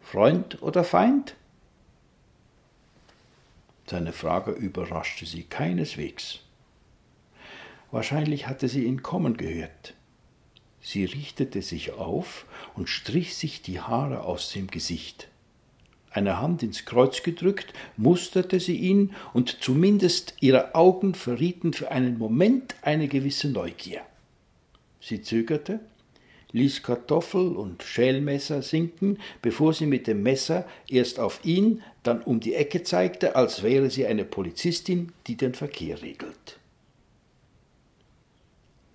Freund 0.00 0.62
oder 0.62 0.84
Feind? 0.84 1.34
Seine 3.86 4.12
Frage 4.12 4.52
überraschte 4.52 5.26
sie 5.26 5.42
keineswegs. 5.42 6.40
Wahrscheinlich 7.90 8.46
hatte 8.46 8.68
sie 8.68 8.84
ihn 8.84 9.02
kommen 9.02 9.36
gehört. 9.36 9.94
Sie 10.80 11.04
richtete 11.04 11.62
sich 11.62 11.92
auf 11.92 12.46
und 12.74 12.88
strich 12.88 13.34
sich 13.34 13.62
die 13.62 13.80
Haare 13.80 14.22
aus 14.22 14.52
dem 14.52 14.68
Gesicht. 14.68 15.28
Eine 16.10 16.40
Hand 16.40 16.62
ins 16.62 16.84
Kreuz 16.84 17.22
gedrückt, 17.22 17.72
musterte 17.96 18.60
sie 18.60 18.76
ihn, 18.76 19.14
und 19.34 19.58
zumindest 19.60 20.34
ihre 20.40 20.74
Augen 20.74 21.14
verrieten 21.14 21.72
für 21.72 21.90
einen 21.90 22.18
Moment 22.18 22.74
eine 22.82 23.08
gewisse 23.08 23.48
Neugier. 23.50 24.00
Sie 25.00 25.22
zögerte, 25.22 25.80
ließ 26.52 26.82
Kartoffel 26.82 27.54
und 27.54 27.82
Schälmesser 27.82 28.62
sinken, 28.62 29.18
bevor 29.42 29.74
sie 29.74 29.86
mit 29.86 30.06
dem 30.06 30.22
Messer 30.22 30.66
erst 30.88 31.20
auf 31.20 31.44
ihn, 31.44 31.82
dann 32.02 32.22
um 32.22 32.40
die 32.40 32.54
Ecke 32.54 32.82
zeigte, 32.82 33.36
als 33.36 33.62
wäre 33.62 33.90
sie 33.90 34.06
eine 34.06 34.24
Polizistin, 34.24 35.12
die 35.26 35.36
den 35.36 35.54
Verkehr 35.54 36.00
regelt. 36.00 36.58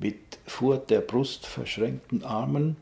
Mit 0.03 0.37
vor 0.45 0.79
der 0.79 0.99
Brust 0.99 1.45
verschränkten 1.45 2.25
Armen 2.25 2.75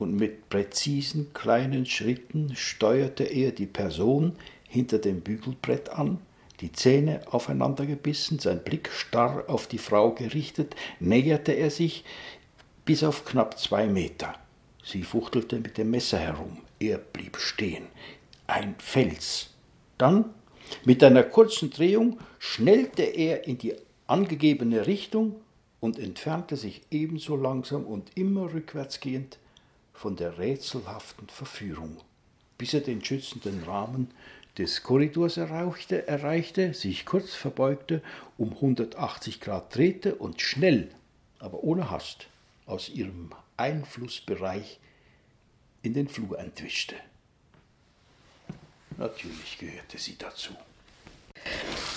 und 0.00 0.16
mit 0.16 0.48
präzisen 0.48 1.32
kleinen 1.32 1.86
Schritten 1.86 2.56
steuerte 2.56 3.22
er 3.22 3.52
die 3.52 3.66
Person 3.66 4.34
hinter 4.68 4.98
dem 4.98 5.20
Bügelbrett 5.20 5.90
an, 5.90 6.18
die 6.60 6.72
Zähne 6.72 7.20
aufeinandergebissen, 7.30 8.40
sein 8.40 8.64
Blick 8.64 8.90
starr 8.90 9.44
auf 9.46 9.68
die 9.68 9.78
Frau 9.78 10.10
gerichtet, 10.10 10.74
näherte 10.98 11.52
er 11.52 11.70
sich 11.70 12.04
bis 12.84 13.04
auf 13.04 13.24
knapp 13.24 13.56
zwei 13.60 13.86
Meter. 13.86 14.34
Sie 14.82 15.04
fuchtelte 15.04 15.60
mit 15.60 15.78
dem 15.78 15.92
Messer 15.92 16.18
herum. 16.18 16.62
Er 16.80 16.98
blieb 16.98 17.36
stehen. 17.36 17.86
Ein 18.48 18.74
Fels. 18.78 19.50
Dann, 19.98 20.24
mit 20.84 21.04
einer 21.04 21.22
kurzen 21.22 21.70
Drehung, 21.70 22.18
schnellte 22.40 23.04
er 23.04 23.46
in 23.46 23.56
die 23.56 23.74
angegebene 24.08 24.88
Richtung 24.88 25.36
und 25.84 25.98
entfernte 25.98 26.56
sich 26.56 26.80
ebenso 26.90 27.36
langsam 27.36 27.84
und 27.84 28.16
immer 28.16 28.50
rückwärtsgehend 28.54 29.38
von 29.92 30.16
der 30.16 30.38
rätselhaften 30.38 31.28
Verführung, 31.28 31.98
bis 32.56 32.72
er 32.72 32.80
den 32.80 33.04
schützenden 33.04 33.64
Rahmen 33.64 34.10
des 34.56 34.82
Korridors 34.82 35.36
erreichte, 35.36 36.08
erreichte, 36.08 36.72
sich 36.72 37.04
kurz 37.04 37.34
verbeugte, 37.34 38.00
um 38.38 38.54
180 38.54 39.42
Grad 39.42 39.74
drehte 39.76 40.14
und 40.14 40.40
schnell, 40.40 40.88
aber 41.38 41.62
ohne 41.62 41.90
Hast, 41.90 42.28
aus 42.64 42.88
ihrem 42.88 43.32
Einflussbereich 43.58 44.80
in 45.82 45.92
den 45.92 46.08
Flur 46.08 46.38
entwischte. 46.38 46.94
Natürlich 48.96 49.58
gehörte 49.58 49.98
sie 49.98 50.16
dazu. 50.16 50.54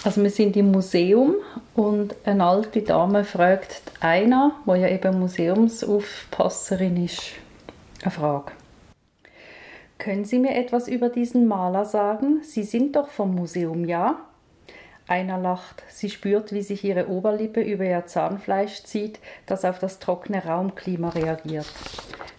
Also 0.04 0.24
wir 0.24 0.30
sind 0.30 0.56
im 0.56 0.72
Museum 0.72 1.36
und 1.76 2.16
eine 2.26 2.46
alte 2.46 2.82
Dame 2.82 3.24
fragt 3.24 3.82
einer, 4.00 4.54
wo 4.66 4.76
ja 4.76 4.88
eben 4.88 5.20
Museumsaufpasserin 5.20 7.04
ist, 7.04 7.34
eine 8.02 8.12
Frage. 8.12 8.52
Können 9.98 10.26
Sie 10.26 10.40
mir 10.40 10.56
etwas 10.56 10.88
über 10.88 11.10
diesen 11.10 11.48
Maler 11.48 11.84
sagen? 11.86 12.42
Sie 12.44 12.64
sind 12.64 12.96
doch 12.96 13.10
vom 13.10 13.34
Museum, 13.34 13.86
ja? 13.86 14.20
Einer 15.08 15.38
lacht. 15.38 15.84
Sie 15.90 16.10
spürt, 16.10 16.52
wie 16.52 16.62
sich 16.62 16.84
ihre 16.84 17.08
Oberlippe 17.08 17.62
über 17.62 17.84
ihr 17.86 18.06
Zahnfleisch 18.06 18.84
zieht, 18.84 19.20
das 19.46 19.66
auf 19.66 19.80
das 19.80 20.00
trockene 20.00 20.46
Raumklima 20.46 21.10
reagiert. 21.10 21.66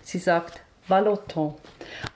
Sie 0.02 0.18
sagt, 0.18 0.60
Vallotton. 0.86 1.54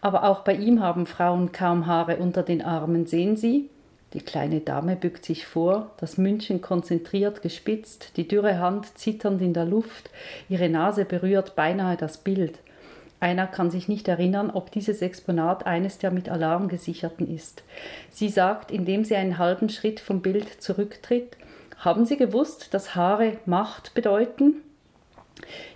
Aber 0.00 0.24
auch 0.24 0.40
bei 0.40 0.54
ihm 0.54 0.80
haben 0.80 1.06
Frauen 1.06 1.52
kaum 1.52 1.86
Haare 1.86 2.16
unter 2.16 2.42
den 2.42 2.62
Armen. 2.62 3.06
Sehen 3.06 3.36
Sie? 3.36 3.68
Die 4.14 4.20
kleine 4.20 4.60
Dame 4.60 4.96
bückt 4.96 5.24
sich 5.24 5.46
vor, 5.46 5.90
das 5.98 6.18
Mündchen 6.18 6.60
konzentriert 6.60 7.40
gespitzt, 7.40 8.16
die 8.16 8.28
dürre 8.28 8.58
Hand 8.58 8.98
zitternd 8.98 9.40
in 9.40 9.54
der 9.54 9.64
Luft, 9.64 10.10
ihre 10.48 10.68
Nase 10.68 11.04
berührt 11.04 11.56
beinahe 11.56 11.96
das 11.96 12.18
Bild. 12.18 12.58
Einer 13.20 13.46
kann 13.46 13.70
sich 13.70 13.86
nicht 13.86 14.08
erinnern, 14.08 14.50
ob 14.50 14.72
dieses 14.72 15.00
Exponat 15.00 15.64
eines 15.64 15.98
der 15.98 16.10
mit 16.10 16.28
Alarm 16.28 16.68
gesicherten 16.68 17.32
ist. 17.32 17.62
Sie 18.10 18.28
sagt, 18.28 18.70
indem 18.70 19.04
sie 19.04 19.14
einen 19.14 19.38
halben 19.38 19.68
Schritt 19.68 20.00
vom 20.00 20.22
Bild 20.22 20.60
zurücktritt, 20.60 21.36
haben 21.78 22.04
Sie 22.04 22.16
gewusst, 22.16 22.74
dass 22.74 22.94
Haare 22.94 23.38
Macht 23.46 23.94
bedeuten? 23.94 24.62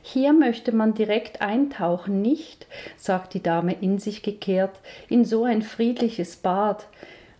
Hier 0.03 0.33
möchte 0.33 0.73
man 0.73 0.95
direkt 0.95 1.41
eintauchen, 1.41 2.23
nicht, 2.23 2.67
sagt 2.97 3.35
die 3.35 3.43
Dame 3.43 3.75
in 3.81 3.99
sich 3.99 4.23
gekehrt, 4.23 4.79
in 5.09 5.25
so 5.25 5.45
ein 5.45 5.63
friedliches 5.63 6.37
Bad. 6.37 6.87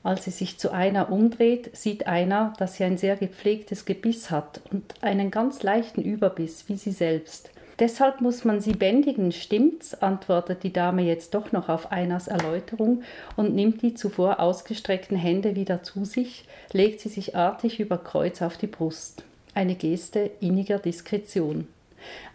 Als 0.07 0.23
sie 0.23 0.31
sich 0.31 0.57
zu 0.57 0.71
einer 0.71 1.11
umdreht, 1.11 1.77
sieht 1.77 2.07
einer, 2.07 2.53
dass 2.59 2.77
sie 2.77 2.85
ein 2.85 2.97
sehr 2.97 3.17
gepflegtes 3.17 3.87
Gebiss 3.87 4.31
hat 4.31 4.61
und 4.71 4.95
einen 5.01 5.33
ganz 5.33 5.65
leichten 5.65 6.01
Überbiss, 6.01 6.69
wie 6.69 6.77
sie 6.77 6.93
selbst. 6.93 7.51
Deshalb 7.81 8.21
muss 8.21 8.45
man 8.45 8.61
sie 8.61 8.75
bändigen, 8.75 9.33
stimmt's? 9.33 10.01
antwortet 10.01 10.63
die 10.63 10.73
Dame 10.73 11.03
jetzt 11.03 11.35
doch 11.35 11.51
noch 11.51 11.69
auf 11.69 11.91
Einers 11.91 12.29
Erläuterung 12.29 13.03
und 13.35 13.57
nimmt 13.57 13.83
die 13.83 13.95
zuvor 13.95 14.39
ausgestreckten 14.39 15.17
Hände 15.17 15.57
wieder 15.57 15.83
zu 15.83 16.05
sich, 16.05 16.45
legt 16.71 17.01
sie 17.01 17.09
sich 17.09 17.35
artig 17.35 17.81
über 17.81 17.99
Kreuz 17.99 18.43
auf 18.43 18.57
die 18.57 18.69
Brust. 18.69 19.25
Eine 19.55 19.75
Geste 19.75 20.31
inniger 20.39 20.79
Diskretion. 20.79 21.67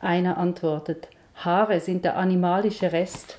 Einer 0.01 0.37
antwortet, 0.37 1.07
Haare 1.35 1.79
sind 1.79 2.03
der 2.03 2.17
animalische 2.17 2.91
Rest. 2.91 3.37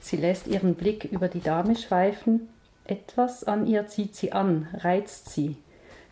Sie 0.00 0.18
lässt 0.18 0.48
ihren 0.48 0.74
Blick 0.74 1.06
über 1.06 1.28
die 1.28 1.40
Dame 1.40 1.76
schweifen, 1.76 2.46
etwas 2.90 3.44
an 3.44 3.66
ihr 3.66 3.86
zieht 3.86 4.14
sie 4.14 4.32
an, 4.32 4.68
reizt 4.74 5.30
sie. 5.30 5.56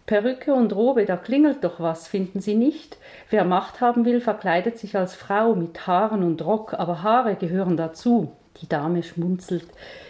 Perücke 0.06 0.54
und 0.54 0.74
Robe, 0.74 1.04
da 1.04 1.18
klingelt 1.18 1.62
doch 1.62 1.80
was, 1.80 2.08
finden 2.08 2.40
Sie 2.40 2.54
nicht? 2.54 2.96
Wer 3.28 3.44
Macht 3.44 3.82
haben 3.82 4.06
will, 4.06 4.22
verkleidet 4.22 4.78
sich 4.78 4.96
als 4.96 5.14
Frau 5.14 5.54
mit 5.54 5.86
Haaren 5.86 6.22
und 6.22 6.42
Rock, 6.42 6.72
aber 6.72 7.02
Haare 7.02 7.36
gehören 7.36 7.76
dazu. 7.76 8.32
Die 8.62 8.68
Dame 8.68 9.02
schmunzelt. 9.02 9.66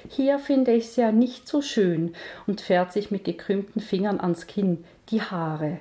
Hier 0.08 0.38
finde 0.38 0.72
ich's 0.72 0.94
ja 0.94 1.10
nicht 1.10 1.48
so 1.48 1.62
schön 1.62 2.14
und 2.46 2.60
fährt 2.60 2.92
sich 2.92 3.10
mit 3.10 3.24
gekrümmten 3.24 3.82
Fingern 3.82 4.20
ans 4.20 4.46
Kinn. 4.46 4.84
Die 5.10 5.20
Haare. 5.20 5.80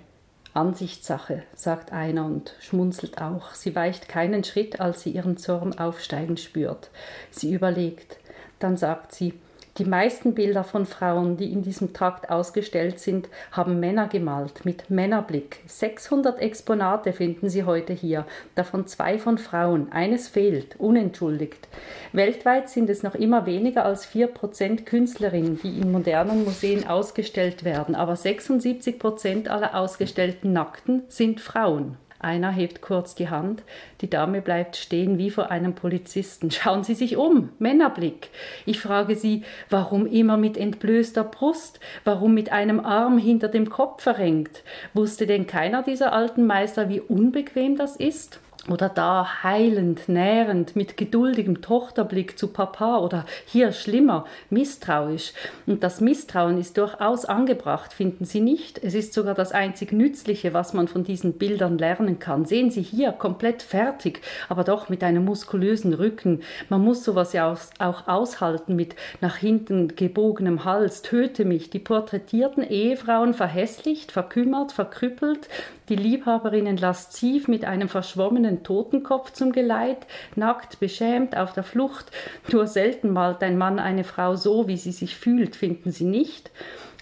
Ansichtssache, 0.55 1.43
sagt 1.53 1.93
einer 1.93 2.25
und 2.25 2.55
schmunzelt 2.59 3.21
auch. 3.21 3.53
Sie 3.53 3.75
weicht 3.75 4.09
keinen 4.09 4.43
Schritt, 4.43 4.79
als 4.81 5.03
sie 5.03 5.11
ihren 5.11 5.37
Zorn 5.37 5.77
aufsteigen 5.77 6.37
spürt. 6.37 6.89
Sie 7.29 7.53
überlegt. 7.53 8.17
Dann 8.57 8.75
sagt 8.75 9.13
sie, 9.13 9.35
die 9.77 9.85
meisten 9.85 10.33
Bilder 10.33 10.63
von 10.63 10.85
Frauen, 10.85 11.37
die 11.37 11.51
in 11.51 11.61
diesem 11.61 11.93
Trakt 11.93 12.29
ausgestellt 12.29 12.99
sind, 12.99 13.29
haben 13.51 13.79
Männer 13.79 14.07
gemalt 14.07 14.65
mit 14.65 14.89
Männerblick. 14.89 15.59
600 15.67 16.39
Exponate 16.39 17.13
finden 17.13 17.49
Sie 17.49 17.63
heute 17.63 17.93
hier, 17.93 18.25
davon 18.55 18.87
zwei 18.87 19.19
von 19.19 19.37
Frauen. 19.37 19.91
Eines 19.91 20.27
fehlt, 20.27 20.79
unentschuldigt. 20.79 21.67
Weltweit 22.11 22.69
sind 22.69 22.89
es 22.89 23.03
noch 23.03 23.15
immer 23.15 23.45
weniger 23.45 23.85
als 23.85 24.07
4% 24.07 24.85
Künstlerinnen, 24.85 25.59
die 25.61 25.79
in 25.79 25.91
modernen 25.91 26.43
Museen 26.43 26.87
ausgestellt 26.87 27.63
werden, 27.63 27.93
aber 27.93 28.13
76% 28.13 29.47
aller 29.47 29.75
ausgestellten 29.75 30.53
Nackten 30.53 31.03
sind 31.07 31.39
Frauen. 31.39 31.97
Einer 32.19 32.49
hebt 32.51 32.81
kurz 32.81 33.13
die 33.13 33.29
Hand, 33.29 33.63
die 34.01 34.09
Dame 34.09 34.41
bleibt 34.41 34.75
stehen 34.75 35.17
wie 35.19 35.29
vor 35.29 35.51
einem 35.51 35.75
Polizisten. 35.75 36.49
Schauen 36.51 36.83
Sie 36.83 36.95
sich 36.95 37.15
um, 37.15 37.49
Männerblick. 37.59 38.29
Ich 38.65 38.79
frage 38.79 39.15
Sie, 39.15 39.43
warum 39.69 40.07
immer 40.07 40.35
mit 40.37 40.57
entblößter 40.57 41.23
Brust, 41.23 41.79
warum 42.03 42.33
mit 42.33 42.51
einem 42.51 42.79
Arm 42.79 43.19
hinter 43.19 43.49
dem 43.49 43.69
Kopf 43.69 44.01
verrenkt? 44.01 44.63
Wusste 44.93 45.27
denn 45.27 45.45
keiner 45.45 45.83
dieser 45.83 46.11
alten 46.11 46.47
Meister, 46.47 46.89
wie 46.89 47.01
unbequem 47.01 47.77
das 47.77 47.95
ist? 47.95 48.39
Oder 48.69 48.89
da 48.89 49.43
heilend, 49.43 50.09
nährend, 50.09 50.75
mit 50.75 50.97
geduldigem 50.97 51.61
Tochterblick 51.61 52.37
zu 52.37 52.47
Papa 52.47 52.97
oder 52.99 53.25
hier 53.45 53.71
schlimmer, 53.71 54.25
misstrauisch. 54.49 55.33
Und 55.65 55.83
das 55.83 56.01
Misstrauen 56.01 56.57
ist 56.57 56.77
durchaus 56.77 57.25
angebracht, 57.25 57.93
finden 57.93 58.25
Sie 58.25 58.41
nicht? 58.41 58.83
Es 58.83 58.93
ist 58.93 59.13
sogar 59.13 59.33
das 59.33 59.51
einzig 59.51 59.91
Nützliche, 59.91 60.53
was 60.53 60.73
man 60.73 60.87
von 60.87 61.03
diesen 61.03 61.33
Bildern 61.33 61.77
lernen 61.77 62.19
kann. 62.19 62.45
Sehen 62.45 62.71
Sie 62.71 62.81
hier, 62.81 63.11
komplett 63.11 63.61
fertig, 63.61 64.21
aber 64.49 64.63
doch 64.63 64.89
mit 64.89 65.03
einem 65.03 65.25
muskulösen 65.25 65.93
Rücken. 65.93 66.41
Man 66.69 66.81
muss 66.83 67.03
sowas 67.03 67.33
ja 67.33 67.55
auch 67.79 68.07
aushalten 68.07 68.75
mit 68.75 68.95
nach 69.21 69.37
hinten 69.37 69.95
gebogenem 69.95 70.65
Hals. 70.65 71.01
Töte 71.01 71.45
mich. 71.45 71.69
Die 71.69 71.79
porträtierten 71.79 72.63
Ehefrauen 72.63 73.33
verhässlicht, 73.33 74.11
verkümmert, 74.11 74.71
verkrüppelt, 74.71 75.47
die 75.89 75.95
Liebhaberinnen 75.95 76.77
lasziv 76.77 77.47
mit 77.47 77.65
einem 77.65 77.87
verschwommenen 77.89 78.63
Totenkopf 78.63 79.31
zum 79.31 79.51
Geleit, 79.51 80.05
nackt, 80.35 80.79
beschämt, 80.79 81.37
auf 81.37 81.53
der 81.53 81.63
Flucht. 81.63 82.11
Nur 82.51 82.67
selten 82.67 83.11
malt 83.11 83.41
ein 83.41 83.57
Mann 83.57 83.79
eine 83.79 84.03
Frau 84.03 84.35
so, 84.35 84.67
wie 84.67 84.77
sie 84.77 84.91
sich 84.91 85.15
fühlt, 85.15 85.55
finden 85.55 85.91
Sie 85.91 86.05
nicht? 86.05 86.51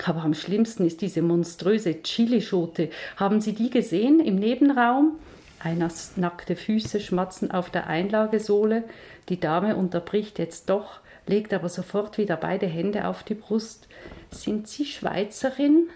Aber 0.06 0.24
am 0.24 0.34
schlimmsten 0.34 0.86
ist 0.86 1.02
diese 1.02 1.22
monströse 1.22 1.96
Chilischote. 2.04 2.90
Haben 3.18 3.42
Sie 3.42 3.54
die 3.54 3.70
gesehen 3.70 4.20
im 4.20 4.36
Nebenraum? 4.36 5.18
Einers 5.60 6.16
nackte 6.16 6.56
Füße 6.56 7.00
schmatzen 7.00 7.50
auf 7.50 7.72
der 7.72 7.88
Einlagesohle. 7.88 8.84
Die 9.30 9.40
Dame 9.40 9.76
unterbricht 9.76 10.38
jetzt 10.38 10.70
doch, 10.70 11.00
legt 11.26 11.54
aber 11.54 11.70
sofort 11.70 12.20
wieder 12.20 12.36
beide 12.36 12.68
Hände 12.68 13.08
auf 13.08 13.24
die 13.24 13.34
Brust. 13.34 13.88
Sind 14.30 14.68
Sie 14.68 14.86
Schweizerin? 14.86 15.90